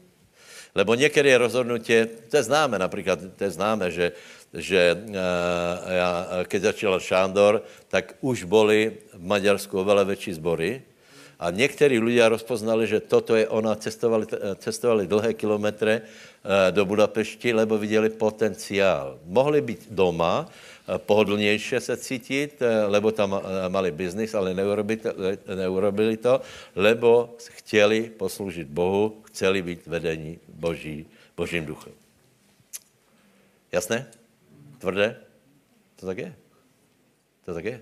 Lebo 0.75 0.95
někdy 0.95 1.29
je 1.29 1.39
rozhodnutí, 1.39 1.95
to 2.31 2.37
je 2.37 2.43
známe 2.43 2.79
například, 2.79 3.19
to 3.35 3.45
je 3.45 3.51
známe, 3.51 3.91
že, 3.91 4.13
že 4.55 4.95
uh, 4.95 5.15
já, 5.91 6.11
keď 6.47 6.63
začal 6.63 7.01
Šándor, 7.01 7.67
tak 7.89 8.15
už 8.23 8.47
byly 8.47 9.03
v 9.19 9.25
Maďarsku 9.27 9.75
oveľa 9.75 10.05
větší 10.07 10.39
zbory, 10.39 10.87
a 11.39 11.51
někteří 11.51 11.99
lidé 11.99 12.29
rozpoznali, 12.29 12.87
že 12.87 12.99
toto 13.01 13.39
je 13.39 13.47
ona, 13.47 13.75
cestovali, 13.79 14.27
cestovali 14.59 15.07
dlhé 15.07 15.39
kilometry 15.39 16.03
do 16.71 16.85
Budapešti, 16.85 17.53
lebo 17.53 17.79
viděli 17.79 18.11
potenciál. 18.11 19.19
Mohli 19.25 19.61
být 19.61 19.87
doma, 19.91 20.49
eh, 20.49 20.99
pohodlnější 20.99 21.77
se 21.79 21.97
cítit, 21.97 22.63
eh, 22.63 22.85
lebo 22.85 23.13
tam 23.13 23.41
mali 23.69 23.91
biznis, 23.91 24.35
ale 24.35 24.55
neurobili 25.55 26.17
to, 26.17 26.41
lebo 26.77 27.37
chtěli 27.39 28.11
posloužit 28.17 28.69
Bohu, 28.69 29.23
chceli 29.25 29.63
být 29.63 29.87
vedení 29.87 30.39
Boží, 30.49 31.07
Božím 31.37 31.67
duchem. 31.67 31.93
Jasné? 33.73 34.07
Tvrdé? 34.79 35.17
To 35.97 36.07
tak 36.07 36.19
je. 36.19 36.35
To 37.45 37.55
tak 37.55 37.65
je. 37.65 37.81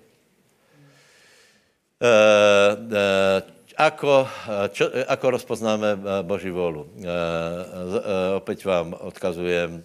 Ako, 3.76 4.24
čo, 4.72 4.88
ako 4.88 5.26
rozpoznáme 5.36 5.88
Boží 6.24 6.48
volu? 6.48 6.88
Uh, 6.96 7.04
uh, 7.04 8.40
opäť 8.40 8.64
vám 8.64 8.96
odkazujem 8.96 9.84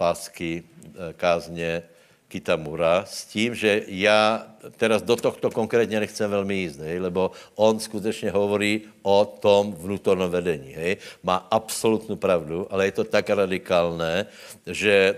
pásky, 0.00 0.64
uh, 0.64 1.12
kázně, 1.12 1.82
Kitamura 2.30 3.02
s 3.10 3.26
tím, 3.26 3.58
že 3.58 3.82
já 3.90 4.46
teraz 4.78 5.02
do 5.02 5.16
tohto 5.16 5.50
konkrétně 5.50 6.00
nechcem 6.00 6.30
velmi 6.30 6.54
jíst, 6.54 6.78
hej, 6.78 6.98
lebo 7.02 7.30
on 7.58 7.80
skutečně 7.82 8.30
hovorí 8.30 8.86
o 9.02 9.24
tom 9.26 9.74
vnútornom 9.74 10.30
vedení. 10.30 10.70
Hej. 10.70 11.02
Má 11.26 11.42
absolutnou 11.50 12.14
pravdu, 12.14 12.70
ale 12.70 12.86
je 12.86 13.02
to 13.02 13.04
tak 13.04 13.26
radikálné, 13.34 14.30
že 14.62 14.94
e, 14.94 15.14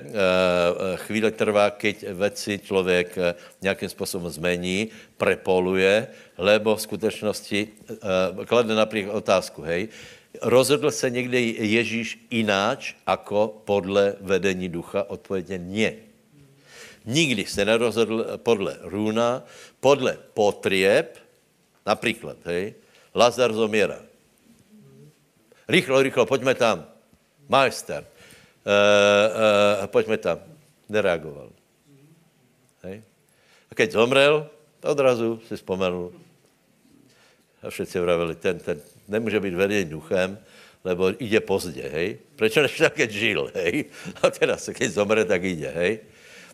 chvíle 1.04 1.30
trvá, 1.30 1.70
keď 1.70 2.16
věci 2.16 2.58
člověk 2.64 3.18
e, 3.18 3.34
nějakým 3.60 3.88
způsobem 3.88 4.32
zmení, 4.32 4.88
prepoluje, 5.20 6.08
lebo 6.38 6.76
v 6.76 6.82
skutečnosti 6.82 7.68
e, 7.68 8.46
klade 8.46 8.74
například 8.74 9.12
otázku, 9.12 9.62
hej, 9.62 9.88
rozhodl 10.42 10.90
se 10.90 11.10
někdy 11.10 11.56
Ježíš 11.60 12.26
ináč, 12.30 12.96
jako 13.04 13.60
podle 13.64 14.16
vedení 14.20 14.68
ducha? 14.68 15.04
Odpovědně 15.10 15.58
nie. 15.58 16.11
Nikdy 17.04 17.46
se 17.46 17.64
nerozhodl 17.64 18.38
podle 18.42 18.78
růna, 18.80 19.42
podle 19.80 20.18
potrieb, 20.34 21.18
například, 21.86 22.36
hej, 22.44 22.74
Lazar 23.14 23.52
zomiera. 23.52 24.00
Rychlo, 25.68 26.02
rychlo, 26.02 26.26
pojďme 26.26 26.54
tam. 26.54 26.84
Majster. 27.48 28.04
Uh, 28.64 29.82
uh, 29.82 29.86
pojďme 29.86 30.16
tam. 30.16 30.38
Nereagoval. 30.88 31.50
Hej. 32.82 33.02
A 33.70 33.72
keď 33.74 33.88
zomrel, 33.92 34.48
odrazu 34.84 35.40
si 35.48 35.56
vzpomenul. 35.56 36.12
A 37.62 37.70
všetci 37.70 37.96
vravili, 38.00 38.34
ten, 38.34 38.58
ten 38.58 38.80
nemůže 39.08 39.40
být 39.40 39.54
vedený 39.54 39.84
duchem, 39.84 40.38
lebo 40.84 41.14
ide 41.22 41.40
pozdě, 41.40 41.88
hej. 41.88 42.18
Proč 42.36 42.56
než 42.56 42.78
tak, 42.78 43.10
žil, 43.10 43.50
hej. 43.54 43.84
A 44.22 44.30
teraz, 44.30 44.66
keď 44.66 44.88
zomre, 44.90 45.24
tak 45.24 45.44
ide, 45.44 45.70
hej. 45.70 46.00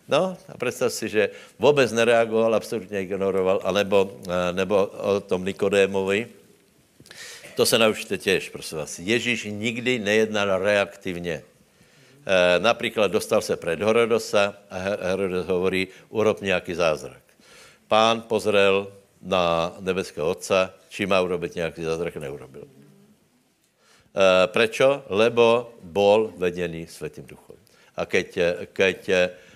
No 0.08 0.36
a 0.48 0.56
představ 0.56 0.92
si, 0.92 1.08
že 1.08 1.30
vůbec 1.58 1.92
nereagoval, 1.92 2.54
absolutně 2.54 3.02
ignoroval, 3.02 3.60
anebo, 3.64 4.16
eh, 4.28 4.52
nebo 4.52 4.86
o 4.86 5.20
tom 5.20 5.44
Nikodémovi. 5.44 6.28
To 7.54 7.66
se 7.66 7.78
naučíte 7.78 8.18
těž, 8.18 8.48
prosím 8.48 8.78
vás. 8.78 8.98
Ježíš 8.98 9.44
nikdy 9.50 9.98
nejednal 9.98 10.58
reaktivně. 10.62 11.42
E, 12.28 12.58
například 12.58 13.10
dostal 13.10 13.42
se 13.42 13.56
před 13.56 13.82
Herodosa 13.82 14.54
a 14.70 14.78
Herodos 14.78 15.46
hovorí, 15.46 15.88
urob 16.08 16.40
nějaký 16.40 16.74
zázrak. 16.74 17.22
Pán 17.88 18.22
pozrel 18.22 18.92
na 19.22 19.74
nebeského 19.80 20.30
otca, 20.30 20.74
či 20.88 21.06
má 21.06 21.20
urobit 21.20 21.54
nějaký 21.54 21.82
zázrak, 21.82 22.16
neurobil. 22.16 22.62
E, 22.62 24.46
prečo? 24.46 25.02
Lebo 25.10 25.74
bol 25.82 26.30
vedený 26.36 26.86
Světým 26.86 27.26
duchom. 27.26 27.56
A 27.96 28.06
keď, 28.06 28.38
keď 28.70 28.98
Eh, 29.10 29.47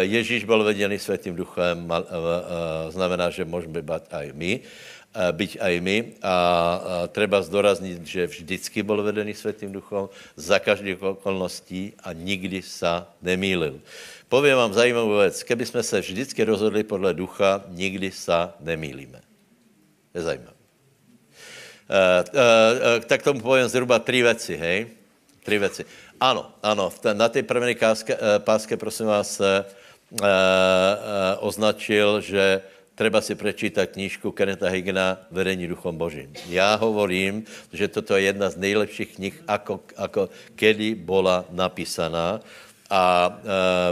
Ježíš 0.00 0.44
byl 0.44 0.64
vedený 0.64 0.98
Světým 0.98 1.34
duchem, 1.36 1.90
eh, 1.90 1.94
eh, 1.98 2.90
znamená, 2.90 3.30
že 3.30 3.44
můžeme 3.44 3.82
být 3.82 4.06
aj 4.10 4.32
my, 4.32 4.60
byť 5.16 5.52
aj 5.60 5.74
my. 5.80 5.96
A 6.22 6.34
treba 7.08 7.40
zdoraznit, 7.42 8.04
že 8.06 8.26
vždycky 8.26 8.82
byl 8.82 9.02
vedený 9.02 9.34
Světým 9.34 9.72
duchem 9.72 10.12
za 10.36 10.58
každých 10.58 11.02
okolností 11.02 11.96
a 12.04 12.12
nikdy 12.12 12.62
sa 12.62 13.08
nemýlil. 13.24 13.80
Povím 14.28 14.56
vám 14.56 14.72
zajímavou 14.76 15.18
věc. 15.18 15.42
Keby 15.42 15.66
jsme 15.66 15.82
se 15.82 16.00
vždycky 16.00 16.44
rozhodli 16.44 16.84
podle 16.84 17.14
ducha, 17.14 17.64
nikdy 17.72 18.10
sa 18.12 18.54
nemýlíme. 18.60 19.24
Je 20.14 20.22
zajímavé. 20.22 20.56
Tak 23.06 23.22
tomu 23.22 23.40
povím 23.40 23.68
zhruba 23.68 23.98
tři 23.98 24.22
věci, 24.22 24.56
hej? 24.56 25.05
Tři 25.46 25.58
věci. 25.58 25.84
Ano, 26.20 26.50
ano, 26.62 26.92
na 27.12 27.28
té 27.28 27.42
první 27.42 27.74
páske, 27.74 28.18
eh, 28.18 28.38
páske, 28.42 28.76
prosím 28.76 29.06
vás, 29.06 29.38
e, 29.38 29.46
e, 29.46 29.64
označil, 31.38 32.18
že 32.20 32.66
treba 32.98 33.22
si 33.22 33.38
prečítať 33.38 33.94
knížku 33.94 34.34
Keneta 34.34 34.66
Higna 34.66 35.22
Vedení 35.30 35.70
duchom 35.70 35.94
Božím. 35.94 36.34
Já 36.50 36.74
hovorím, 36.74 37.46
že 37.70 37.86
toto 37.86 38.18
je 38.18 38.26
jedna 38.26 38.50
z 38.50 38.58
nejlepších 38.58 39.14
knih, 39.14 39.34
ako, 39.46 39.86
ako 39.94 40.34
kedy 40.58 40.98
byla 40.98 41.46
napísaná 41.54 42.42
a 42.90 43.02
e, 43.30 43.30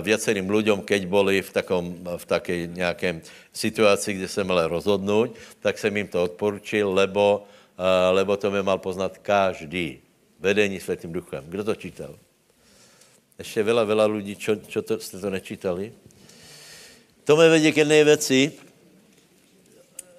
viacerým 0.03 0.51
ľuďom, 0.51 0.83
keď 0.83 1.07
boli 1.07 1.39
v, 1.39 1.51
takom, 1.55 2.03
v 2.03 2.25
takej 2.27 2.61
nějaké 2.83 3.23
situaci, 3.55 4.19
kde 4.19 4.27
se 4.27 4.43
měli 4.43 4.67
rozhodnout, 4.67 5.31
tak 5.63 5.79
jsem 5.79 5.97
jim 5.97 6.09
to 6.11 6.19
odporučil, 6.27 6.91
lebo, 6.91 7.47
e, 7.79 8.11
lebo 8.11 8.35
to 8.35 8.51
mě 8.51 8.63
mal 8.67 8.79
poznat 8.83 9.23
každý 9.23 10.04
vedení 10.41 10.81
Světým 10.81 11.13
duchem. 11.13 11.45
Kdo 11.49 11.65
to 11.65 11.75
čítal? 11.75 12.15
Ještě 13.39 13.67
veľa, 13.67 13.83
veľa 13.83 14.07
lidí, 14.15 14.37
čo, 14.39 14.55
čo 14.63 14.83
to, 14.83 15.01
jste 15.03 15.19
to 15.19 15.31
nečítali. 15.31 15.93
To 17.25 17.37
mě 17.37 17.49
vedě 17.49 17.73
k 17.73 17.77
jedné 17.77 18.05
věci. 18.05 18.53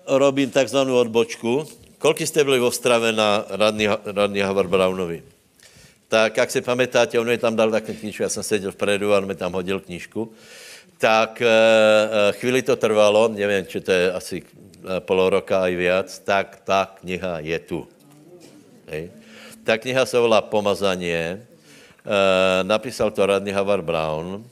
Robím 0.07 0.51
takzvanou 0.51 0.99
odbočku. 0.99 1.67
Kolik 1.97 2.21
jste 2.21 2.43
byli 2.43 2.59
v 2.59 2.63
Ostrave 2.63 3.11
na 3.11 3.45
radní, 3.49 3.87
radní 4.05 4.39
Havard 4.39 4.69
Brownovi? 4.69 5.23
Tak, 6.07 6.37
jak 6.37 6.51
si 6.51 6.61
pamätáte, 6.61 7.19
on 7.19 7.27
mi 7.27 7.37
tam 7.37 7.55
dal 7.55 7.71
takovou 7.71 7.97
knížku, 7.97 8.23
já 8.23 8.29
jsem 8.29 8.43
seděl 8.43 8.71
vpredu 8.71 9.13
a 9.13 9.17
on 9.17 9.25
mi 9.25 9.35
tam 9.35 9.53
hodil 9.53 9.79
knížku. 9.79 10.31
Tak 10.97 11.41
e, 11.41 11.49
chvíli 12.31 12.61
to 12.61 12.75
trvalo, 12.75 13.27
nevím, 13.27 13.65
či 13.65 13.81
to 13.81 13.91
je 13.91 14.13
asi 14.13 14.43
eh, 14.43 14.99
pol 14.99 15.29
roka 15.29 15.67
i 15.67 15.75
viac, 15.75 16.19
tak 16.19 16.61
ta 16.63 16.85
kniha 17.01 17.39
je 17.39 17.59
tu. 17.59 17.87
Hej. 18.87 19.24
Ta 19.65 19.81
kniha 19.81 20.05
se 20.05 20.19
volá 20.19 20.45
Pomazanie, 20.45 21.41
e, 21.41 21.43
napísal 22.63 23.09
to 23.09 23.25
radný 23.25 23.49
Havard 23.49 23.81
Brown 23.81 24.45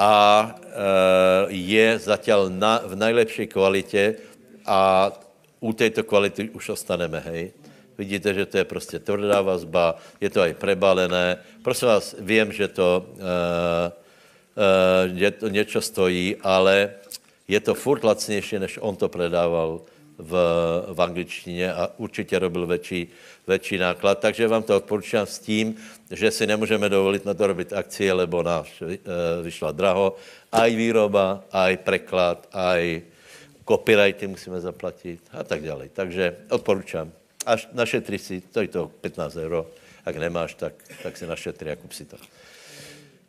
a 0.00 0.14
e, 0.48 1.52
je 1.52 1.98
zatím 1.98 2.56
na, 2.56 2.80
v 2.88 2.96
nejlepší 2.96 3.46
kvalitě 3.46 4.16
a 4.64 5.12
u 5.60 5.72
této 5.72 6.04
kvality 6.04 6.50
už 6.56 6.68
ostaneme, 6.68 7.20
hej. 7.20 7.52
vidíte, 7.98 8.34
že 8.34 8.46
to 8.46 8.56
je 8.58 8.64
prostě 8.64 8.98
tvrdá 8.98 9.44
vazba, 9.44 10.00
je 10.20 10.30
to 10.32 10.40
aj 10.40 10.54
prebalené. 10.56 11.36
Prosím 11.60 11.88
vás, 11.88 12.16
vím, 12.16 12.52
že 12.52 12.68
to, 12.68 13.06
uh, 13.12 13.92
že 15.12 15.30
to 15.30 15.48
něco 15.48 15.80
stojí, 15.80 16.36
ale 16.40 16.96
je 17.48 17.60
to 17.60 17.74
furt 17.76 18.04
lacnější, 18.04 18.58
než 18.58 18.78
on 18.80 18.96
to 18.96 19.08
predával 19.12 19.84
v, 20.20 20.32
v 20.94 21.02
angličtině 21.02 21.72
a 21.72 21.90
určitě 21.96 22.38
robil 22.38 22.66
větší, 22.66 23.08
větší 23.46 23.78
náklad. 23.78 24.18
Takže 24.18 24.48
vám 24.48 24.62
to 24.62 24.76
odporučám 24.76 25.26
s 25.26 25.38
tím, 25.38 25.76
že 26.10 26.30
si 26.30 26.46
nemůžeme 26.46 26.88
dovolit 26.88 27.24
na 27.24 27.34
to 27.34 27.46
robit 27.46 27.72
akcie, 27.72 28.12
lebo 28.12 28.42
náš 28.42 28.82
uh, 28.82 28.88
vyšla 29.42 29.72
draho. 29.72 30.16
Aj 30.52 30.70
výroba, 30.76 31.44
aj 31.52 31.76
preklad, 31.76 32.48
aj 32.52 33.02
copyrighty 33.68 34.26
musíme 34.26 34.60
zaplatit 34.60 35.20
a 35.32 35.44
tak 35.44 35.62
dále. 35.62 35.88
Takže 35.92 36.36
odporučám. 36.50 37.12
Až 37.46 37.68
našetri 37.72 38.18
si, 38.18 38.40
to 38.40 38.60
je 38.60 38.68
to 38.68 38.90
15 39.00 39.36
euro. 39.36 39.66
Ak 40.04 40.16
nemáš, 40.16 40.54
tak, 40.54 40.74
tak 41.02 41.16
si 41.16 41.26
našetri 41.26 41.70
a 41.70 41.76
kup 41.76 41.92
si 41.92 42.04
to. 42.04 42.16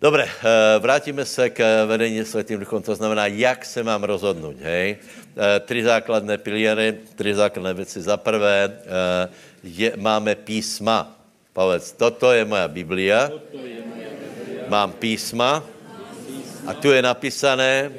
Dobre, 0.02 0.26
eh, 0.26 0.80
vrátíme 0.80 1.26
se 1.26 1.50
k 1.50 1.86
vedení 1.86 2.26
světým 2.26 2.60
duchom, 2.60 2.82
to 2.82 2.96
znamená, 2.96 3.28
jak 3.28 3.66
se 3.66 3.84
mám 3.84 4.04
rozhodnout, 4.04 4.58
hej? 4.60 4.98
Eh, 5.32 5.60
tři 5.60 5.84
základné 5.84 6.38
piliery, 6.38 6.98
tři 7.16 7.36
základné 7.36 7.74
věci. 7.74 8.02
Za 8.02 8.18
prvé, 8.18 8.68
eh, 8.68 9.30
je, 9.64 9.94
máme 9.96 10.36
písma. 10.36 11.08
Povedz, 11.54 11.92
toto 11.92 12.32
je 12.32 12.44
moja 12.46 12.68
Biblia, 12.68 13.32
mám 14.68 14.92
písma 14.92 15.64
a 16.68 16.72
tu 16.74 16.92
je 16.92 17.02
napísané, 17.02 17.92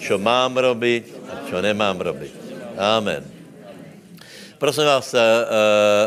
co 0.00 0.18
mám 0.18 0.56
robiť 0.56 1.04
a 1.28 1.34
co 1.48 1.56
nemám 1.60 2.00
robiť. 2.00 2.32
Amen. 2.76 3.24
Prosím 4.60 4.84
vás, 4.84 5.14
eh, 5.14 5.20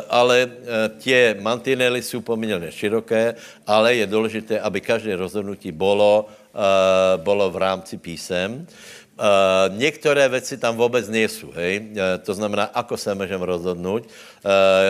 ale 0.10 0.50
tě 0.98 1.38
mantinely 1.42 2.02
jsou 2.02 2.22
poměrně 2.22 2.72
široké, 2.72 3.36
ale 3.68 3.96
je 3.96 4.06
důležité, 4.08 4.60
aby 4.62 4.82
každé 4.82 5.16
rozhodnutí 5.16 5.72
bylo, 5.72 6.26
bylo 7.18 7.52
v 7.52 7.58
rámci 7.58 7.98
písem. 7.98 8.66
Některé 9.68 10.30
věci 10.30 10.58
tam 10.58 10.78
vůbec 10.78 11.10
nejsou, 11.10 11.52
hej? 11.52 11.90
to 12.24 12.34
znamená, 12.34 12.64
ako 12.64 12.98
se 12.98 13.16
můžeme 13.16 13.46
rozhodnout. 13.46 14.10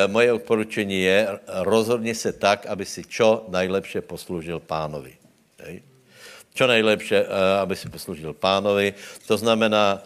moje 0.08 0.34
odporučení 0.34 1.02
je, 1.02 1.28
rozhodni 1.48 2.16
se 2.16 2.34
tak, 2.34 2.66
aby 2.66 2.86
si 2.86 3.04
čo 3.04 3.46
nejlepše 3.48 4.02
posloužil 4.02 4.60
pánovi. 4.60 5.16
Hej? 5.64 5.82
Čo 6.54 6.68
nejlepše, 6.68 7.26
aby 7.62 7.76
si 7.76 7.90
posloužil 7.90 8.34
pánovi. 8.34 8.94
To 9.28 9.38
znamená, 9.38 10.04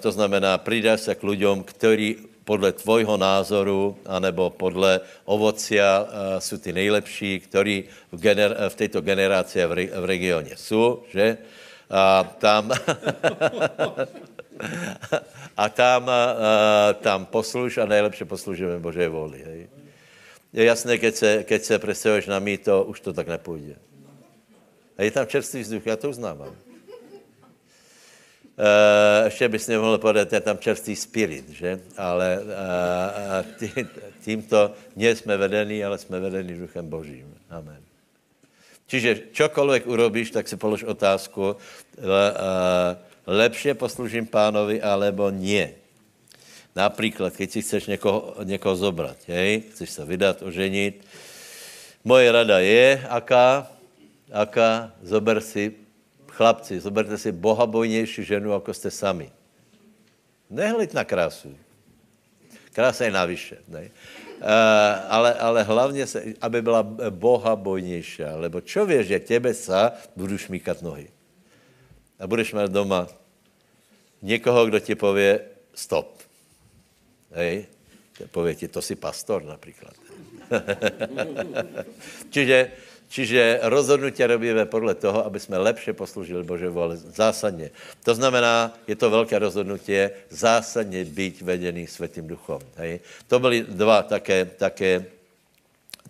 to 0.00 0.12
znamená, 0.12 0.58
přidáš 0.58 1.00
se 1.00 1.14
k 1.14 1.22
lidem, 1.22 1.62
kteří 1.62 2.16
podle 2.46 2.72
tvojho 2.72 3.16
názoru, 3.16 3.98
anebo 4.06 4.50
podle 4.50 5.00
ovocia 5.24 6.06
uh, 6.06 6.08
jsou 6.38 6.56
ty 6.56 6.72
nejlepší, 6.72 7.40
kteří 7.40 7.84
v, 8.12 8.20
gener, 8.20 8.56
v 8.68 8.74
této 8.74 9.00
generaci 9.00 9.66
v, 9.66 9.72
re, 9.72 9.86
v 9.86 10.04
regioně 10.04 10.50
jsou, 10.54 11.02
že? 11.10 11.38
A 11.90 12.24
tam, 12.38 12.70
a 15.56 15.68
tam, 15.68 16.02
uh, 16.02 16.10
tam 16.98 17.26
posluš 17.26 17.78
a 17.78 17.86
nejlepše 17.86 18.24
poslužujeme 18.24 18.78
Bože 18.78 19.08
vůli. 19.08 19.42
Hej. 19.46 19.68
Je 20.52 20.64
jasné, 20.64 20.98
keď 20.98 21.14
se, 21.14 21.44
keď 21.44 21.62
se 21.62 21.78
představuješ 21.78 22.26
na 22.26 22.38
mýto, 22.38 22.84
už 22.84 23.00
to 23.00 23.12
tak 23.12 23.28
nepůjde. 23.28 23.74
A 24.98 25.02
je 25.02 25.10
tam 25.10 25.26
čerstvý 25.26 25.60
vzduch, 25.60 25.86
já 25.86 25.96
to 25.96 26.10
uznávám. 26.10 26.48
Uh, 28.56 29.24
ještě 29.24 29.48
bys 29.48 29.66
nemohl 29.66 29.98
podat, 29.98 30.32
je 30.32 30.40
tam 30.40 30.58
čerstvý 30.58 30.96
spirit, 30.96 31.48
že? 31.48 31.80
Ale 31.96 32.40
uh, 32.40 33.52
tý, 33.58 33.70
tímto 34.24 34.72
nie 34.96 35.16
jsme 35.16 35.36
vedení, 35.36 35.84
ale 35.84 35.98
jsme 35.98 36.20
vedení 36.20 36.54
duchem 36.54 36.88
Božím. 36.88 37.34
Amen. 37.50 37.85
Čiže 38.86 39.34
čokoliv 39.34 39.86
urobíš, 39.86 40.30
tak 40.30 40.48
si 40.48 40.54
polož 40.54 40.86
otázku, 40.86 41.58
lepše 43.26 43.74
poslužím 43.74 44.26
pánovi, 44.26 44.78
alebo 44.78 45.30
nie. 45.30 45.74
Například, 46.76 47.32
keď 47.32 47.48
si 47.50 47.60
chceš 47.62 47.86
někoho, 47.86 48.36
někoho 48.44 48.76
zobrat, 48.76 49.16
hej? 49.26 49.64
chceš 49.72 49.90
se 49.90 50.04
vydat, 50.04 50.42
oženit, 50.42 51.02
moje 52.04 52.28
rada 52.32 52.60
je, 52.60 53.00
aká, 53.08 53.66
aká, 54.30 54.92
zober 55.02 55.40
si 55.40 55.86
Chlapci, 56.36 56.80
zoberte 56.80 57.18
si 57.18 57.32
bohabojnější 57.32 58.24
ženu, 58.24 58.52
jako 58.52 58.74
jste 58.74 58.90
sami. 58.90 59.32
Nehleď 60.50 60.92
na 60.92 61.04
krásu. 61.04 61.56
Krása 62.72 63.04
je 63.04 63.10
navyše. 63.10 63.56
Ne? 63.68 63.88
Uh, 64.36 64.44
ale, 65.08 65.34
ale 65.34 65.62
hlavně, 65.62 66.06
se, 66.06 66.22
aby 66.40 66.62
byla 66.62 66.82
Boha 67.10 67.56
bojnější. 67.56 68.22
Lebo 68.22 68.60
čo 68.60 68.86
věš, 68.86 69.06
že 69.06 69.18
těbe 69.20 69.54
sa 69.54 69.96
budu 70.16 70.38
šmíkat 70.38 70.82
nohy. 70.82 71.08
A 72.20 72.26
budeš 72.26 72.52
mít 72.52 72.68
doma 72.68 73.08
někoho, 74.22 74.66
kdo 74.66 74.78
ti 74.80 74.94
pově 74.94 75.40
stop. 75.74 76.20
Hej? 77.32 77.66
Pově 78.30 78.54
ti, 78.54 78.68
to 78.68 78.82
si 78.82 78.96
pastor 78.96 79.44
například. 79.44 79.94
Čiže 82.30 82.70
Čiže 83.08 83.60
rozhodnutí 83.62 84.26
robíme 84.26 84.66
podle 84.66 84.94
toho, 84.94 85.24
aby 85.26 85.40
jsme 85.40 85.58
lepše 85.58 85.92
posloužili 85.92 86.44
Bože 86.44 86.68
vole 86.68 86.96
zásadně. 86.96 87.70
To 88.02 88.14
znamená, 88.14 88.74
je 88.86 88.96
to 88.96 89.10
velké 89.10 89.38
rozhodnutí, 89.38 90.10
zásadně 90.30 91.04
být 91.04 91.40
vedený 91.40 91.86
Světým 91.86 92.26
duchom. 92.26 92.60
Hej. 92.76 93.00
To 93.28 93.38
byly 93.38 93.62
dva 93.62 94.02
také, 94.02 94.44
také, 94.44 95.06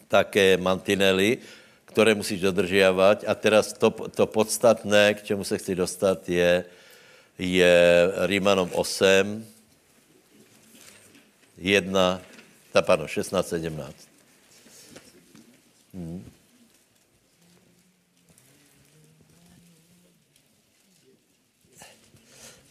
také 0.08 0.56
mantinely, 0.56 1.38
které 1.84 2.14
musíš 2.14 2.40
dodržiavat. 2.40 3.24
A 3.26 3.34
teraz 3.34 3.72
to, 3.72 3.90
to 3.90 4.26
podstatné, 4.26 5.14
k 5.14 5.22
čemu 5.22 5.44
se 5.44 5.58
chci 5.58 5.74
dostat, 5.74 6.28
je, 6.28 6.64
je 7.38 7.76
Rímanom 8.26 8.70
8, 8.72 9.46
1, 11.58 12.20
ta, 12.72 12.82
pardon, 12.82 13.08
16, 13.08 13.48
17. 13.48 13.94
Hmm. 15.94 16.35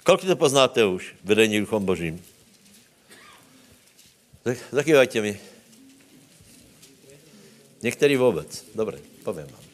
Kolik 0.05 0.21
to 0.21 0.35
poznáte 0.37 0.85
už, 0.85 1.17
vedení 1.25 1.59
duchom 1.59 1.85
božím? 1.85 2.21
Zakývajte 4.71 5.21
mi. 5.21 5.39
Některý 7.81 8.15
vůbec. 8.15 8.65
Dobře, 8.75 8.97
povím 9.23 9.45
vám. 9.45 9.65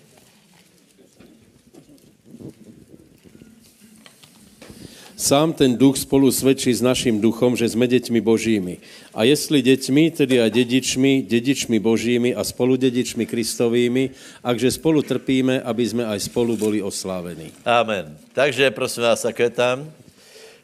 Sám 5.17 5.53
ten 5.53 5.77
duch 5.77 5.97
spolu 5.97 6.31
svědčí 6.31 6.73
s 6.73 6.81
naším 6.81 7.21
duchom, 7.21 7.55
že 7.55 7.69
jsme 7.69 7.87
děťmi 7.87 8.21
božími. 8.21 8.77
A 9.13 9.23
jestli 9.23 9.61
děťmi, 9.61 10.11
tedy 10.11 10.41
a 10.41 10.49
dědičmi, 10.49 11.21
dědičmi 11.21 11.79
božími 11.79 12.35
a 12.35 12.43
spoludedičmi 12.43 13.25
kristovými, 13.25 14.09
akže 14.43 14.71
spolu 14.71 15.01
trpíme, 15.01 15.61
aby 15.61 15.89
jsme 15.89 16.05
aj 16.05 16.19
spolu 16.19 16.57
boli 16.57 16.81
oslávení. 16.81 17.51
Amen. 17.65 18.17
Takže 18.33 18.71
prosím 18.71 19.03
vás, 19.03 19.21
také 19.21 19.49
tam. 19.49 19.91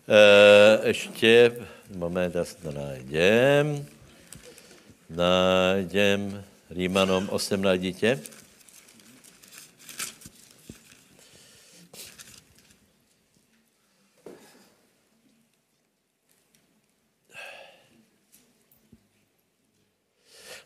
E, 0.09 0.87
ještě, 0.87 1.51
moment, 1.95 2.35
já 2.35 2.45
to 2.61 2.71
najdem. 2.71 3.85
Najdem 5.09 6.43
Rímanom 6.69 7.29
8 7.29 7.61
najdíte. 7.61 8.19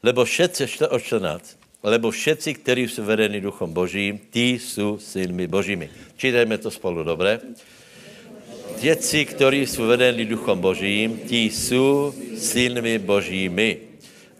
Lebo 0.03 0.25
všetci, 0.25 0.65
o 0.89 0.99
14, 0.99 1.57
lebo 1.83 2.11
všetci, 2.11 2.53
kteří 2.53 2.87
jsou 2.87 3.03
vedeni 3.03 3.41
duchom 3.41 3.73
božím, 3.73 4.17
tí 4.17 4.59
jsou 4.59 4.97
synmi 4.97 5.47
božími. 5.47 5.89
Čítajme 6.17 6.57
to 6.57 6.71
spolu, 6.71 7.03
dobré? 7.03 7.39
Děci, 8.81 9.25
kteří 9.25 9.67
jsou 9.67 9.83
vedeni 9.85 10.25
duchom 10.25 10.59
božím, 10.59 11.17
ti 11.17 11.37
jsou 11.45 12.13
synmi 12.37 12.99
božími. 12.99 13.77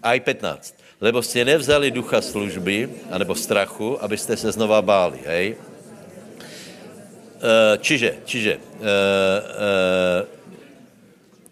A 0.04 0.20
15. 0.20 0.76
Lebo 1.02 1.22
jste 1.22 1.46
nevzali 1.46 1.92
ducha 1.92 2.22
služby, 2.22 2.90
anebo 3.12 3.36
strachu, 3.36 4.04
abyste 4.04 4.38
se 4.38 4.52
znova 4.52 4.82
báli, 4.82 5.20
hej? 5.26 5.56
Eh, 7.42 7.78
čiže, 7.82 8.22
čiže, 8.26 8.58
uh, 8.58 8.62
uh, 8.86 10.30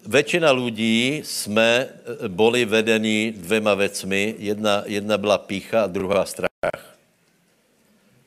většina 0.06 0.52
lidí 0.52 1.22
jsme 1.26 1.90
boli 2.28 2.66
vedení 2.66 3.34
dvěma 3.38 3.74
věcmi. 3.74 4.36
Jedna, 4.38 4.84
jedna 4.86 5.18
byla 5.18 5.38
pícha 5.38 5.84
a 5.84 5.88
druhá 5.88 6.26
strach. 6.26 6.89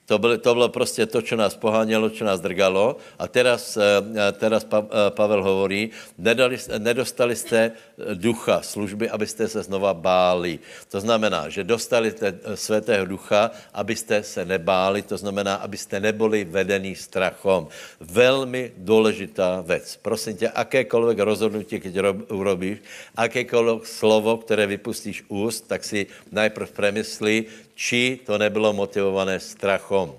To 0.06 0.18
bylo, 0.18 0.38
to 0.38 0.54
bylo 0.54 0.68
prostě 0.68 1.06
to, 1.06 1.22
čo 1.22 1.36
nás 1.36 1.54
pohánělo, 1.54 2.10
čo 2.10 2.24
nás 2.24 2.40
drgalo. 2.40 2.96
A 3.18 3.28
teraz, 3.28 3.78
eh, 3.78 4.32
teraz 4.32 4.64
pa, 4.66 4.82
eh, 4.82 5.10
Pavel 5.14 5.42
hovorí, 5.42 5.90
nedali, 6.18 6.58
nedostali 6.78 7.36
jste 7.36 7.72
ducha 8.14 8.62
služby, 8.62 9.10
abyste 9.10 9.48
se 9.48 9.62
znova 9.62 9.94
báli. 9.94 10.58
To 10.90 11.00
znamená, 11.00 11.48
že 11.48 11.64
dostali 11.64 12.10
jste 12.10 12.34
svatého 12.54 13.06
ducha, 13.06 13.50
abyste 13.74 14.22
se 14.22 14.44
nebáli, 14.44 15.02
to 15.02 15.16
znamená, 15.16 15.62
abyste 15.62 16.00
neboli 16.00 16.44
vedený 16.44 16.98
strachom. 16.98 17.68
Velmi 18.00 18.72
důležitá 18.76 19.62
věc. 19.62 19.98
Prosím 20.02 20.36
tě, 20.36 20.48
akékoliv 20.48 21.18
rozhodnutí, 21.18 21.80
keď 21.80 21.94
urobíš, 22.28 22.78
akékoliv 23.16 23.86
slovo, 23.86 24.36
které 24.36 24.66
vypustíš 24.66 25.24
úst, 25.28 25.70
tak 25.70 25.84
si 25.84 26.06
najprv 26.32 26.68
premyslí, 26.70 27.46
či 27.82 28.22
to 28.22 28.38
nebylo 28.38 28.70
motivované 28.70 29.42
strachom. 29.42 30.14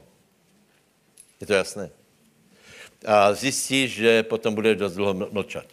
Je 1.40 1.48
to 1.48 1.56
jasné? 1.56 1.88
A 3.08 3.32
zjistíš, 3.32 4.04
že 4.04 4.28
potom 4.28 4.52
budeš 4.52 4.84
dost 4.84 5.00
dlouho 5.00 5.16
mlčat. 5.32 5.64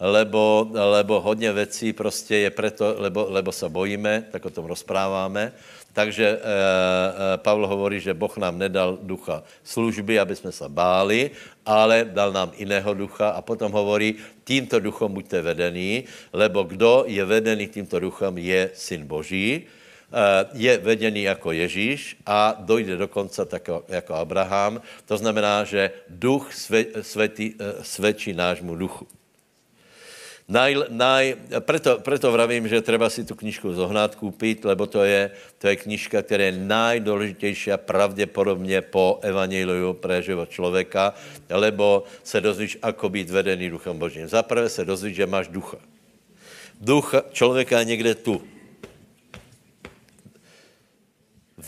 Lebo, 0.00 0.70
lebo 0.70 1.20
hodně 1.20 1.52
věcí 1.52 1.92
prostě 1.92 2.36
je 2.36 2.50
proto, 2.50 2.94
lebo, 2.98 3.26
lebo 3.28 3.50
se 3.52 3.68
bojíme, 3.68 4.30
tak 4.30 4.46
o 4.46 4.50
tom 4.50 4.64
rozpráváme. 4.70 5.52
Takže 5.92 6.26
e, 6.26 6.38
e, 6.38 6.38
Pavel 7.42 7.66
hovorí, 7.66 8.00
že 8.00 8.14
Boh 8.14 8.30
nám 8.38 8.58
nedal 8.58 8.98
ducha 9.02 9.42
služby, 9.66 10.22
aby 10.22 10.36
jsme 10.38 10.54
se 10.54 10.68
báli, 10.70 11.30
ale 11.66 12.06
dal 12.06 12.32
nám 12.32 12.54
jiného 12.54 12.94
ducha 12.94 13.34
a 13.34 13.42
potom 13.42 13.74
hovorí, 13.74 14.14
tímto 14.46 14.78
duchom 14.78 15.10
buďte 15.12 15.42
vedení, 15.42 16.06
lebo 16.32 16.62
kdo 16.62 17.04
je 17.10 17.24
vedený 17.26 17.66
tímto 17.66 17.98
duchom 17.98 18.38
je 18.38 18.70
syn 18.74 19.02
Boží 19.02 19.66
je 20.52 20.78
vedený 20.78 21.22
jako 21.22 21.52
Ježíš 21.52 22.16
a 22.26 22.56
dojde 22.58 22.96
dokonce 22.96 23.44
tak 23.44 23.70
jako 23.88 24.14
Abraham. 24.14 24.82
To 25.06 25.16
znamená, 25.16 25.64
že 25.64 25.90
duch 26.08 26.50
světí, 27.02 27.54
eh, 27.60 27.84
svědčí 27.84 28.32
nášmu 28.32 28.74
duchu. 28.74 29.06
Naj, 30.50 30.90
naj, 30.90 31.38
preto, 31.62 32.02
preto 32.02 32.26
vravím, 32.34 32.66
že 32.66 32.82
treba 32.82 33.06
si 33.06 33.22
tu 33.22 33.38
knižku 33.38 33.70
zohnat, 33.70 34.18
koupit, 34.18 34.66
lebo 34.66 34.82
to 34.82 35.06
je, 35.06 35.30
to 35.62 35.70
je 35.70 35.78
knižka, 35.78 36.26
která 36.26 36.50
je 36.50 36.58
najdůležitější 36.58 37.70
pravděpodobně 37.78 38.82
po 38.82 39.22
evangeliu 39.22 39.94
pre 39.94 40.18
život 40.22 40.50
člověka, 40.50 41.14
lebo 41.46 42.02
se 42.26 42.42
dozvíš, 42.42 42.82
ako 42.82 43.08
být 43.08 43.30
vedený 43.30 43.70
duchem 43.70 43.94
Božím. 43.94 44.26
Zaprvé 44.26 44.66
se 44.66 44.82
dozvíš, 44.82 45.22
že 45.22 45.30
máš 45.30 45.48
ducha. 45.54 45.78
Duch 46.82 47.14
člověka 47.30 47.78
je 47.78 47.84
někde 47.94 48.14
tu 48.14 48.42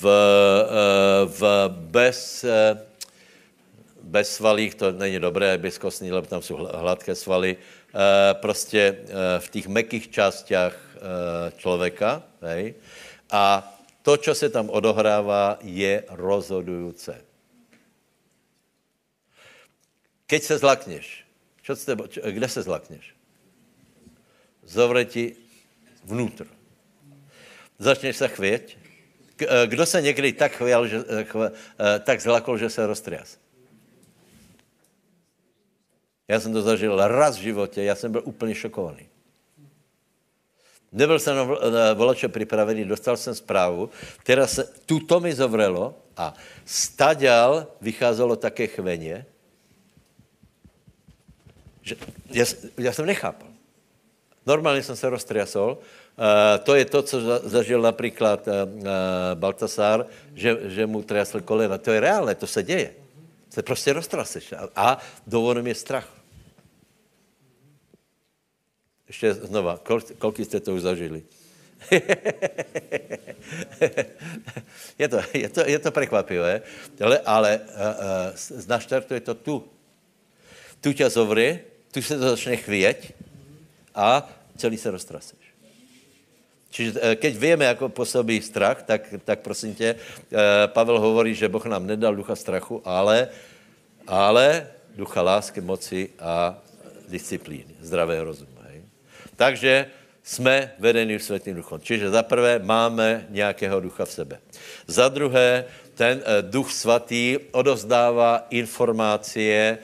v, 0.02 0.06
eh, 0.06 1.26
v 1.26 1.42
bez, 1.68 2.44
eh, 2.44 2.74
bez 4.02 4.34
svalích, 4.34 4.74
to 4.74 4.92
není 4.92 5.18
dobré, 5.18 5.58
bez 5.58 5.78
kostní, 5.78 6.12
lebo 6.12 6.26
tam 6.26 6.42
jsou 6.42 6.56
hladké 6.56 7.14
svaly, 7.14 7.56
eh, 7.56 8.34
prostě 8.34 8.98
v 9.38 9.46
těch 9.50 9.66
mekých 9.66 10.10
částech 10.10 10.74
člověka. 11.56 12.22
Hej? 12.42 12.74
A 13.30 13.66
to, 14.02 14.16
co 14.16 14.34
se 14.34 14.48
tam 14.50 14.70
odohrává, 14.70 15.58
je 15.62 16.04
rozhodující. 16.10 17.18
Keď 20.26 20.42
se 20.42 20.58
zlakneš, 20.58 21.26
čo 21.62 21.74
s 21.74 21.84
tebo, 21.84 22.06
čo, 22.06 22.22
kde 22.22 22.48
se 22.48 22.62
zlakneš? 22.62 23.14
Zovre 24.62 25.04
ti 25.04 25.34
vnútr. 26.06 26.46
Začneš 27.78 28.16
se 28.16 28.28
chvět, 28.28 28.78
kdo 29.66 29.86
se 29.86 30.02
někdy 30.02 30.32
tak 30.32 30.52
chvěl, 30.52 30.86
že, 30.86 31.04
eh, 31.08 31.26
eh, 31.34 31.98
tak 31.98 32.20
zlakol, 32.20 32.58
že 32.58 32.70
se 32.70 32.86
roztrias? 32.86 33.38
Já 36.28 36.40
jsem 36.40 36.52
to 36.52 36.62
zažil 36.62 37.08
raz 37.08 37.36
v 37.36 37.40
životě, 37.40 37.82
já 37.82 37.94
jsem 37.94 38.12
byl 38.12 38.22
úplně 38.24 38.54
šokovaný. 38.54 39.08
Nebyl 40.92 41.18
jsem 41.18 41.36
na 41.36 41.92
volače 41.94 42.28
připravený, 42.28 42.84
dostal 42.84 43.16
jsem 43.16 43.34
zprávu, 43.34 43.90
která 44.18 44.46
se, 44.46 44.64
tuto 44.86 45.20
mi 45.20 45.34
zovrelo 45.34 45.94
a 46.16 46.34
staďal 46.64 47.66
vycházelo 47.80 48.36
také 48.36 48.66
chveně, 48.66 49.26
že 51.82 51.96
já, 52.30 52.44
já 52.78 52.92
jsem 52.92 53.06
nechápal. 53.06 53.48
Normálně 54.46 54.82
jsem 54.82 54.96
se 54.96 55.10
roztriasol 55.10 55.78
to 56.62 56.74
je 56.74 56.84
to, 56.84 57.02
co 57.02 57.20
zažil 57.48 57.82
například 57.82 58.48
uh, 58.48 58.54
Baltasar, 59.34 60.06
že, 60.34 60.56
že 60.62 60.86
mu 60.86 61.02
triasl 61.02 61.40
kolena. 61.40 61.78
To 61.78 61.90
je 61.90 62.00
reálné, 62.00 62.34
to 62.34 62.46
se 62.46 62.62
děje. 62.62 62.94
Se 63.50 63.62
prostě 63.62 63.92
roztraseš. 63.92 64.52
A, 64.52 64.68
a 64.76 64.98
dovolím 65.26 65.66
je 65.66 65.74
strach. 65.74 66.08
Ještě 69.08 69.34
znova, 69.34 69.78
kol, 69.82 70.00
kolik 70.18 70.40
jste 70.40 70.60
to 70.60 70.74
už 70.74 70.82
zažili? 70.82 71.22
je, 74.98 75.08
to, 75.08 75.18
je, 75.34 75.48
to, 75.48 75.60
je 75.66 75.78
to 75.78 75.90
překvapivé, 75.90 76.62
ale, 77.04 77.18
ale 77.18 77.58
uh, 77.58 77.64
uh, 78.56 78.66
naštartuje 78.66 79.20
to 79.20 79.34
tu. 79.34 79.68
Tu 80.80 80.92
tě 80.92 81.10
zovře, 81.10 81.60
tu 81.92 82.02
se 82.02 82.18
to 82.18 82.30
začne 82.30 82.56
chvět 82.56 83.14
a 83.94 84.30
celý 84.56 84.76
se 84.76 84.90
roztraseš. 84.90 85.41
Čiže 86.72 86.90
eh, 86.96 87.16
keď 87.20 87.32
víme, 87.36 87.64
jako 87.64 87.88
působí 87.88 88.40
strach, 88.40 88.82
tak, 88.82 89.14
tak 89.24 89.44
prosím 89.44 89.74
tě, 89.74 89.94
eh, 89.94 90.36
Pavel 90.72 91.00
hovorí, 91.00 91.36
že 91.36 91.48
Boh 91.48 91.64
nám 91.68 91.86
nedal 91.86 92.16
ducha 92.16 92.32
strachu, 92.32 92.80
ale, 92.84 93.28
ale 94.08 94.66
ducha 94.96 95.22
lásky, 95.22 95.60
moci 95.60 96.08
a 96.16 96.56
disciplíny, 97.08 97.76
zdravého 97.80 98.24
rozumu. 98.24 98.56
Hej. 98.64 98.82
Takže 99.36 99.86
jsme 100.22 100.72
vedeni 100.78 101.20
světým 101.20 101.60
duchom. 101.60 101.80
Čiže 101.80 102.10
za 102.10 102.22
prvé 102.22 102.58
máme 102.58 103.26
nějakého 103.28 103.80
ducha 103.80 104.04
v 104.04 104.12
sebe. 104.12 104.36
Za 104.86 105.08
druhé, 105.12 105.64
ten 105.94 106.24
eh, 106.24 106.42
duch 106.42 106.72
svatý 106.72 107.38
odozdává 107.52 108.46
informacie 108.50 109.78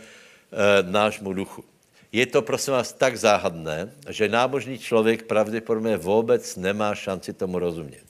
nášmu 0.89 1.33
duchu. 1.33 1.65
Je 2.13 2.27
to, 2.27 2.43
prosím 2.43 2.73
vás, 2.73 2.93
tak 2.93 3.17
záhadné, 3.17 3.93
že 4.09 4.29
nábožný 4.29 4.79
člověk 4.79 5.23
pravděpodobně 5.29 5.97
vůbec 5.97 6.57
nemá 6.57 6.95
šanci 6.95 7.33
tomu 7.33 7.59
rozumět. 7.59 8.05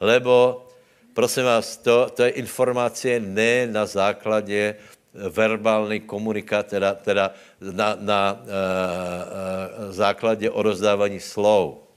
Lebo, 0.00 0.66
prosím 1.14 1.44
vás, 1.44 1.76
to, 1.76 2.10
to 2.10 2.22
je 2.22 2.30
informace 2.30 3.20
ne 3.20 3.66
na 3.66 3.86
základě 3.86 4.76
verbální 5.14 6.00
komunikace, 6.00 6.70
teda, 6.70 6.94
teda 6.94 7.34
na, 7.60 7.96
na 8.00 8.32
uh, 8.32 8.38
uh, 8.38 9.92
základě 9.92 10.50
odozdávání 10.50 11.20
slov. 11.20 11.88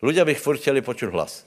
Ľudia 0.00 0.24
bych 0.24 0.40
furt 0.40 0.56
chtěli 0.56 0.80
počuť 0.80 1.08
hlas. 1.12 1.44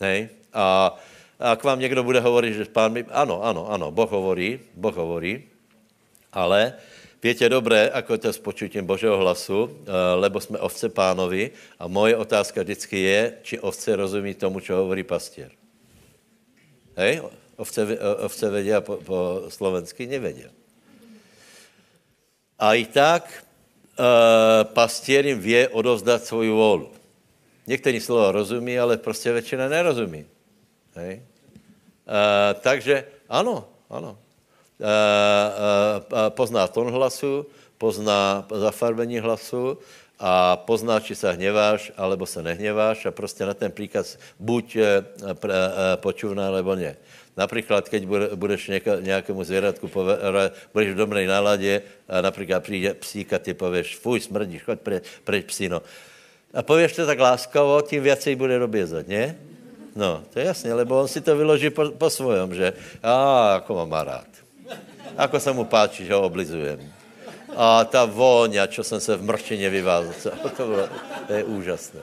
Hej? 0.00 0.28
A 0.52 0.92
a 1.40 1.56
k 1.56 1.64
vám 1.64 1.80
někdo 1.80 2.04
bude 2.04 2.20
hovorit, 2.20 2.54
že 2.54 2.64
pán 2.64 2.92
mi... 2.92 3.04
Ano, 3.10 3.42
ano, 3.42 3.72
ano, 3.72 3.90
Boh 3.90 4.10
hovorí, 4.10 4.60
Boh 4.76 4.96
hovorí, 4.96 5.44
ale 6.32 6.74
Větě 7.22 7.48
dobré, 7.48 7.90
ako 7.92 8.18
to 8.18 8.32
s 8.32 8.38
počutím 8.40 8.86
Božího 8.86 9.16
hlasu, 9.16 9.68
eh, 9.68 9.92
lebo 10.14 10.40
jsme 10.40 10.58
ovce 10.58 10.88
pánovi 10.88 11.50
a 11.78 11.84
moje 11.84 12.16
otázka 12.16 12.62
vždycky 12.62 12.98
je, 12.98 13.32
či 13.42 13.60
ovce 13.60 13.96
rozumí 13.96 14.34
tomu, 14.34 14.60
co 14.60 14.72
hovorí 14.74 15.04
pastěr. 15.04 15.52
Hej? 16.96 17.20
Ovce, 17.56 17.84
eh, 17.92 18.24
ovce 18.24 18.50
vědí 18.50 18.72
po, 18.80 18.96
po 18.96 19.42
slovensky 19.48 20.06
nevědí. 20.06 20.48
A 22.60 22.74
i 22.74 22.84
tak 22.84 23.24
e, 23.98 24.64
pastěr 24.64 25.26
jim 25.26 25.40
vě 25.40 25.68
odovzdat 25.68 26.24
svoji 26.24 26.50
volu. 26.50 26.92
Některý 27.66 28.00
slova 28.00 28.32
rozumí, 28.32 28.78
ale 28.78 28.96
prostě 28.96 29.32
většina 29.32 29.68
nerozumí. 29.68 30.26
Hej? 30.94 31.22
Uh, 32.10 32.58
takže 32.60 33.04
ano, 33.28 33.70
ano. 33.90 34.18
Uh, 34.80 34.86
uh, 34.86 36.28
pozná 36.28 36.66
tón 36.66 36.90
hlasu, 36.90 37.46
pozná 37.78 38.46
zafarbení 38.50 39.18
hlasu 39.18 39.78
a 40.18 40.56
pozná, 40.56 41.00
či 41.00 41.14
se 41.14 41.32
hněváš, 41.32 41.92
alebo 41.96 42.26
se 42.26 42.42
nehněváš 42.42 43.06
a 43.06 43.10
prostě 43.10 43.46
na 43.46 43.54
ten 43.54 43.72
příkaz 43.72 44.18
buď 44.38 44.76
uh, 44.76 44.82
počuvná, 45.96 46.50
nebo 46.50 46.74
ne. 46.74 46.96
Například, 47.36 47.88
keď 47.88 48.04
budeš 48.34 48.70
nějakému 49.00 49.44
zvěratku, 49.44 49.90
budeš 50.74 50.90
v 50.92 50.94
dobré 50.94 51.26
náladě 51.26 51.82
a 52.08 52.20
například 52.20 52.62
přijde 52.62 52.94
psík 52.94 53.32
a 53.32 53.38
ty 53.38 53.54
pověš, 53.54 53.96
fuj, 53.96 54.20
smrdíš, 54.20 54.62
choď 54.62 54.80
pre, 54.80 55.00
preč 55.24 55.44
psíno. 55.46 55.82
A 56.54 56.62
pověš 56.62 56.92
to 56.92 57.06
tak 57.06 57.18
láskavo, 57.18 57.82
tím 57.82 58.02
věcej 58.02 58.36
bude 58.36 58.58
dobězat, 58.58 59.08
ne? 59.08 59.36
No, 59.96 60.22
to 60.32 60.38
je 60.38 60.44
jasně, 60.44 60.74
lebo 60.74 61.00
on 61.00 61.08
si 61.08 61.20
to 61.20 61.36
vyloží 61.36 61.70
po, 61.70 61.90
po 61.90 62.10
svojom, 62.10 62.54
že 62.54 62.72
a 63.02 63.52
jako 63.54 63.74
mám 63.74 63.92
rád. 64.06 64.30
Ako 65.16 65.40
se 65.40 65.52
mu 65.52 65.64
páči, 65.64 66.06
že 66.06 66.14
ho 66.14 66.22
oblizujem. 66.22 66.78
A 67.56 67.82
ta 67.84 68.06
vôňa, 68.06 68.70
čo 68.70 68.84
jsem 68.84 69.00
se 69.00 69.16
v 69.16 69.22
mrčině 69.22 69.70
vyvázal, 69.70 70.14
to, 70.56 70.66
bylo, 70.66 70.88
to 71.26 71.32
je 71.32 71.44
úžasné. 71.44 72.00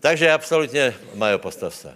Takže 0.00 0.32
absolutně, 0.32 0.94
Majo, 1.14 1.38
postav 1.38 1.74
se. 1.74 1.94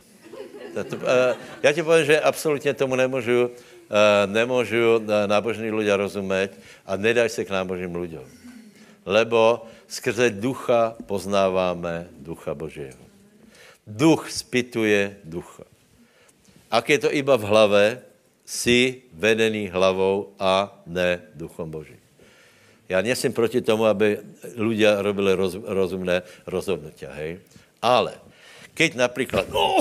Eh, 0.77 1.35
já 1.63 1.73
ti 1.73 1.83
povím, 1.83 2.05
že 2.05 2.21
absolutně 2.21 2.75
tomu 2.75 2.97
nemůžu, 2.97 3.51
eh, 3.51 4.27
nemůžu 4.27 5.03
eh, 5.03 5.27
nábožní 5.27 5.71
ľudia 5.71 5.97
rozumět 5.97 6.51
a 6.87 6.97
nedaj 6.97 7.29
se 7.29 7.45
k 7.45 7.51
nábožným 7.51 7.95
lidem. 7.97 8.27
Lebo 9.07 9.67
skrze 9.89 10.31
ducha 10.31 10.95
poznáváme 11.07 12.07
ducha 12.19 12.55
Božího. 12.55 13.10
Duch 13.87 14.31
spituje 14.31 15.17
ducha. 15.25 15.65
Ak 16.71 16.87
je 16.89 16.99
to 16.99 17.11
iba 17.11 17.35
v 17.35 17.49
hlave, 17.49 17.85
si 18.51 19.07
vedený 19.15 19.71
hlavou 19.71 20.35
a 20.35 20.75
ne 20.87 21.23
duchom 21.39 21.71
Božím. 21.71 22.03
Já 22.91 23.01
nesím 23.01 23.33
proti 23.33 23.63
tomu, 23.63 23.87
aby 23.87 24.19
ľudia 24.59 24.99
robili 24.99 25.31
roz, 25.39 25.55
rozumné 25.55 26.27
rozhodnutia, 26.43 27.15
hej? 27.15 27.39
Ale 27.79 28.19
keď 28.75 28.95
například 28.95 29.47
no, 29.55 29.79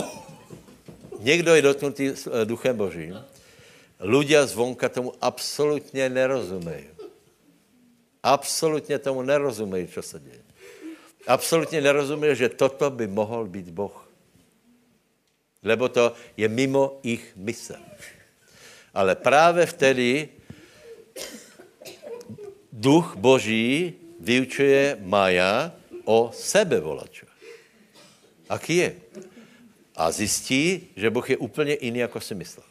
někdo 1.19 1.55
je 1.55 1.61
dotknutý 1.61 2.05
eh, 2.13 2.45
duchem 2.45 2.77
Božím, 2.77 3.17
ľudia 3.99 4.45
zvonka 4.45 4.89
tomu 4.89 5.17
absolutně 5.21 6.09
nerozumejí. 6.09 6.85
Absolutně 8.23 8.99
tomu 8.99 9.21
nerozumejí, 9.21 9.87
co 9.87 10.01
se 10.01 10.19
děje. 10.19 10.38
Absolutně 11.27 11.81
nerozumejí, 11.81 12.35
že 12.35 12.49
toto 12.49 12.89
by 12.89 13.07
mohl 13.07 13.47
být 13.47 13.69
Boh. 13.69 14.09
Lebo 15.63 15.89
to 15.89 16.13
je 16.37 16.47
mimo 16.47 16.99
ich 17.03 17.33
mysl. 17.35 17.75
Ale 18.93 19.15
právě 19.15 19.65
vtedy 19.65 20.29
duch 22.71 23.15
Boží 23.15 23.93
vyučuje 24.19 24.97
Maja 25.01 25.71
o 26.05 26.31
sebevolaču. 26.33 27.25
Aký 28.49 28.75
je? 28.75 28.95
A 29.95 30.11
zjistí, 30.11 30.87
že 30.95 31.09
Boh 31.09 31.29
je 31.29 31.37
úplně 31.37 31.77
jiný, 31.81 31.99
jako 31.99 32.19
si 32.21 32.35
myslel. 32.35 32.65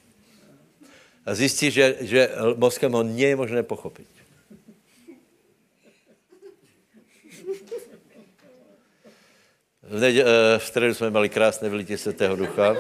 A 1.27 1.35
zjistí, 1.35 1.71
že, 1.71 1.97
že 2.01 2.31
mozkem 2.57 2.93
ho 2.93 3.05
je 3.05 3.37
možné 3.37 3.63
pochopit. 3.63 4.09
V, 9.91 10.01
neděl, 10.01 10.27
eh, 10.29 10.59
v 10.59 10.65
středu 10.65 10.95
jsme 10.95 11.11
měli 11.11 11.29
krásné 11.29 11.69
vylití 11.69 11.97
Svatého 11.97 12.37
ducha. 12.37 12.71
Uh, 12.71 12.79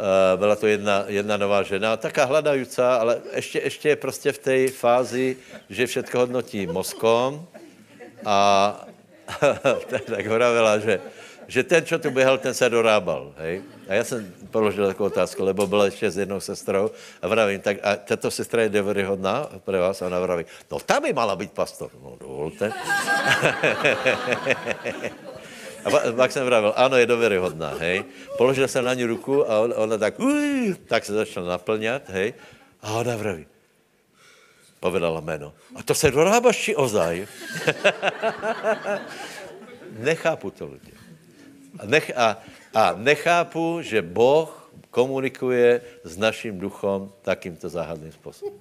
Uh, 0.00 0.40
byla 0.40 0.56
to 0.56 0.66
jedna, 0.66 1.04
jedna 1.06 1.36
nová 1.36 1.62
žena, 1.62 1.96
taká 1.96 2.24
hladající, 2.24 2.82
ale 2.82 3.20
ještě, 3.34 3.58
ještě 3.58 3.88
je 3.88 3.96
prostě 3.96 4.32
v 4.32 4.38
té 4.38 4.68
fázi, 4.68 5.36
že 5.70 5.86
všechno 5.86 6.20
hodnotí 6.20 6.66
mozkom 6.66 7.46
a 8.24 8.88
tak 10.06 10.26
hovorila, 10.26 10.78
že, 10.78 11.00
že 11.50 11.66
ten, 11.66 11.82
čo 11.82 11.98
tu 11.98 12.14
běhal, 12.14 12.38
ten 12.38 12.54
se 12.54 12.70
dorábal. 12.70 13.34
Hej? 13.42 13.62
A 13.88 13.94
já 13.94 14.04
jsem 14.04 14.34
položil 14.50 14.86
takovou 14.86 15.06
otázku, 15.06 15.44
lebo 15.44 15.66
byla 15.66 15.84
ještě 15.84 16.10
s 16.10 16.18
jednou 16.18 16.40
sestrou 16.40 16.90
a 17.22 17.28
vravím, 17.28 17.60
tak 17.60 17.76
a 17.82 17.96
tato 17.96 18.30
sestra 18.30 18.62
je 18.62 18.68
deveryhodná 18.68 19.48
pro 19.64 19.80
vás? 19.80 20.02
A 20.02 20.06
ona 20.06 20.20
vraví, 20.20 20.44
no 20.70 20.78
ta 20.78 21.00
by 21.00 21.12
mala 21.12 21.36
být 21.36 21.52
pastor. 21.52 21.90
No 22.02 22.16
dovolte. 22.20 22.72
A 25.80 26.12
pak 26.16 26.32
jsem 26.32 26.44
vravil, 26.44 26.72
ano, 26.76 26.96
je 26.96 27.06
dověryhodná, 27.06 27.72
hej. 27.80 28.04
Položil 28.36 28.68
jsem 28.68 28.84
na 28.84 28.94
ní 28.94 29.04
ruku 29.04 29.50
a 29.50 29.60
ona, 29.60 29.76
ona 29.76 29.98
tak, 29.98 30.20
uj, 30.20 30.76
tak 30.86 31.04
se 31.04 31.12
začala 31.12 31.48
naplňat, 31.48 32.08
hej. 32.08 32.34
A 32.82 32.92
ona 32.92 33.16
vraví, 33.16 33.46
povedala 34.80 35.20
jméno. 35.20 35.52
A 35.74 35.82
to 35.82 35.94
se 35.94 36.10
dorábaš 36.10 36.56
či 36.56 36.76
ozaj? 36.76 37.16
nechápu 39.98 40.50
to 40.50 40.66
lidi. 40.66 40.99
A, 41.78 41.86
nech, 41.86 42.12
a, 42.16 42.38
a 42.74 42.94
nechápu, 42.98 43.82
že 43.82 44.02
Boh 44.02 44.50
komunikuje 44.90 45.80
s 46.04 46.16
naším 46.16 46.58
duchom 46.58 47.12
takýmto 47.22 47.68
záhadným 47.68 48.12
způsobem. 48.12 48.58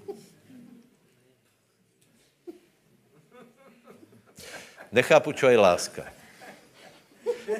Nechápu, 4.91 5.31
čo 5.31 5.49
je 5.49 5.57
láska. 5.57 6.05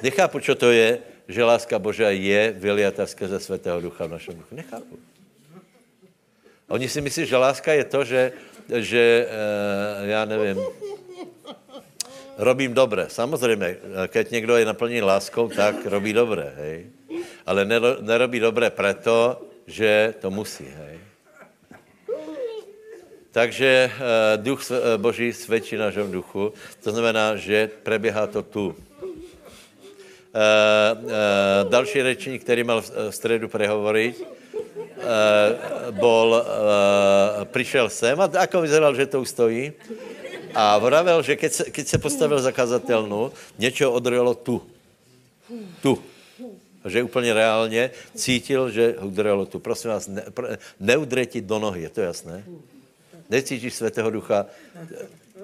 Nechápu, 0.02 0.42
čo 0.42 0.54
to 0.54 0.70
je, 0.70 0.98
že 1.30 1.46
láska 1.46 1.78
Božá 1.78 2.10
je 2.10 2.50
vyliata 2.50 3.06
skrze 3.06 3.38
Svatého 3.38 3.78
Ducha 3.78 4.06
v 4.06 4.18
našem 4.18 4.34
duchu. 4.34 4.54
Nechápu. 4.54 4.98
Oni 6.70 6.86
si 6.90 6.98
myslí, 7.02 7.26
že 7.26 7.36
láska 7.36 7.70
je 7.74 7.84
to, 7.84 8.00
že, 8.04 8.22
že 8.66 9.26
uh, 9.26 10.08
já 10.10 10.24
nevím, 10.24 10.58
robím 12.40 12.74
dobré. 12.74 13.06
Samozřejmě, 13.08 13.76
keď 14.08 14.30
někdo 14.30 14.56
je 14.56 14.64
naplněný 14.64 15.02
láskou, 15.02 15.48
tak 15.48 15.86
robí 15.86 16.12
dobré, 16.12 16.52
hej. 16.56 16.86
Ale 17.46 17.64
nerobí 18.00 18.40
dobré 18.40 18.70
proto, 18.72 19.44
že 19.66 20.14
to 20.20 20.30
musí, 20.30 20.64
hej. 20.64 20.98
Takže 23.30 23.90
uh, 23.94 24.42
duch 24.42 24.60
Boží 24.96 25.32
svědčí 25.32 25.76
našem 25.76 26.10
duchu, 26.10 26.52
to 26.82 26.90
znamená, 26.90 27.36
že 27.36 27.70
preběhá 27.82 28.26
to 28.26 28.42
tu. 28.42 28.66
Uh, 28.70 28.74
další 31.70 32.02
řečník, 32.02 32.42
který 32.42 32.64
mal 32.64 32.82
v 32.82 32.90
středu 33.10 33.48
prehovoriť, 33.48 34.14
uh, 34.18 34.26
bol, 35.90 36.42
přišel 37.44 37.88
sem 37.90 38.20
a 38.20 38.26
ako 38.26 38.66
vyzeral, 38.66 38.94
že 38.94 39.06
to 39.06 39.20
ustojí. 39.20 39.72
A 40.54 40.78
vravel, 40.78 41.22
že 41.22 41.36
keď 41.36 41.52
se, 41.52 41.64
keď 41.70 41.86
se 41.86 41.98
postavil 41.98 42.40
za 42.40 42.52
kazatelnu, 42.52 43.32
něčeho 43.58 43.92
odrelo 43.92 44.34
tu. 44.34 44.62
Tu. 45.82 45.98
Že 46.84 47.02
úplně 47.02 47.34
reálně 47.34 47.90
cítil, 48.14 48.70
že 48.70 48.98
udrelo 48.98 49.46
tu. 49.46 49.58
Prosím 49.58 49.90
vás, 49.90 50.08
ne, 50.08 50.24
neudreti 50.80 51.40
do 51.40 51.58
nohy, 51.58 51.82
je 51.82 51.88
to 51.88 52.00
jasné? 52.00 52.44
Necítíš 53.30 53.74
Svatého 53.74 54.10
Ducha? 54.10 54.46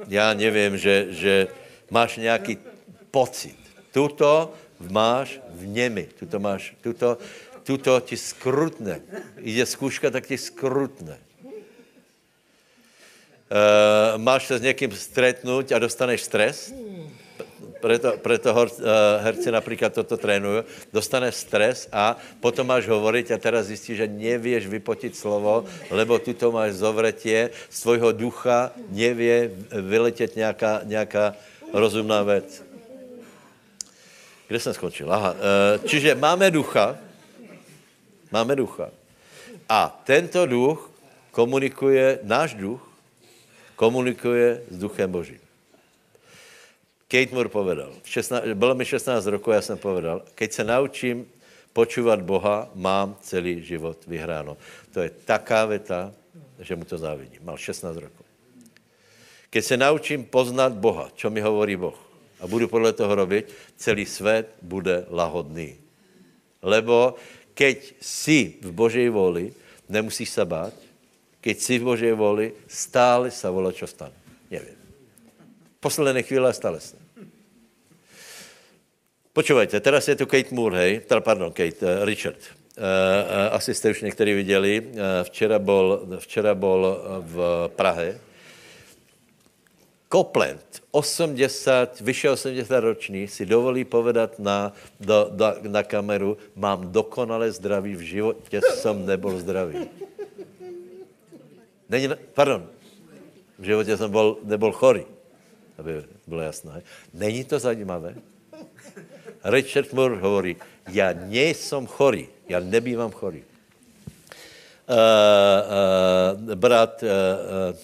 Já 0.08 0.34
nevím, 0.34 0.78
že, 0.78 1.06
že 1.10 1.48
máš 1.90 2.16
nějaký 2.16 2.58
pocit. 3.10 3.56
Tuto 3.92 4.52
máš 4.90 5.40
v 5.50 5.66
němi. 5.66 6.08
Tuto 6.18 6.38
máš, 6.38 6.74
tuto, 6.80 7.18
tuto 7.62 8.00
ti 8.00 8.16
skrutne. 8.16 9.00
Jde 9.38 9.66
zkouška, 9.66 10.10
tak 10.10 10.26
ti 10.26 10.38
skrutne. 10.38 11.18
Uh, 13.46 14.18
máš 14.18 14.46
se 14.46 14.58
s 14.58 14.62
někým 14.62 14.90
stretnout 14.90 15.72
a 15.72 15.78
dostaneš 15.78 16.22
stres, 16.22 16.74
preto, 17.78 18.18
preto 18.18 18.50
hor, 18.54 18.66
uh, 18.66 19.22
herci 19.22 19.50
například 19.50 19.94
toto 19.94 20.16
trénují, 20.16 20.66
dostaneš 20.92 21.34
stres 21.34 21.88
a 21.92 22.18
potom 22.42 22.66
máš 22.66 22.90
hovoriť 22.90 23.30
a 23.30 23.38
teraz 23.38 23.70
zjistíš, 23.70 24.02
že 24.02 24.10
nevieš 24.10 24.66
vypotit 24.66 25.14
slovo, 25.14 25.62
lebo 25.94 26.18
tu 26.18 26.34
to 26.34 26.50
máš 26.50 26.82
zovretie 26.82 27.54
z 27.70 27.78
tvojho 27.86 28.10
ducha, 28.12 28.74
nevie 28.90 29.54
vyletět 29.70 30.36
nějaká, 30.36 30.80
nějaká 30.82 31.34
rozumná 31.70 32.22
věc. 32.22 32.66
Kde 34.48 34.60
jsem 34.60 34.74
skončil? 34.74 35.12
Aha. 35.12 35.34
E, 35.34 35.78
čiže 35.86 36.14
máme 36.14 36.50
ducha, 36.50 36.98
máme 38.30 38.56
ducha. 38.56 38.90
A 39.68 40.02
tento 40.02 40.46
duch 40.46 40.90
komunikuje, 41.30 42.18
náš 42.22 42.54
duch 42.54 42.85
komunikuje 43.76 44.64
s 44.70 44.76
duchem 44.78 45.10
Božím. 45.12 45.40
Kate 47.08 47.30
Moore 47.30 47.48
povedal, 47.48 47.92
16, 48.02 48.44
bylo 48.54 48.74
mi 48.74 48.84
16 48.84 49.26
rokov, 49.26 49.54
já 49.54 49.62
jsem 49.62 49.78
povedal, 49.78 50.22
keď 50.34 50.52
se 50.52 50.64
naučím 50.64 51.26
počúvat 51.72 52.24
Boha, 52.24 52.72
mám 52.74 53.16
celý 53.20 53.62
život 53.62 54.00
vyhráno. 54.06 54.56
To 54.90 55.00
je 55.04 55.10
taká 55.12 55.68
věta, 55.68 56.12
že 56.58 56.76
mu 56.76 56.84
to 56.84 56.98
závidím. 56.98 57.44
Mal 57.44 57.56
16 57.56 57.96
rokov. 57.96 58.26
Keď 59.52 59.64
se 59.64 59.76
naučím 59.76 60.24
poznat 60.24 60.72
Boha, 60.72 61.12
čo 61.14 61.30
mi 61.30 61.40
hovorí 61.44 61.76
Boh, 61.76 61.96
a 62.40 62.46
budu 62.46 62.68
podle 62.68 62.92
toho 62.92 63.14
robit, 63.14 63.52
celý 63.76 64.06
svět 64.06 64.56
bude 64.62 65.06
lahodný. 65.08 65.76
Lebo 66.62 67.14
keď 67.54 67.94
si 68.00 68.60
v 68.60 68.72
Božej 68.72 69.08
voli, 69.08 69.52
nemusíš 69.88 70.28
se 70.28 70.44
bát, 70.44 70.72
keď 71.46 71.56
si 71.62 71.78
v 71.78 71.86
Božej 71.86 72.14
voli, 72.18 72.50
stále 72.66 73.30
sa 73.30 73.54
volá, 73.54 73.70
čo 73.70 73.86
stane. 73.86 74.18
Nevím. 74.50 74.74
Posledné 75.78 76.26
chvíle 76.26 76.50
stále 76.50 76.82
se. 76.82 76.98
Počúvajte, 79.30 79.78
teraz 79.78 80.10
je 80.10 80.18
tu 80.18 80.26
Kate 80.26 80.50
Moore, 80.50 80.76
hej, 80.80 80.92
teda, 81.06 81.22
pardon, 81.22 81.54
Kate, 81.54 81.78
uh, 81.86 82.02
Richard. 82.02 82.40
Uh, 82.74 82.82
uh, 82.82 83.54
asi 83.54 83.74
jste 83.74 83.90
už 83.90 84.02
někteří 84.02 84.32
viděli. 84.34 84.72
Uh, 84.80 85.22
včera, 85.22 85.58
bol, 85.62 86.18
včera 86.18 86.54
bol 86.58 86.98
v 87.22 87.34
Prahe 87.76 88.18
Copland, 90.12 90.82
80, 90.90 92.00
vyše 92.00 92.30
80 92.30 92.80
roční, 92.80 93.28
si 93.28 93.46
dovolí 93.46 93.84
povedat 93.84 94.38
na, 94.38 94.72
do, 95.00 95.28
do, 95.30 95.46
na 95.68 95.82
kameru, 95.82 96.38
mám 96.54 96.92
dokonale 96.92 97.52
zdraví, 97.52 97.94
v 97.94 98.00
životě 98.00 98.60
jsem 98.62 99.06
nebyl 99.06 99.38
zdravý. 99.38 99.88
Není, 101.88 102.08
pardon, 102.34 102.68
v 103.58 103.64
životě 103.64 103.96
jsem 103.96 104.10
bol, 104.10 104.38
nebyl 104.42 104.72
chorý. 104.72 105.04
aby 105.78 106.04
bylo 106.26 106.40
jasné. 106.40 106.82
Není 107.14 107.44
to 107.44 107.58
zajímavé? 107.58 108.14
Richard 109.44 109.92
Moore 109.92 110.20
hovorí, 110.20 110.56
já 110.88 111.12
nejsem 111.12 111.86
chorý, 111.86 112.28
já 112.48 112.60
nebývám 112.60 113.10
chorý. 113.10 113.44
Uh, 114.88 114.94
uh, 116.46 116.54
brat 116.54 117.02
uh, 117.02 117.08
uh, 117.08 117.78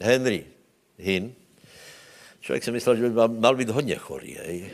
Henry 0.00 0.46
Hinn, 0.98 1.32
člověk 2.50 2.64
si 2.64 2.72
myslel, 2.72 2.96
že 2.96 3.08
by 3.08 3.14
mal, 3.14 3.54
být 3.56 3.68
hodně 3.68 3.94
chorý, 3.94 4.34
hej. 4.34 4.70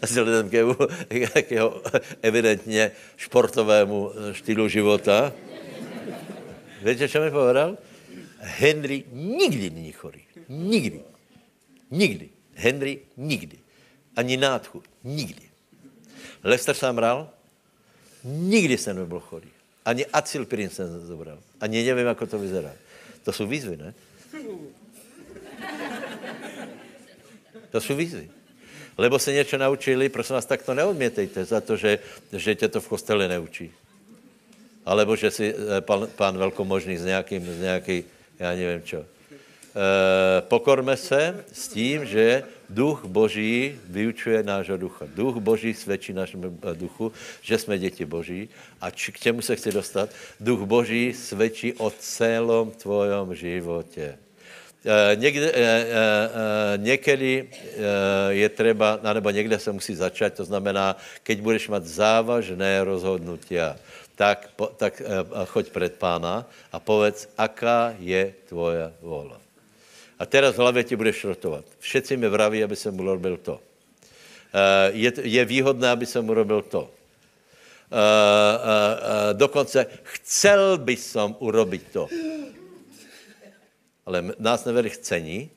Vzhledem 0.02 0.50
k 0.50 0.52
k 1.42 1.50
jeho 1.50 1.82
evidentně 2.22 2.90
športovému 3.16 4.10
štýlu 4.32 4.68
života. 4.68 5.32
Víte, 6.82 7.08
co 7.08 7.20
mi 7.20 7.30
povedal? 7.30 7.76
Henry 8.40 9.04
nikdy 9.12 9.70
není 9.70 9.92
chorý. 9.92 10.20
Nikdy. 10.48 11.00
Nikdy. 11.90 12.28
Henry 12.54 12.98
nikdy. 13.16 13.58
Ani 14.16 14.36
nádchu. 14.36 14.82
Nikdy. 15.04 15.42
Lester 16.44 16.74
sám 16.74 16.96
bral? 16.96 17.28
Nikdy 18.24 18.78
jsem 18.78 18.96
nebyl 18.96 19.20
chorý. 19.20 19.48
Ani 19.84 20.06
acilpirin 20.06 20.70
jsem 20.70 21.06
zobral. 21.06 21.38
Ani 21.60 21.84
nevím, 21.84 22.06
jak 22.06 22.28
to 22.30 22.38
vyzerá. 22.38 22.72
To 23.24 23.32
jsou 23.32 23.46
výzvy, 23.46 23.76
ne? 23.76 23.94
To 27.70 27.80
jsou 27.80 27.96
výzvy. 27.96 28.30
Lebo 28.98 29.18
se 29.18 29.32
něco 29.32 29.58
naučili, 29.58 30.08
prosím 30.08 30.34
vás, 30.34 30.46
tak 30.46 30.62
to 30.62 30.74
neodmětejte 30.74 31.44
za 31.44 31.60
to, 31.60 31.76
že, 31.76 31.98
že 32.32 32.54
tě 32.54 32.68
to 32.68 32.80
v 32.80 32.88
kostele 32.88 33.28
neučí. 33.28 33.72
Alebo 34.86 35.16
že 35.16 35.30
si 35.30 35.54
eh, 35.54 35.80
pan, 35.80 36.08
pán 36.16 36.38
velkomožný 36.38 36.96
z 36.96 37.04
nějakým, 37.04 37.42
z 37.54 37.60
nějaký, 37.60 38.04
já 38.38 38.50
nevím 38.50 38.82
čo. 38.82 39.04
E, 39.74 40.40
pokorme 40.40 40.96
se 40.96 41.44
s 41.52 41.68
tím, 41.68 42.06
že 42.06 42.42
duch 42.70 43.04
Boží 43.04 43.74
vyučuje 43.88 44.42
nášho 44.42 44.76
ducha. 44.76 45.06
Duch 45.14 45.36
Boží 45.36 45.74
svědčí 45.74 46.12
našemu 46.12 46.58
eh, 46.62 46.74
duchu, 46.74 47.12
že 47.42 47.58
jsme 47.58 47.78
děti 47.78 48.04
Boží. 48.04 48.48
A 48.80 48.90
či, 48.90 49.12
k 49.12 49.18
čemu 49.18 49.42
se 49.42 49.56
chci 49.56 49.72
dostat? 49.72 50.10
Duch 50.40 50.60
Boží 50.60 51.12
svědčí 51.12 51.72
o 51.72 51.90
celom 51.90 52.70
tvojom 52.70 53.34
životě. 53.34 54.18
E, 54.84 55.16
někde, 55.16 55.48
e, 55.48 55.60
e, 55.60 55.86
někdy 56.76 57.48
je 58.28 58.48
třeba, 58.48 59.00
nebo 59.12 59.30
někde 59.30 59.58
se 59.58 59.72
musí 59.72 59.94
začít, 59.94 60.34
to 60.34 60.44
znamená, 60.44 60.96
keď 61.22 61.40
budeš 61.40 61.68
mít 61.68 61.84
závažné 61.84 62.84
rozhodnutia, 62.84 63.76
tak, 64.14 64.50
tak 64.76 65.02
choď 65.46 65.70
před 65.70 65.94
pána 65.96 66.44
a 66.72 66.78
povedz, 66.80 67.28
aká 67.38 67.96
je 67.98 68.34
tvoja 68.48 68.92
vola. 69.00 69.40
A 70.18 70.26
teraz 70.26 70.54
v 70.54 70.58
hlavě 70.58 70.84
ti 70.84 70.96
bude 70.96 71.12
šrotovat. 71.12 71.64
Všetci 71.80 72.16
mi 72.16 72.28
vraví, 72.28 72.64
aby 72.64 72.76
jsem 72.76 73.00
urobil 73.00 73.36
to. 73.36 73.60
Je, 74.92 75.12
je 75.22 75.44
výhodné, 75.44 75.90
aby 75.90 76.06
jsem 76.06 76.22
urobil 76.28 76.62
to. 76.62 76.90
Dokonce 79.32 79.86
chcel 80.02 80.78
by 80.78 80.96
som 80.96 81.34
urobiť 81.42 81.82
to. 81.90 82.06
Ale 84.06 84.36
nás 84.38 84.64
nevede 84.64 84.88
chcení, 84.88 85.50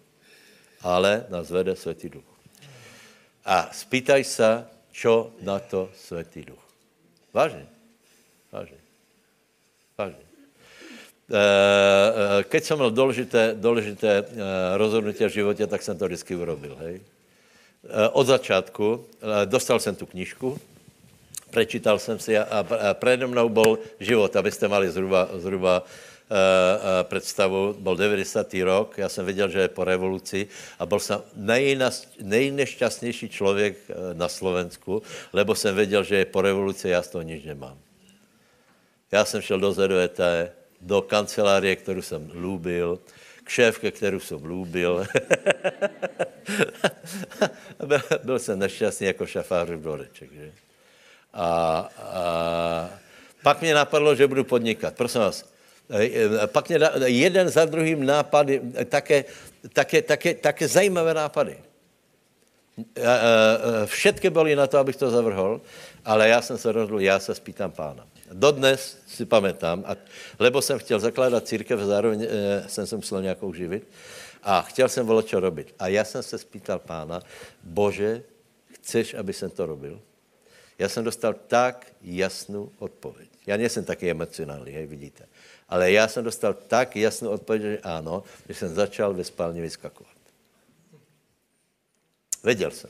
ale 0.82 1.26
nás 1.30 1.52
vede 1.52 1.76
Světý 1.76 2.10
Duch. 2.10 2.30
A 3.46 3.70
spýtaj 3.72 4.24
se, 4.24 4.66
čo 4.92 5.32
na 5.42 5.60
to 5.60 5.90
Světý 5.96 6.46
Duch. 6.46 6.64
Vážně. 7.34 7.68
Vážně. 8.52 8.78
Vážně. 9.98 10.28
Keď 12.44 12.64
jsem 12.64 12.78
měl 12.78 12.92
důležité, 12.92 13.56
důležité 13.56 14.26
rozhodnutí 14.76 15.26
v 15.26 15.30
životě, 15.30 15.68
tak 15.68 15.82
jsem 15.82 15.98
to 15.98 16.06
vždycky 16.06 16.36
urobil. 16.36 16.76
Hej. 16.80 17.02
Od 18.12 18.28
začátku 18.28 19.06
dostal 19.46 19.80
jsem 19.80 19.96
tu 19.96 20.06
knížku, 20.06 20.60
prečítal 21.52 22.00
jsem 22.00 22.20
si 22.20 22.38
a, 22.38 22.44
a 22.44 22.94
přede 22.94 23.28
mnou 23.28 23.50
byl 23.50 23.80
život, 24.00 24.36
abyste 24.36 24.68
mali 24.68 24.92
zhruba, 24.92 25.30
zhruba 25.34 25.84
Eh, 25.84 25.84
eh, 25.84 26.17
představu, 27.04 27.76
byl 27.80 27.96
90. 27.96 28.54
rok, 28.54 28.98
já 28.98 29.10
jsem 29.10 29.26
věděl, 29.26 29.50
že 29.50 29.60
je 29.60 29.68
po 29.68 29.84
revoluci 29.84 30.48
a 30.80 30.86
byl 30.86 31.00
jsem 31.00 31.22
nejnešťastnější 32.22 33.30
člověk 33.30 33.78
eh, 33.90 33.94
na 34.14 34.28
Slovensku, 34.28 35.04
lebo 35.34 35.56
jsem 35.56 35.76
věděl, 35.76 36.04
že 36.04 36.16
je 36.16 36.26
po 36.26 36.42
revoluci, 36.42 36.90
já 36.90 37.02
z 37.02 37.08
toho 37.08 37.22
nic 37.22 37.46
nemám. 37.46 37.78
Já 39.12 39.26
jsem 39.26 39.42
šel 39.42 39.60
do 39.60 39.72
ZDT, 39.72 40.20
do 40.82 41.02
kancelárie, 41.02 41.76
kterou 41.76 42.02
jsem 42.02 42.32
lúbil, 42.34 43.00
k 43.44 43.50
šéfke, 43.50 43.92
kterou 43.92 44.20
jsem 44.20 44.46
lúbil. 44.46 45.06
byl, 48.24 48.40
jsem 48.40 48.60
nešťastný 48.60 49.08
jako 49.08 49.26
šafář 49.26 49.70
v 49.70 49.82
Doreček? 49.82 50.30
A, 51.34 51.90
a 52.00 52.90
pak 53.44 53.62
mě 53.62 53.74
napadlo, 53.74 54.16
že 54.16 54.28
budu 54.28 54.44
podnikat. 54.44 54.96
Prosím 54.96 55.22
vás, 55.22 55.46
Eh, 55.46 55.46
eh, 55.46 55.57
pak 56.46 56.70
mě 56.70 56.80
jeden 57.06 57.50
za 57.50 57.66
druhým 57.66 58.06
nápady, 58.06 58.62
eh, 58.76 58.86
také, 58.86 59.26
také, 59.74 60.02
také, 60.02 60.34
také 60.34 60.68
zajímavé 60.68 61.14
nápady. 61.14 61.58
Všetky 63.86 64.30
byly 64.30 64.56
na 64.56 64.68
to, 64.68 64.78
abych 64.78 64.96
to 64.96 65.10
zavrhol, 65.10 65.62
ale 66.06 66.30
já 66.30 66.42
jsem 66.42 66.58
se 66.58 66.72
rozhodl, 66.72 67.02
já 67.02 67.20
se 67.20 67.36
spýtám 67.36 67.72
pána. 67.72 68.08
Dodnes 68.32 68.98
si 69.08 69.26
pamätám, 69.26 69.84
a, 69.88 69.96
lebo 70.40 70.62
jsem 70.62 70.80
chtěl 70.80 71.00
zakládat 71.00 71.48
církev, 71.48 71.80
zároveň 71.80 72.28
e, 72.30 72.30
jsem 72.70 72.88
se 72.88 72.96
musel 72.96 73.22
nějakou 73.22 73.54
živit 73.54 73.88
a 74.44 74.62
chtěl 74.62 74.90
jsem 74.90 75.06
bylo 75.06 75.22
čo 75.22 75.40
robit. 75.40 75.76
A 75.80 75.88
já 75.88 76.04
jsem 76.04 76.24
se 76.24 76.38
spýtal 76.38 76.80
pána, 76.80 77.22
bože, 77.64 78.24
chceš, 78.74 79.14
aby 79.14 79.34
jsem 79.34 79.50
to 79.50 79.66
robil? 79.66 80.02
Já 80.80 80.90
jsem 80.90 81.04
dostal 81.04 81.34
tak 81.48 81.88
jasnou 82.02 82.72
odpověď. 82.80 83.30
Já 83.48 83.58
nejsem 83.58 83.86
taky 83.86 84.12
emocionální, 84.12 84.72
hej, 84.72 84.88
vidíte. 84.88 85.26
Ale 85.70 85.92
já 85.92 86.08
jsem 86.08 86.24
dostal 86.24 86.54
tak 86.54 86.96
jasnou 86.96 87.30
odpověď, 87.30 87.62
že 87.62 87.80
ano, 87.84 88.24
že 88.50 88.56
jsem 88.56 88.76
začal 88.76 89.14
ve 89.14 89.24
spálně 89.24 89.62
vyskakovat. 89.62 90.14
Věděl 92.44 92.72
jsem. 92.72 92.90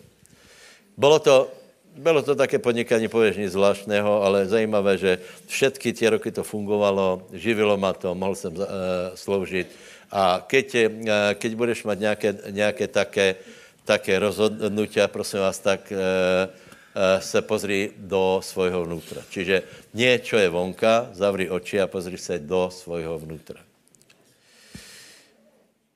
Bylo 0.98 1.20
to, 1.20 1.52
bylo 1.98 2.22
to 2.22 2.36
také 2.36 2.60
podnikání, 2.60 3.08
pověš 3.08 3.38
nic 3.38 3.52
zvláštného, 3.52 4.24
ale 4.24 4.46
zajímavé, 4.46 4.98
že 4.98 5.20
všetky 5.48 5.94
ty 5.94 6.10
roky 6.10 6.32
to 6.32 6.44
fungovalo, 6.44 7.28
živilo 7.34 7.78
ma 7.78 7.94
to, 7.94 8.16
mohl 8.16 8.36
jsem 8.36 8.54
uh, 8.54 8.66
sloužit. 9.16 9.68
A 10.12 10.46
keď, 10.48 10.76
uh, 10.76 11.10
keď 11.34 11.52
budeš 11.56 11.84
mít 11.84 12.00
nějaké, 12.00 12.38
nějaké 12.50 12.88
také, 12.88 13.36
také 13.86 14.20
rozhodnutí, 14.20 15.00
prosím 15.08 15.40
vás, 15.40 15.60
tak 15.60 15.94
uh, 15.94 15.98
se 17.20 17.42
pozri 17.42 17.92
do 17.98 18.40
svojho 18.44 18.86
vnútra. 18.86 19.22
Čiže 19.30 19.64
něco 19.94 20.38
je 20.38 20.50
vonka, 20.50 21.10
zavri 21.14 21.50
oči 21.50 21.82
a 21.82 21.88
pozri 21.88 22.18
se 22.18 22.40
do 22.40 22.70
svojho 22.74 23.20
vnútra. 23.20 23.60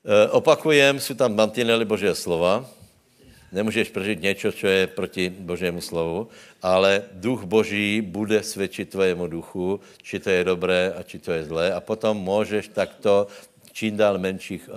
Eh, 0.06 0.30
opakujem, 0.30 0.99
jsou 0.99 1.14
tam 1.14 1.36
mantinely 1.36 1.86
Božího 1.86 2.16
slova. 2.16 2.66
Nemůžeš 3.52 3.89
prežít 3.89 4.22
něco, 4.22 4.52
co 4.52 4.68
je 4.68 4.88
proti 4.88 5.30
Božímu 5.30 5.82
slovu, 5.82 6.28
ale 6.62 7.04
duch 7.12 7.43
Boží 7.43 8.02
bude 8.02 8.43
svědčit 8.43 8.89
tvojemu 8.89 9.28
duchu, 9.28 9.80
či 10.02 10.20
to 10.20 10.30
je 10.30 10.43
dobré 10.43 10.93
a 10.97 11.04
či 11.04 11.20
to 11.20 11.32
je 11.32 11.43
zlé. 11.45 11.74
A 11.74 11.80
potom 11.82 12.18
můžeš 12.18 12.68
takto 12.68 13.28
čím 13.72 13.97
dál 13.97 14.18
menších, 14.18 14.70
uh, 14.70 14.76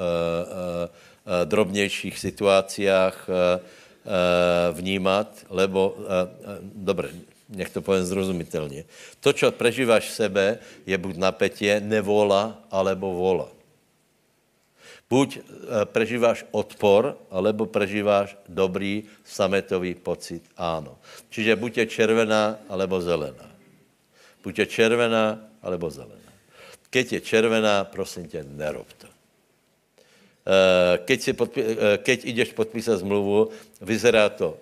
drobnějších 1.44 2.18
situacích 2.18 2.88
Eh, 3.28 3.60
vnímat, 4.72 5.48
lebo, 5.48 5.96
eh, 5.96 6.04
eh, 6.04 6.58
dobré, 6.60 7.08
nech 7.48 7.70
to 7.70 7.82
povím 7.82 8.04
zrozumitelně. 8.04 8.84
To, 9.20 9.32
co 9.32 9.52
prežíváš 9.52 10.08
v 10.08 10.12
sebe, 10.12 10.46
je 10.86 10.98
buď 10.98 11.16
napätě, 11.16 11.80
nevola, 11.80 12.60
alebo 12.70 13.14
vola. 13.14 13.48
Buď 15.10 15.38
prežíváš 15.84 16.48
odpor, 16.50 17.14
alebo 17.30 17.68
prežíváš 17.68 18.34
dobrý 18.48 19.04
sametový 19.22 19.94
pocit 19.94 20.42
áno. 20.56 20.96
Čiže 21.30 21.60
buď 21.60 21.72
je 21.76 21.86
červená, 21.86 22.58
alebo 22.66 22.98
zelená. 22.98 23.46
Buď 24.42 24.64
je 24.64 24.66
červená, 24.66 25.38
alebo 25.62 25.92
zelená. 25.92 26.32
Keď 26.90 27.12
je 27.12 27.20
červená, 27.20 27.84
prosím 27.84 28.26
tě, 28.26 28.42
nerob 28.48 28.88
to. 28.98 29.13
Eh, 30.44 31.00
keď, 31.08 31.18
si 31.24 31.32
podpi- 31.32 31.64
eh, 31.64 31.96
keď 32.04 32.18
ideš 32.28 32.52
podpísat 32.52 33.00
zmluvu, 33.00 33.48
vyzerá 33.80 34.28
to, 34.28 34.60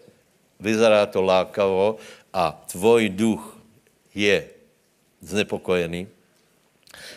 vyzerá 0.63 1.03
to 1.11 1.19
lákavo 1.19 1.99
a 2.31 2.55
tvoj 2.71 3.11
duch 3.11 3.43
je 4.15 4.47
znepokojený, 5.27 6.07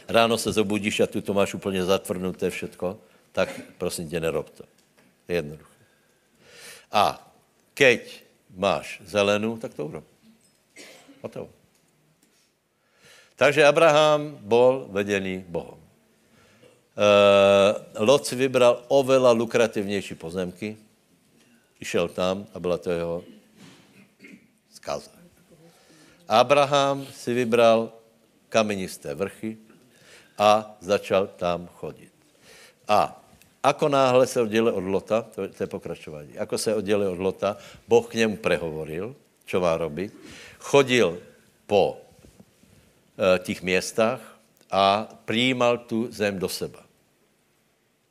ráno 0.10 0.34
se 0.42 0.50
zobudíš 0.50 1.06
a 1.06 1.08
tu 1.08 1.22
to 1.22 1.30
máš 1.34 1.54
úplně 1.54 1.86
zatvrdnuté 1.86 2.50
všetko, 2.50 2.98
tak 3.32 3.54
prosím 3.78 4.10
tě, 4.10 4.20
nerob 4.20 4.50
to. 4.50 4.66
Jednoduché. 5.30 5.78
A 6.90 7.22
keď 7.74 8.02
máš 8.50 8.98
zelenou, 9.06 9.58
tak 9.62 9.74
to 9.78 9.86
urob. 9.86 10.06
Hotovo. 11.22 11.50
Takže 13.36 13.66
Abraham 13.66 14.38
byl 14.42 14.88
vedený 14.90 15.46
Bohem. 15.50 15.85
Lot 18.00 18.24
si 18.24 18.36
vybral 18.40 18.88
oveľa 18.88 19.36
lukrativnější 19.36 20.16
pozemky, 20.16 20.80
išel 21.80 22.08
tam 22.08 22.48
a 22.54 22.60
byla 22.60 22.78
to 22.78 22.92
jeho 22.92 23.24
zkaza. 24.72 25.12
Abraham 26.28 27.06
si 27.12 27.34
vybral 27.34 27.92
kamenisté 28.50 29.12
vrchy 29.14 29.58
a 30.40 30.78
začal 30.80 31.28
tam 31.36 31.68
chodit. 31.68 32.12
A 32.88 33.22
ako 33.64 33.90
náhle 33.90 34.28
se 34.28 34.42
oddělil 34.42 34.74
od 34.76 34.86
Lota, 34.86 35.22
to, 35.22 35.48
to 35.48 35.64
je 35.64 35.68
pokračování, 35.68 36.38
ako 36.38 36.58
se 36.58 36.76
oddělil 36.76 37.12
od 37.12 37.20
Lota, 37.20 37.58
Boh 37.88 38.08
k 38.08 38.14
němu 38.14 38.38
prehovoril, 38.38 39.16
čo 39.46 39.60
má 39.60 39.78
robit, 39.78 40.14
chodil 40.60 41.18
po 41.68 41.98
e, 43.18 43.40
těch 43.40 43.62
městách 43.62 44.22
a 44.72 45.10
přijímal 45.26 45.78
tu 45.78 46.08
zem 46.12 46.40
do 46.40 46.50
seba. 46.50 46.85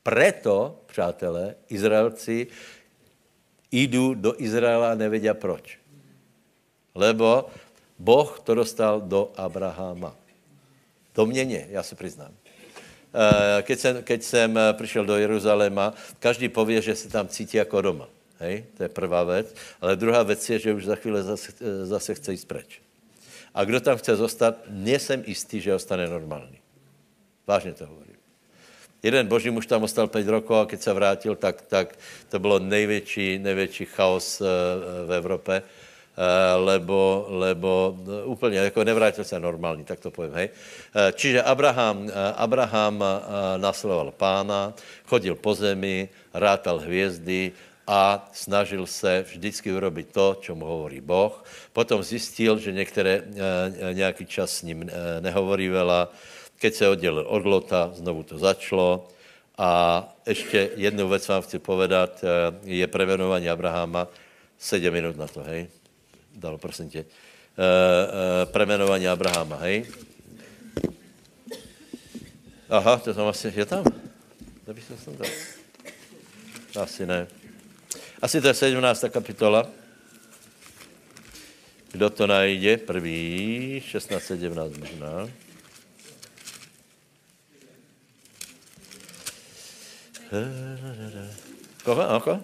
Preto, 0.04 0.80
přátelé, 0.86 1.54
Izraelci 1.68 2.46
jdou 3.72 4.14
do 4.14 4.34
Izraela 4.38 4.92
a 4.92 4.94
nevědí 4.94 5.28
proč. 5.32 5.78
Lebo 6.94 7.46
Boh 7.98 8.40
to 8.44 8.54
dostal 8.54 9.00
do 9.00 9.32
Abrahama. 9.36 10.16
Do 11.14 11.26
mě 11.26 11.44
ne, 11.44 11.66
já 11.68 11.82
se 11.82 11.94
přiznám. 11.94 12.34
Eh, 13.14 13.62
keď 13.62 13.78
jsem, 13.78 14.02
keď 14.02 14.22
jsem 14.22 14.58
eh, 14.58 14.72
přišel 14.72 15.04
do 15.04 15.16
Jeruzaléma, 15.16 15.94
každý 16.18 16.48
pově, 16.48 16.82
že 16.82 16.94
se 16.94 17.08
tam 17.08 17.28
cítí 17.28 17.56
jako 17.56 17.80
doma. 17.80 18.08
Hej? 18.38 18.64
To 18.76 18.82
je 18.82 18.88
prvá 18.88 19.24
věc. 19.24 19.54
Ale 19.80 19.96
druhá 19.96 20.22
věc 20.22 20.50
je, 20.50 20.58
že 20.58 20.74
už 20.74 20.84
za 20.84 20.96
chvíli 20.96 21.22
zase, 21.22 21.52
eh, 21.60 21.86
zase 21.86 22.14
chce 22.14 22.32
jít 22.32 22.44
preč. 22.44 22.82
A 23.54 23.64
kdo 23.64 23.80
tam 23.80 23.98
chce 23.98 24.16
zůstat, 24.16 24.58
nejsem 24.68 25.24
jistý, 25.26 25.60
že 25.60 25.74
ostane 25.74 26.06
normální. 26.06 26.58
Vážně 27.46 27.72
to 27.72 27.86
hovorím. 27.86 28.13
Jeden 29.04 29.28
boží 29.28 29.52
muž 29.52 29.68
tam 29.68 29.84
ostal 29.84 30.08
5 30.08 30.28
rokov 30.28 30.56
a 30.56 30.66
keď 30.66 30.80
se 30.80 30.92
vrátil, 30.92 31.36
tak, 31.36 31.62
tak 31.68 31.92
to 32.32 32.40
bylo 32.40 32.58
největší, 32.58 33.38
největší 33.38 33.84
chaos 33.84 34.40
v 35.06 35.12
Evropě 35.12 35.62
Eh, 36.14 36.54
lebo, 36.54 37.26
lebo 37.28 37.98
eh, 37.98 38.24
úplně 38.24 38.58
jako 38.58 38.84
nevrátil 38.84 39.24
se 39.24 39.40
normální, 39.40 39.84
tak 39.84 40.00
to 40.00 40.10
povím, 40.10 40.34
hej. 40.34 40.48
Eh, 40.94 41.12
čiže 41.12 41.42
Abraham, 41.42 42.06
Abraham 42.36 43.04
nasledoval 43.56 44.14
pána, 44.14 44.74
chodil 45.10 45.34
po 45.34 45.54
zemi, 45.54 46.08
rátal 46.34 46.78
hvězdy 46.78 47.52
a 47.86 48.30
snažil 48.32 48.86
se 48.86 49.26
vždycky 49.26 49.72
urobit 49.72 50.14
to, 50.14 50.38
čo 50.40 50.54
mu 50.54 50.66
hovorí 50.66 51.02
Boh. 51.02 51.44
Potom 51.72 52.02
zjistil, 52.02 52.58
že 52.58 52.72
některé 52.72 53.22
nějaký 53.92 54.26
čas 54.26 54.50
s 54.50 54.62
ním 54.62 54.90
nehovorí 55.20 55.68
vela. 55.68 56.08
Keď 56.58 56.74
se 56.74 56.88
oddělil 56.88 57.26
od 57.28 57.46
Lota, 57.46 57.90
znovu 57.94 58.22
to 58.22 58.38
začalo. 58.38 59.08
A 59.58 60.02
ještě 60.26 60.70
jednu 60.76 61.08
věc 61.08 61.28
vám 61.28 61.42
chci 61.42 61.58
povedat, 61.58 62.24
je 62.64 62.86
prevenování 62.86 63.50
Abrahama. 63.50 64.08
Sedm 64.58 64.92
minut 64.92 65.16
na 65.16 65.26
to, 65.26 65.42
hej 65.42 65.66
dal, 66.34 66.58
prosím 66.58 66.90
tě, 66.90 67.04
premenování 68.44 69.08
Abrahama, 69.08 69.56
hej? 69.56 69.86
Aha, 72.68 72.96
to 72.96 73.14
tam 73.14 73.26
asi, 73.26 73.52
je 73.56 73.66
tam? 73.66 73.84
To 74.66 74.74
bych 74.74 74.84
to 75.04 75.10
dal. 75.12 75.30
Asi 76.82 77.06
ne. 77.06 77.26
Asi 78.22 78.40
to 78.40 78.48
je 78.48 78.54
17. 78.54 79.04
kapitola. 79.10 79.66
Kdo 81.92 82.10
to 82.10 82.26
najde? 82.26 82.76
Prvý, 82.76 83.82
16, 83.86 84.22
17 84.22 84.78
možná. 84.78 85.28
Koho? 91.84 92.02
Koho? 92.20 92.38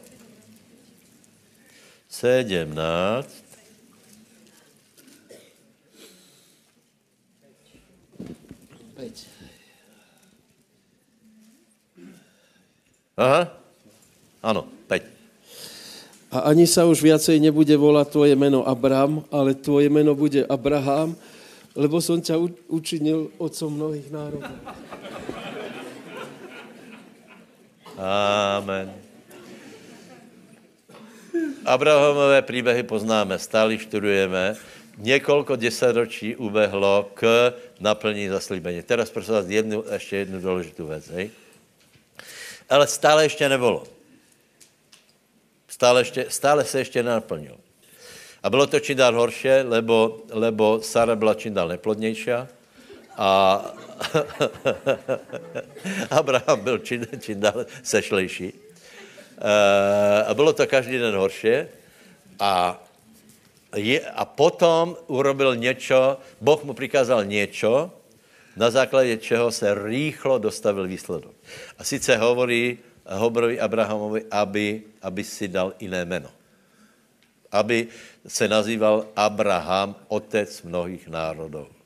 17. 2.11 3.51
Aha, 13.21 13.53
ano, 14.41 14.65
teď. 14.89 15.03
A 16.31 16.49
ani 16.55 16.65
sa 16.65 16.89
už 16.89 17.05
viacej 17.05 17.37
nebude 17.37 17.75
volať 17.77 18.07
tvoje 18.17 18.35
meno 18.39 18.65
Abram, 18.65 19.27
ale 19.29 19.53
tvoje 19.53 19.93
meno 19.93 20.17
bude 20.17 20.47
Abraham, 20.49 21.19
lebo 21.75 21.99
som 22.01 22.23
ťa 22.23 22.39
učinil 22.71 23.29
otcom 23.37 23.77
mnohých 23.77 24.09
národov. 24.09 24.57
Amen. 28.01 28.95
Abrahamové 31.65 32.43
příběhy 32.43 32.83
poznáme, 32.83 33.39
stále 33.39 33.79
študujeme. 33.79 34.57
Několik 34.99 35.49
desaťročí 35.49 36.37
ubehlo 36.37 37.11
k 37.15 37.53
naplnění 37.81 38.29
zaslíbení. 38.29 38.83
Teraz 38.83 39.11
prosím 39.11 39.35
vás 39.35 39.47
jednu, 39.47 39.85
ještě 39.93 40.17
jednu 40.17 40.41
důležitou 40.41 40.87
věc. 40.87 41.09
Hej? 41.09 41.31
ale 42.71 42.87
stále 42.87 43.25
ještě 43.25 43.49
nebylo. 43.49 43.85
Stále, 45.69 46.01
ještě, 46.01 46.27
stále 46.29 46.65
se 46.65 46.79
ještě 46.79 47.03
nenaplnil. 47.03 47.57
A 48.43 48.51
bylo 48.51 48.67
to 48.67 48.81
čím 48.81 48.97
dál 48.97 49.15
horší, 49.15 49.49
lebo, 49.49 50.23
lebo 50.31 50.81
Sara 50.83 51.17
byla 51.17 51.35
čím 51.35 51.55
dál 51.55 51.69
neplodnější 51.69 52.31
a 53.21 53.61
Abraham 56.11 56.61
byl 56.61 56.79
čím, 56.79 57.07
čím 57.21 57.41
dál 57.41 57.67
sešlejší. 57.83 58.53
Eh, 58.53 60.25
a 60.25 60.35
bylo 60.35 60.53
to 60.53 60.67
každý 60.67 60.99
den 60.99 61.15
horší. 61.15 61.53
A, 62.41 62.83
je, 63.77 64.01
a 64.01 64.25
potom 64.25 64.97
urobil 65.07 65.57
něco, 65.57 66.19
Boh 66.41 66.65
mu 66.65 66.73
přikázal 66.73 67.25
něco, 67.25 67.93
na 68.57 68.71
základě 68.71 69.17
čeho 69.17 69.53
se 69.53 69.85
rýchlo 69.85 70.39
dostavil 70.39 70.89
výsledok. 70.89 71.33
A 71.79 71.85
sice 71.85 72.17
hovorí, 72.17 72.79
hovorí 73.05 73.61
Abrahamovi, 73.61 74.25
aby, 74.31 74.83
aby 75.03 75.25
si 75.25 75.49
dal 75.49 75.73
jiné 75.81 76.05
jméno. 76.05 76.29
Aby 77.53 77.89
se 78.27 78.49
nazýval 78.49 79.07
Abraham, 79.17 79.97
otec 80.09 80.63
mnohých 80.63 81.09
národů. 81.09 81.80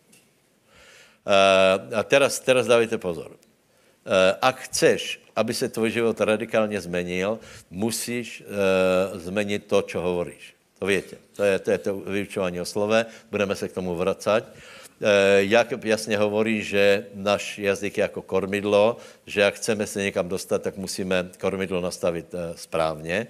Uh, 1.24 1.98
a 1.98 2.02
teraz, 2.02 2.40
teraz 2.40 2.66
dávajte 2.66 2.98
pozor. 2.98 3.32
Uh, 3.32 4.36
ak 4.40 4.60
chceš, 4.68 5.20
aby 5.36 5.54
se 5.54 5.68
tvůj 5.68 5.90
život 5.90 6.20
radikálně 6.20 6.80
zmenil, 6.80 7.38
musíš 7.70 8.44
uh, 8.44 9.18
změnit 9.18 9.66
to, 9.66 9.82
co 9.82 10.00
hovoríš. 10.00 10.54
To 10.78 10.86
víte. 10.86 11.16
To 11.36 11.44
je 11.44 11.58
to, 11.58 11.70
je 11.70 11.78
to 11.78 11.96
vyučování 11.96 12.60
o 12.60 12.64
slove. 12.64 13.06
Budeme 13.30 13.56
se 13.56 13.68
k 13.68 13.72
tomu 13.72 13.94
vracať. 13.94 14.44
Eh, 15.00 15.44
Jak 15.44 15.84
jasně 15.84 16.18
hovorí, 16.18 16.62
že 16.62 17.06
náš 17.14 17.58
jazyk 17.58 17.98
je 17.98 18.02
jako 18.02 18.22
kormidlo, 18.22 18.96
že 19.26 19.40
jak 19.40 19.54
chceme 19.54 19.86
se 19.86 20.02
někam 20.02 20.28
dostat, 20.28 20.62
tak 20.62 20.76
musíme 20.76 21.30
kormidlo 21.40 21.80
nastavit 21.80 22.34
eh, 22.34 22.52
správně. 22.56 23.26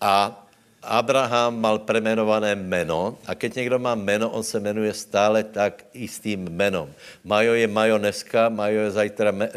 A 0.00 0.46
Abraham 0.82 1.60
mal 1.60 1.78
premenované 1.84 2.56
meno 2.56 3.18
a 3.26 3.34
keď 3.34 3.54
někdo 3.54 3.78
má 3.78 3.94
meno, 3.94 4.30
on 4.30 4.42
se 4.42 4.60
jmenuje 4.60 4.92
stále 4.94 5.44
tak 5.44 5.84
istým 5.92 6.48
menom. 6.48 6.88
Majo 7.24 7.54
je 7.54 7.66
Majo 7.68 7.98
dneska, 7.98 8.48
Majo 8.48 8.80
je 8.80 8.90
zajtra 8.90 9.30
eh, 9.30 9.50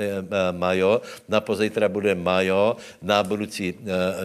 Majo, 0.52 1.02
na 1.28 1.40
pozejtra 1.41 1.90
bude 1.90 2.16
Majo, 2.16 2.78
na 3.02 3.24
budoucí 3.24 3.76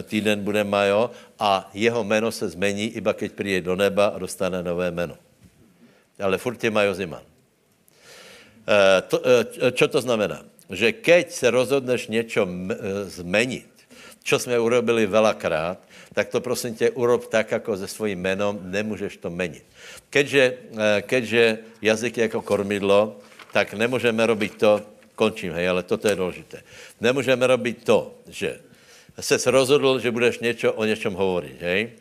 týden 0.03 0.43
bude 0.43 0.63
Majo 0.63 1.11
a 1.39 1.69
jeho 1.73 2.03
jméno 2.03 2.31
se 2.31 2.49
zmení, 2.49 2.91
iba 2.99 3.13
keď 3.13 3.31
přijde 3.31 3.61
do 3.61 3.75
neba 3.75 4.05
a 4.07 4.19
dostane 4.19 4.63
nové 4.63 4.91
jméno 4.91 5.15
ale 6.19 6.37
furt 6.37 6.59
je 6.63 6.71
Majo 6.71 6.93
Ziman. 6.93 7.23
E, 8.67 9.01
to, 9.87 10.01
znamená? 10.01 10.43
Že 10.69 10.91
keď 11.01 11.25
se 11.31 11.47
rozhodneš 11.49 12.07
něco 12.07 12.47
zmenit, 13.03 13.69
čo 14.23 14.39
jsme 14.39 14.59
urobili 14.59 15.05
velakrát, 15.07 15.79
tak 16.19 16.35
to 16.35 16.43
prosím 16.43 16.75
tě 16.75 16.91
urob 16.91 17.31
tak, 17.31 17.51
jako 17.51 17.79
se 17.79 17.87
svým 17.87 18.19
jménem, 18.19 18.59
nemůžeš 18.67 19.23
to 19.23 19.31
menit. 19.31 19.63
Keďže, 20.11 20.43
keďže 21.07 21.43
jazyk 21.79 22.17
je 22.17 22.23
jako 22.27 22.41
kormidlo, 22.43 23.23
tak 23.55 23.71
nemůžeme 23.73 24.19
robit 24.27 24.59
to, 24.59 24.83
končím, 25.15 25.55
hej, 25.55 25.63
ale 25.71 25.87
toto 25.87 26.11
je 26.11 26.15
důležité. 26.19 26.59
Nemůžeme 26.99 27.47
robit 27.47 27.87
to, 27.87 28.19
že 28.27 28.59
se 29.15 29.39
rozhodl, 29.47 29.99
že 29.99 30.11
budeš 30.11 30.39
něco 30.39 30.73
o 30.75 30.83
něčem 30.83 31.15
hovorit, 31.15 31.55
hej? 31.63 31.95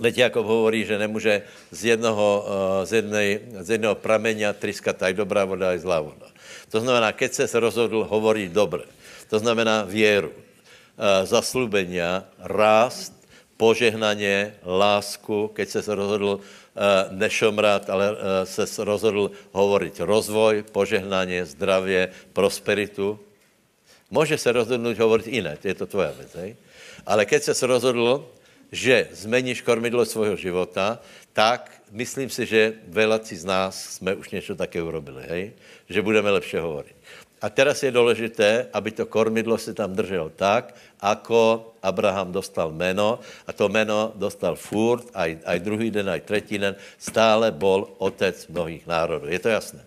Leď 0.00 0.18
Jakob 0.28 0.44
hovorí, 0.44 0.84
že 0.84 1.00
nemůže 1.00 1.42
z 1.72 1.96
jednoho, 1.96 2.28
eh, 2.44 2.86
z, 2.86 2.92
jednej, 2.92 3.28
z 3.60 3.68
jednoho 3.70 3.96
pramenia 3.96 4.52
triskat 4.52 5.00
aj 5.00 5.12
dobrá 5.16 5.44
voda, 5.44 5.72
aj 5.72 5.84
zlá 5.84 6.00
voda. 6.00 6.28
To 6.72 6.80
znamená, 6.80 7.12
keď 7.12 7.44
se 7.44 7.56
rozhodl 7.60 8.04
hovoriť 8.04 8.48
dobre, 8.52 8.84
to 9.28 9.36
znamená 9.36 9.84
věru, 9.84 10.32
eh, 10.32 11.28
zaslubenia, 11.28 12.24
rást, 12.40 13.19
požehnaně, 13.60 14.56
lásku, 14.64 15.52
keď 15.52 15.68
se 15.68 15.94
rozhodl 15.94 16.40
eh, 16.40 16.80
nešomrat, 17.12 17.90
ale 17.92 18.16
se 18.48 18.64
rozhodl 18.80 19.30
hovoriť 19.52 20.00
rozvoj, 20.00 20.64
požehnání, 20.72 21.44
zdravě, 21.44 22.08
prosperitu. 22.32 23.20
Může 24.10 24.38
se 24.40 24.48
rozhodnout 24.52 24.96
hovorit 24.96 25.26
jiné, 25.28 25.58
je 25.60 25.74
to 25.76 25.86
tvoja 25.86 26.10
věc, 26.16 26.32
hej? 26.34 26.56
Ale 27.06 27.28
keď 27.28 27.52
se 27.52 27.66
rozhodl, 27.66 28.24
že 28.72 29.12
zmeníš 29.12 29.60
kormidlo 29.60 30.08
svého 30.08 30.36
života, 30.36 30.98
tak 31.32 31.70
myslím 31.92 32.30
si, 32.30 32.46
že 32.46 32.80
velaci 32.88 33.36
z 33.36 33.44
nás 33.44 34.00
jsme 34.00 34.14
už 34.14 34.30
něco 34.30 34.56
také 34.56 34.82
urobili, 34.82 35.22
hej? 35.28 35.52
Že 35.88 36.02
budeme 36.02 36.30
lepše 36.30 36.60
hovorit. 36.60 36.96
A 37.40 37.48
teraz 37.48 37.82
je 37.82 37.90
důležité, 37.90 38.68
aby 38.72 38.90
to 38.92 39.06
kormidlo 39.06 39.58
se 39.58 39.74
tam 39.74 39.96
drželo 39.96 40.28
tak, 40.36 40.76
ako 41.00 41.72
Abraham 41.82 42.32
dostal 42.32 42.68
meno 42.68 43.18
a 43.48 43.50
to 43.56 43.72
meno 43.72 44.12
dostal 44.12 44.60
furt, 44.60 45.08
aj, 45.16 45.40
aj 45.48 45.58
druhý 45.64 45.88
den, 45.88 46.12
aj 46.12 46.20
tretí 46.28 46.60
den, 46.60 46.76
stále 47.00 47.48
bol 47.48 47.96
otec 47.96 48.36
mnohých 48.52 48.84
národů. 48.84 49.32
Je 49.32 49.40
to 49.40 49.48
jasné? 49.48 49.80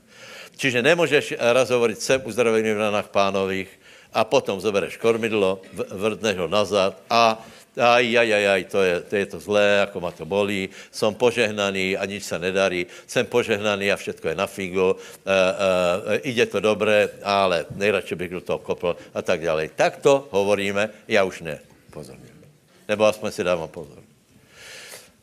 Čiže 0.58 0.82
nemůžeš 0.82 1.38
raz 1.38 1.70
hovoriť, 1.70 1.98
jsem 1.98 2.22
uzdravený 2.26 2.74
v 2.74 2.84
ranách 2.90 3.10
pánových 3.10 3.70
a 4.14 4.26
potom 4.26 4.62
zobereš 4.62 4.98
kormidlo, 4.98 5.62
vrtneš 5.74 6.38
ho 6.38 6.48
nazad 6.48 6.98
a 7.10 7.42
aj, 7.78 8.06
aj, 8.06 8.30
aj, 8.30 8.46
aj, 8.46 8.62
to 8.70 8.80
je, 8.86 8.96
to 9.02 9.14
je 9.16 9.26
to 9.26 9.38
zlé, 9.42 9.82
ako 9.82 9.98
ma 9.98 10.12
to 10.14 10.26
bolí, 10.26 10.70
som 10.94 11.18
požehnaný 11.18 11.98
a 11.98 12.06
nič 12.06 12.24
sa 12.30 12.38
nedarí, 12.38 12.86
jsem 13.10 13.26
požehnaný 13.26 13.90
a 13.90 13.98
všetko 13.98 14.30
je 14.30 14.36
na 14.36 14.48
figu, 14.48 14.94
e, 14.94 14.96
e, 14.96 16.30
ide 16.30 16.46
to 16.46 16.62
dobré, 16.62 17.10
ale 17.26 17.66
nejradši 17.74 18.16
bych 18.16 18.32
do 18.32 18.42
toho 18.42 18.60
kopl 18.62 18.94
a 19.14 19.22
tak 19.22 19.42
dále. 19.42 19.70
Tak 19.74 20.06
to 20.06 20.28
hovoríme, 20.30 20.90
já 21.08 21.24
už 21.24 21.42
ne, 21.42 21.60
pozorně. 21.90 22.30
Nebo 22.88 23.06
aspoň 23.06 23.32
si 23.32 23.44
dávám 23.44 23.70
pozor. 23.70 24.04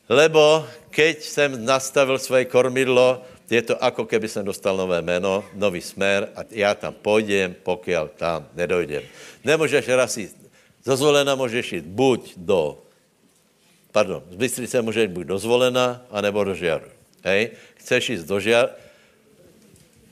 Lebo 0.08 0.66
keď 0.90 1.22
jsem 1.22 1.50
nastavil 1.64 2.18
svoje 2.18 2.44
kormidlo, 2.50 3.22
je 3.50 3.62
to 3.62 3.74
ako 3.78 4.06
keby 4.06 4.28
jsem 4.28 4.44
dostal 4.44 4.76
nové 4.76 5.02
jméno, 5.02 5.44
nový 5.54 5.80
smer 5.80 6.28
a 6.34 6.40
já 6.50 6.74
tam 6.74 6.94
půjdem, 6.94 7.54
pokud 7.62 7.92
tam 8.16 8.46
nedojdem. 8.54 9.02
Nemůžeš 9.44 9.88
raz 9.88 10.16
jít 10.16 10.39
zo 10.84 10.96
zvolena 10.96 11.34
můžeš 11.34 11.72
jít 11.72 11.84
buď 11.84 12.32
do, 12.36 12.78
pardon, 13.92 14.22
z 14.30 14.34
Bystrice 14.34 14.82
můžeš 14.82 15.02
jít 15.02 15.14
buď 15.14 15.26
do 15.26 15.38
zvolena, 15.38 16.02
anebo 16.10 16.44
do 16.44 16.54
žiaru. 16.54 16.88
Hej? 17.24 17.50
Chceš 17.74 18.10
jít 18.10 18.20
do 18.26 18.40
žiaru, 18.40 18.68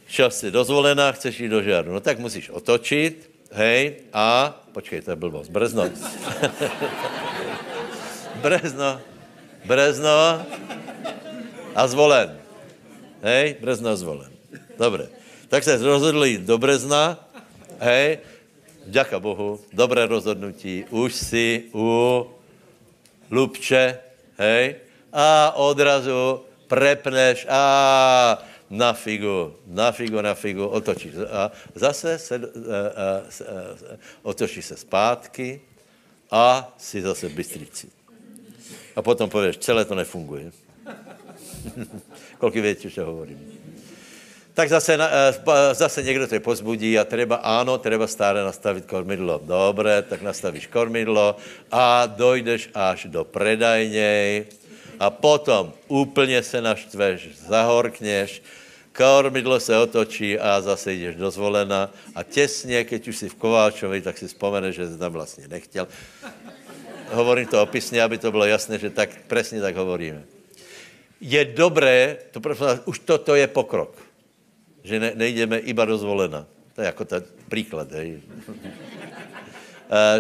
šel 0.09 0.31
jsi 0.31 0.51
do 0.51 0.65
zvolena, 0.65 1.13
chceš 1.13 1.41
jít 1.41 1.49
do 1.49 1.63
žiaru. 1.63 1.93
No 1.93 2.01
tak 2.01 2.19
musíš 2.19 2.51
otočit, 2.51 3.31
hej, 3.53 4.05
a, 4.13 4.53
počkej, 4.73 5.03
to 5.03 5.11
je 5.11 5.17
blbost, 5.17 5.51
Brezno. 5.51 5.89
Brezno, 8.45 9.01
Brezno 9.65 10.45
a 11.75 11.83
zvolen. 11.89 12.39
Hej, 13.23 13.57
Brezno 13.61 13.91
a 13.91 13.97
zvolen. 13.97 14.31
Dobre. 14.79 15.09
Tak 15.49 15.65
se 15.65 15.81
rozhodli 15.81 16.39
do 16.39 16.59
Brezna, 16.59 17.17
hej, 17.81 18.21
Ďaká 18.89 19.21
Bohu, 19.21 19.61
dobré 19.69 20.09
rozhodnutí, 20.09 20.89
už 20.89 21.13
si 21.13 21.69
u 21.77 22.25
Lubče, 23.29 24.01
hej, 24.41 24.81
a 25.13 25.53
odrazu 25.61 26.41
prepneš 26.73 27.45
a 27.53 27.63
na 28.73 28.97
figu, 28.97 29.53
na 29.69 29.93
figu, 29.93 30.25
na 30.25 30.33
figu, 30.33 30.65
otočíš. 30.65 31.21
A 31.29 31.53
zase 31.77 32.19
se, 32.19 32.35
a, 32.37 32.41
a, 32.41 33.05
a, 33.21 33.23
otočíš 34.25 34.65
se 34.65 34.77
zpátky 34.77 35.61
a 36.31 36.73
si 36.81 37.03
zase 37.05 37.29
v 37.29 37.35
Bystrici. 37.37 37.89
A 38.97 39.03
potom 39.03 39.29
pověš, 39.29 39.57
celé 39.57 39.85
to 39.85 39.95
nefunguje. 39.95 40.53
Kolik 42.39 42.55
věcí, 42.55 42.89
že 42.89 43.05
hovorím 43.05 43.58
tak 44.59 44.69
zase, 44.69 44.99
eh, 44.99 45.75
zase 45.75 46.03
někdo 46.03 46.27
to 46.27 46.41
pozbudí 46.41 46.99
a 46.99 47.05
třeba, 47.05 47.37
ano, 47.37 47.79
třeba 47.79 48.07
stále 48.07 48.43
nastavit 48.43 48.91
kormidlo. 48.91 49.39
Dobré, 49.47 50.03
tak 50.03 50.23
nastavíš 50.23 50.67
kormidlo 50.67 51.37
a 51.71 52.07
dojdeš 52.07 52.75
až 52.75 53.07
do 53.07 53.23
predajněj 53.23 54.45
a 54.99 55.11
potom 55.11 55.73
úplně 55.89 56.43
se 56.43 56.59
naštveš, 56.59 57.39
zahorkněš, 57.47 58.43
kormidlo 58.91 59.61
se 59.63 59.79
otočí 59.79 60.39
a 60.39 60.61
zase 60.61 60.93
jdeš 60.93 61.17
do 61.17 61.31
zvolena 61.31 61.95
a 62.15 62.23
těsně, 62.27 62.83
keď 62.85 63.09
už 63.09 63.17
jsi 63.17 63.29
v 63.29 63.39
Kováčovi, 63.39 64.03
tak 64.03 64.19
si 64.19 64.27
vzpomeneš, 64.27 64.75
že 64.77 64.89
jsi 64.91 64.99
tam 64.99 65.13
vlastně 65.13 65.49
nechtěl. 65.49 65.87
Hovorím 67.15 67.47
to 67.47 67.63
opisně, 67.63 68.03
aby 68.03 68.19
to 68.19 68.35
bylo 68.35 68.45
jasné, 68.45 68.79
že 68.79 68.91
tak 68.91 69.11
přesně 69.31 69.61
tak 69.61 69.77
hovoríme. 69.77 70.23
Je 71.21 71.45
dobré, 71.45 72.17
to 72.35 72.43
už 72.87 72.99
toto 72.99 73.39
je 73.39 73.47
pokrok 73.47 74.08
že 74.85 75.01
ne, 75.01 75.13
nejdeme 75.15 75.59
iba 75.59 75.85
do 75.85 75.99
zvolena. 75.99 76.47
To 76.75 76.81
je 76.81 76.87
jako 76.87 77.05
ten 77.05 77.23
příklad, 77.49 77.93
hej. 77.93 78.23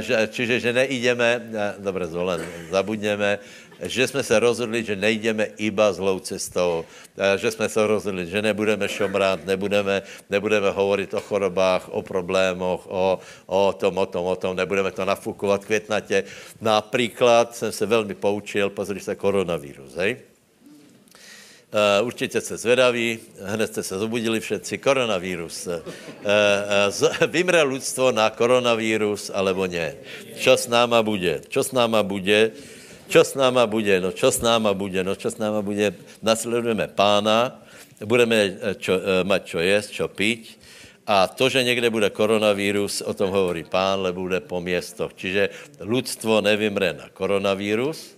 že, 0.00 0.28
čiže, 0.32 0.60
že 0.60 0.72
nejdeme, 0.72 1.50
dobře, 1.78 2.06
zvolen, 2.06 2.40
zabudněme, 2.70 3.38
že 3.82 4.06
jsme 4.08 4.22
se 4.22 4.38
rozhodli, 4.38 4.84
že 4.84 4.96
nejdeme 4.96 5.54
iba 5.56 5.92
zlou 5.92 6.18
cestou, 6.18 6.84
že 7.36 7.50
jsme 7.50 7.68
se 7.68 7.86
rozhodli, 7.86 8.26
že 8.26 8.42
nebudeme 8.42 8.88
šomrát, 8.88 9.46
nebudeme, 9.46 10.02
nebudeme 10.30 10.70
hovorit 10.70 11.14
o 11.14 11.20
chorobách, 11.20 11.88
o 11.88 12.02
problémoch, 12.02 12.86
o, 12.88 13.18
o 13.46 13.72
tom, 13.72 13.98
o 13.98 14.06
tom, 14.06 14.26
o 14.26 14.36
tom, 14.36 14.56
nebudeme 14.56 14.90
to 14.90 15.04
nafukovat 15.04 15.64
květnatě. 15.64 16.24
Například 16.60 17.56
jsem 17.56 17.72
se 17.72 17.86
velmi 17.86 18.14
poučil, 18.14 18.70
pozri 18.70 19.00
se, 19.00 19.14
koronavírus, 19.14 19.94
hej? 19.94 20.16
Uh, 21.68 22.06
určitě 22.06 22.40
se 22.40 22.56
zvedaví, 22.56 23.18
hned 23.44 23.66
jste 23.66 23.82
se 23.82 23.98
zobudili 23.98 24.40
všetci, 24.40 24.78
koronavírus. 24.78 25.66
Uh, 25.66 25.84
uh, 26.24 27.28
vymre 27.28 27.62
lidstvo 27.62 28.08
na 28.08 28.32
koronavírus, 28.32 29.28
alebo 29.28 29.68
ne. 29.68 30.00
Čo 30.40 30.56
s 30.56 30.64
náma 30.64 31.04
bude? 31.04 31.44
Čo 31.44 31.60
s 31.60 31.76
náma 31.76 32.00
bude? 32.00 32.56
Čo 33.12 33.20
s 33.20 33.36
náma 33.36 33.68
bude? 33.68 34.00
No 34.00 34.16
čo 34.16 34.32
s 34.32 34.40
náma 34.40 34.72
bude? 34.72 35.04
No 35.04 35.12
čo 35.12 35.28
s 35.28 35.36
náma 35.36 35.60
bude? 35.60 35.92
Nasledujeme 36.24 36.88
pána, 36.88 37.60
budeme 38.00 38.56
čo, 38.80 38.96
mať 39.28 39.40
čo 39.44 39.58
jesť, 39.60 39.90
čo 39.92 40.06
piť, 40.08 40.56
a 41.04 41.28
to, 41.28 41.48
že 41.48 41.64
někde 41.64 41.90
bude 41.90 42.08
koronavírus, 42.10 43.00
o 43.00 43.12
tom 43.12 43.28
hovorí 43.32 43.64
pán, 43.64 44.00
lebo 44.00 44.28
bude 44.28 44.40
po 44.40 44.60
městoch. 44.60 45.12
Čiže 45.16 45.48
lidstvo 45.80 46.40
nevymre 46.40 46.92
na 46.92 47.08
koronavírus, 47.08 48.17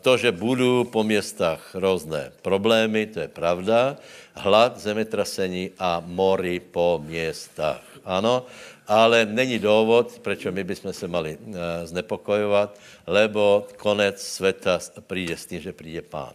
to, 0.00 0.16
že 0.16 0.32
budou 0.32 0.84
po 0.84 1.04
městách 1.04 1.74
různé 1.74 2.32
problémy, 2.42 3.06
to 3.06 3.20
je 3.20 3.28
pravda, 3.28 3.96
hlad, 4.34 4.80
zemetrasení 4.80 5.70
a 5.78 6.02
mory 6.06 6.60
po 6.60 7.02
městách. 7.04 7.82
Ano, 8.04 8.46
ale 8.88 9.26
není 9.26 9.58
důvod, 9.58 10.18
proč 10.22 10.46
my 10.50 10.64
bychom 10.64 10.92
se 10.92 11.08
mali 11.08 11.38
eh, 11.38 11.86
znepokojovat, 11.86 12.78
lebo 13.06 13.66
konec 13.76 14.22
světa 14.22 14.78
přijde 15.06 15.36
s 15.36 15.46
tím, 15.46 15.60
že 15.60 15.72
přijde 15.72 16.02
pán. 16.02 16.32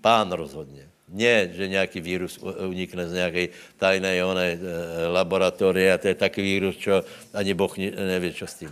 Pán 0.00 0.32
rozhodně. 0.32 0.88
Ne, 1.08 1.50
že 1.52 1.68
nějaký 1.68 2.00
vírus 2.00 2.38
unikne 2.38 3.08
z 3.08 3.12
nějaké 3.12 3.48
tajné 3.76 4.24
oné 4.24 4.58
laboratorie 5.12 5.92
a 5.92 5.98
to 5.98 6.08
je 6.08 6.14
takový 6.14 6.46
vírus, 6.46 6.76
čo 6.76 7.02
ani 7.34 7.54
Boh 7.54 7.78
neví, 7.78 8.30
co 8.34 8.46
s 8.46 8.54
tím. 8.54 8.70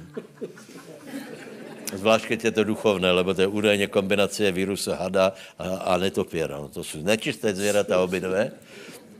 Zvlášť, 1.88 2.24
keď 2.28 2.44
je 2.44 2.52
to 2.52 2.64
duchovné, 2.68 3.08
lebo 3.12 3.34
to 3.34 3.40
je 3.40 3.46
údajně 3.48 3.86
kombinace 3.86 4.52
vírusu 4.52 4.92
hada 4.92 5.32
a, 5.58 5.64
a 5.64 5.96
netopěra. 5.96 6.58
No 6.58 6.68
to 6.68 6.84
jsou 6.84 7.02
nečisté 7.02 7.54
zvěrata 7.54 8.00
obidve. 8.00 8.52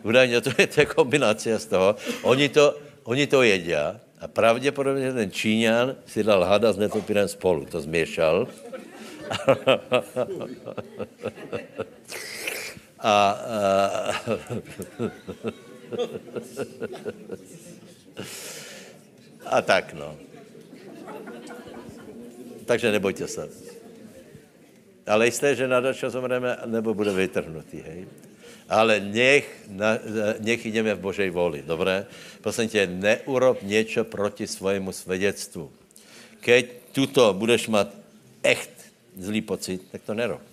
Údajně 0.02 0.40
to 0.40 0.50
je, 0.58 0.66
to 0.66 0.86
kombinace 0.86 1.58
z 1.58 1.66
toho. 1.66 1.96
Oni 2.22 2.48
to, 2.48 2.76
oni 3.04 3.26
to 3.26 3.42
jedí 3.42 3.74
a 3.74 4.00
pravděpodobně 4.26 5.12
ten 5.12 5.30
Číňan 5.30 5.96
si 6.06 6.24
dal 6.24 6.44
hada 6.44 6.72
s 6.72 6.78
netopírem 6.78 7.28
spolu. 7.28 7.64
To 7.64 7.80
změšal. 7.80 8.48
a, 12.98 13.30
a, 13.30 14.12
a 19.56 19.62
tak 19.62 19.92
no. 19.92 20.27
Takže 22.68 22.92
nebojte 22.92 23.24
se. 23.28 23.48
Ale 25.08 25.32
jisté, 25.32 25.56
že 25.56 25.64
na 25.64 25.80
čo 25.96 26.12
zomreme, 26.12 26.52
nebo 26.68 26.92
bude 26.92 27.08
vytrhnutý, 27.16 27.80
hej? 27.80 28.00
Ale 28.68 29.00
nech, 29.00 29.48
na, 29.72 29.96
nech 30.44 30.60
jdeme 30.60 30.92
v 30.92 31.00
Božej 31.00 31.32
voli, 31.32 31.64
dobré? 31.64 32.04
Prosím 32.44 32.68
tě, 32.68 32.84
neurob 32.86 33.64
něco 33.64 34.04
proti 34.04 34.44
svojemu 34.44 34.92
svědectvu. 34.92 35.72
Keď 36.44 36.92
tuto 36.92 37.32
budeš 37.32 37.72
mít 37.72 37.88
echt 38.44 38.92
zlý 39.16 39.40
pocit, 39.40 39.88
tak 39.88 40.04
to 40.04 40.12
nerob. 40.12 40.44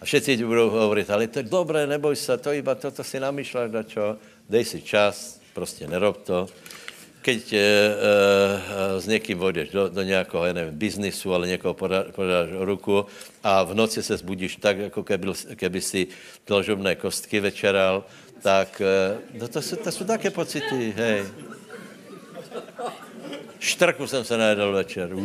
A 0.00 0.04
všetci 0.04 0.36
ti 0.36 0.44
budou 0.44 0.72
hovorit, 0.72 1.10
ale 1.10 1.28
to 1.28 1.44
je 1.44 1.48
dobré, 1.48 1.86
neboj 1.86 2.16
se, 2.16 2.32
to 2.40 2.52
iba 2.52 2.72
toto 2.74 3.04
si 3.04 3.20
namýšľaš, 3.20 3.68
na 3.68 3.82
čo, 3.84 4.16
dej 4.48 4.64
si 4.64 4.80
čas, 4.80 5.40
prostě 5.54 5.86
nerob 5.86 6.24
to 6.24 6.48
keď 7.24 7.42
e, 7.52 7.56
e, 7.56 9.00
s 9.00 9.06
někým 9.08 9.38
vodeš 9.38 9.68
do, 9.72 9.88
do 9.88 10.02
nějakého, 10.02 10.44
já 10.44 10.52
nevím, 10.52 10.74
biznisu, 10.76 11.34
ale 11.34 11.48
někoho 11.48 11.74
podáš, 12.12 12.48
ruku 12.52 13.06
a 13.40 13.62
v 13.64 13.74
noci 13.74 14.02
se 14.02 14.16
zbudíš 14.16 14.60
tak, 14.60 14.78
jako 14.78 15.00
keby, 15.02 15.32
keby 15.56 15.80
si 15.80 16.00
dlžobné 16.46 17.00
kostky 17.00 17.40
večeral, 17.40 18.04
tak 18.44 18.76
eh, 18.84 19.16
no 19.40 19.48
to, 19.48 19.62
jsou, 19.62 19.76
to 19.76 19.88
jsou 19.92 20.04
také 20.04 20.30
pocity, 20.30 20.92
hej. 20.96 21.24
Štrku 23.58 24.06
jsem 24.06 24.24
se 24.24 24.36
najedl 24.36 24.72
večer. 24.72 25.14
Uh, 25.14 25.24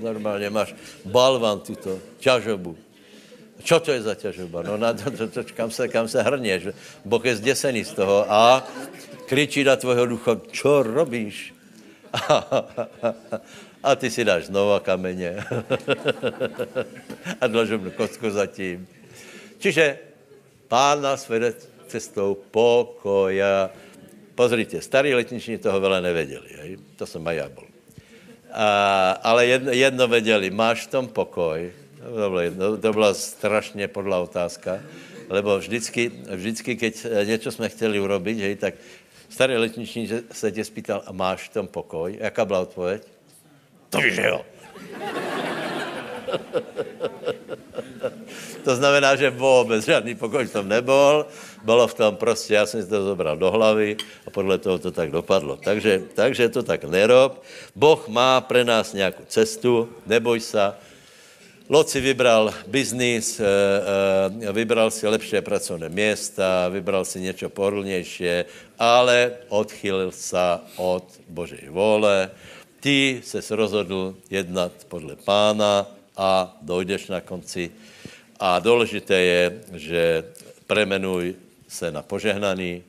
normálně 0.00 0.50
máš 0.50 0.74
balvan 1.04 1.60
tuto, 1.60 2.00
ťažobu. 2.18 2.76
Čo 3.60 3.84
to 3.84 3.92
je 3.92 4.00
za 4.00 4.14
ťažoba? 4.14 4.62
No 4.64 4.80
na 4.80 4.96
to, 4.96 5.10
to, 5.10 5.28
to, 5.28 5.44
kam, 5.52 5.68
se, 5.68 5.88
kam 5.88 6.08
se 6.08 6.22
hrněš? 6.22 6.72
Boh 7.04 7.20
je 7.20 7.36
zděsený 7.36 7.84
z 7.84 7.92
toho 7.92 8.24
a 8.32 8.64
kričí 9.28 9.60
na 9.60 9.76
tvojho 9.76 10.08
ducha, 10.08 10.40
čo 10.48 10.80
robíš? 10.80 11.52
A 13.84 13.94
ty 13.94 14.10
si 14.10 14.24
dáš 14.24 14.48
znova 14.48 14.80
kameně. 14.80 15.44
a 17.40 17.46
dlažobnou 17.46 17.90
kocku 17.94 18.30
zatím. 18.30 18.88
Čiže 19.58 19.98
pán 20.68 21.02
nás 21.02 21.28
vede 21.28 21.54
cestou 21.86 22.34
pokoja. 22.50 23.70
Pozrite, 24.34 24.78
starí 24.82 25.14
letniční 25.14 25.58
toho 25.58 25.80
veľa 25.82 26.00
nevedeli. 26.00 26.50
Hej? 26.62 26.70
To 26.96 27.06
jsem 27.06 27.22
aj 27.26 27.36
ja 27.36 27.48
bol. 27.50 27.66
A, 28.48 28.68
ale 29.22 29.46
jedno, 29.46 29.70
jedno 29.74 30.04
vedeli, 30.08 30.48
máš 30.50 30.86
v 30.86 30.90
tom 30.90 31.06
pokoj. 31.10 31.68
To 31.98 32.30
byla, 32.30 32.42
jedno, 32.42 32.76
to 32.78 32.92
byla 32.92 33.14
strašně 33.14 33.88
podlá 33.88 34.18
otázka, 34.22 34.80
lebo 35.28 35.58
vždycky, 35.58 36.12
vždycky 36.30 36.76
keď 36.76 37.06
něco 37.24 37.50
jsme 37.52 37.68
chtěli 37.68 38.00
urobiť, 38.00 38.38
hej, 38.38 38.56
tak 38.56 38.74
starý 39.28 39.56
letniční 39.56 40.08
se 40.32 40.52
tě 40.52 40.64
spýtal, 40.64 41.02
a 41.06 41.12
máš 41.12 41.48
v 41.48 41.52
tom 41.52 41.68
pokoj? 41.68 42.16
Jaká 42.20 42.44
byla 42.44 42.60
odpověď? 42.60 43.02
To 43.90 43.98
víš, 43.98 44.14
že 44.14 44.26
jo. 44.26 44.44
to 48.64 48.76
znamená, 48.76 49.16
že 49.16 49.30
vůbec 49.30 49.84
žádný 49.84 50.14
pokoj 50.14 50.44
v 50.44 50.52
tom 50.52 50.68
nebol, 50.68 51.26
bylo 51.64 51.88
v 51.88 51.94
tom 51.94 52.16
prostě, 52.16 52.54
já 52.54 52.66
jsem 52.66 52.82
si 52.82 52.88
to 52.88 53.04
zobral 53.04 53.36
do 53.36 53.50
hlavy 53.50 53.96
a 54.26 54.30
podle 54.30 54.58
toho 54.58 54.78
to 54.78 54.90
tak 54.90 55.10
dopadlo. 55.10 55.56
Takže, 55.56 56.02
takže 56.14 56.48
to 56.48 56.62
tak 56.62 56.84
nerob. 56.84 57.42
Boh 57.76 58.08
má 58.08 58.40
pre 58.40 58.64
nás 58.64 58.92
nějakou 58.92 59.22
cestu, 59.26 59.88
neboj 60.06 60.40
se. 60.40 60.72
Lot 61.68 61.84
si 61.92 62.00
vybral 62.00 62.48
biznis, 62.64 63.36
eh, 63.40 63.44
eh, 63.44 64.52
vybral 64.56 64.88
si 64.88 65.04
lepší 65.04 65.44
pracovné 65.44 65.88
města, 65.88 66.68
vybral 66.68 67.04
si 67.04 67.20
něco 67.20 67.48
pohodlnější, 67.48 68.24
ale 68.78 69.32
odchylil 69.48 70.08
se 70.08 70.64
od 70.76 71.04
Božej 71.28 71.68
vole. 71.68 72.30
Ty 72.80 73.20
se 73.24 73.56
rozhodl 73.56 74.16
jednat 74.30 74.72
podle 74.88 75.16
pána 75.16 75.86
a 76.16 76.56
dojdeš 76.62 77.12
na 77.12 77.20
konci. 77.20 77.70
A 78.40 78.58
důležité 78.58 79.14
je, 79.20 79.60
že 79.76 80.24
premenuj 80.66 81.34
se 81.68 81.92
na 81.92 82.02
požehnaný, 82.02 82.82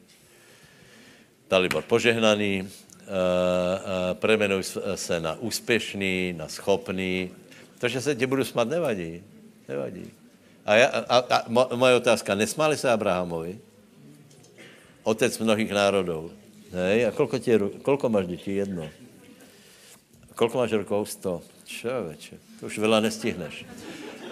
Dalibor 1.49 1.83
požehnaný, 1.83 2.69
premenuj 4.13 4.63
se 4.95 5.19
na 5.19 5.35
úspěšný, 5.39 6.33
na 6.37 6.47
schopný. 6.47 7.29
To, 7.79 7.87
že 7.87 8.01
se 8.01 8.15
tě 8.15 8.27
budu 8.27 8.43
smát, 8.43 8.67
nevadí. 8.67 9.23
Nevadí. 9.67 10.11
A, 10.65 10.75
já, 10.75 10.87
a, 10.87 11.17
a 11.17 11.75
moje 11.75 11.95
otázka, 11.95 12.35
nesmáli 12.35 12.77
se 12.77 12.91
Abrahamovi? 12.91 13.59
Otec 15.03 15.39
mnohých 15.39 15.71
národů. 15.71 16.31
Hej, 16.71 17.05
a 17.05 17.11
kolko, 17.11 17.39
tě, 17.39 17.59
kolko 17.81 18.09
máš 18.09 18.27
dětí? 18.27 18.55
Jedno. 18.55 18.89
Kolko 20.35 20.57
máš 20.57 20.71
rokov? 20.71 21.09
Sto. 21.09 21.41
Čověče, 21.69 22.35
to 22.59 22.65
už 22.65 22.81
veľa 22.81 22.97
nestihneš. 23.05 23.61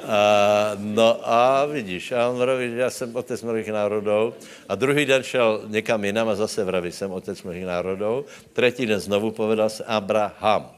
A, 0.09 0.73
no 0.73 1.21
a 1.21 1.65
vidíš, 1.69 2.11
a 2.11 2.29
on 2.33 2.41
vraví, 2.41 2.69
že 2.69 2.77
já 2.77 2.89
jsem 2.89 3.15
otec 3.15 3.41
mnohých 3.43 3.69
národů. 3.69 4.33
A 4.69 4.75
druhý 4.75 5.05
den 5.05 5.23
šel 5.23 5.61
někam 5.67 6.03
jinam 6.05 6.29
a 6.29 6.35
zase 6.35 6.63
vraví, 6.63 6.91
jsem 6.91 7.11
otec 7.11 7.43
mnohých 7.43 7.65
národů. 7.65 8.25
Třetí 8.53 8.85
den 8.85 8.99
znovu 8.99 9.31
povedal 9.31 9.69
se 9.69 9.83
Abraham. 9.83 10.76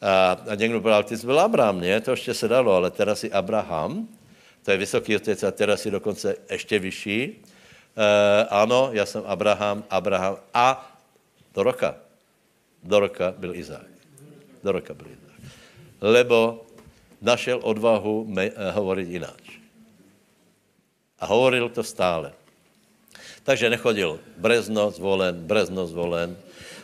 A, 0.00 0.36
a 0.50 0.54
někdo 0.54 0.80
povedal, 0.80 1.02
ty 1.02 1.16
jsi 1.16 1.26
byl 1.26 1.40
Abraham, 1.40 1.80
ne? 1.80 2.00
To 2.00 2.10
ještě 2.10 2.34
se 2.34 2.48
dalo, 2.48 2.72
ale 2.74 2.90
teraz 2.90 3.20
si 3.20 3.32
Abraham, 3.32 4.08
to 4.62 4.70
je 4.70 4.76
vysoký 4.76 5.16
otec 5.16 5.42
a 5.42 5.50
teraz 5.50 5.80
si 5.80 5.90
dokonce 5.90 6.36
ještě 6.50 6.78
vyšší. 6.78 7.22
E, 7.22 8.44
ano, 8.44 8.90
já 8.92 9.06
jsem 9.06 9.22
Abraham, 9.26 9.84
Abraham 9.90 10.36
a 10.54 10.98
do 11.54 11.62
roka. 11.62 11.94
Do 12.82 13.00
roka 13.00 13.34
byl 13.38 13.54
Izák. 13.54 13.90
Do 14.64 14.72
roka 14.72 14.94
byl 14.94 15.06
Izák. 15.06 15.50
Lebo 16.00 16.66
našel 17.22 17.60
odvahu 17.62 18.24
me, 18.28 18.50
uh, 18.50 18.54
hovorit 18.74 19.08
jináč. 19.08 19.58
A 21.18 21.26
hovoril 21.26 21.68
to 21.68 21.82
stále. 21.82 22.32
Takže 23.42 23.70
nechodil 23.70 24.20
brezno 24.36 24.90
zvolen, 24.90 25.34
brezno 25.34 25.86
zvolen, 25.86 26.36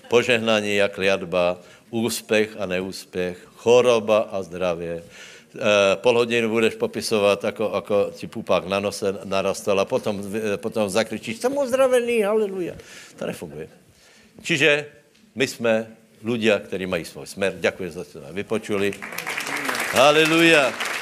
požehnání 0.08 0.76
jak 0.76 0.98
liadba, 0.98 1.58
úspěch 1.94 2.58
a 2.58 2.66
neúspěch, 2.66 3.38
choroba 3.56 4.34
a 4.34 4.42
zdravě. 4.42 4.98
E, 4.98 5.96
pol 6.02 6.18
hodinu 6.18 6.48
budeš 6.50 6.74
popisovat, 6.74 7.44
jako, 7.44 7.70
jako 7.74 8.10
ti 8.14 8.26
pupák 8.26 8.66
na 8.66 8.80
nose 8.80 9.14
narastal 9.24 9.80
a 9.80 9.84
potom, 9.84 10.18
e, 10.18 10.56
potom 10.56 10.90
zakričíš, 10.90 11.38
jsem 11.38 11.56
uzdravený, 11.56 12.22
haleluja. 12.22 12.74
To 13.18 13.26
nefunguje. 13.26 13.68
Čiže 14.42 14.86
my 15.34 15.46
jsme 15.46 15.86
ľudia, 16.24 16.58
kteří 16.58 16.86
mají 16.86 17.04
svůj 17.04 17.26
smer. 17.26 17.54
Děkuji 17.60 17.90
za 17.90 18.04
to, 18.04 18.20
vypočuli. 18.32 18.92
Haleluja. 19.94 20.93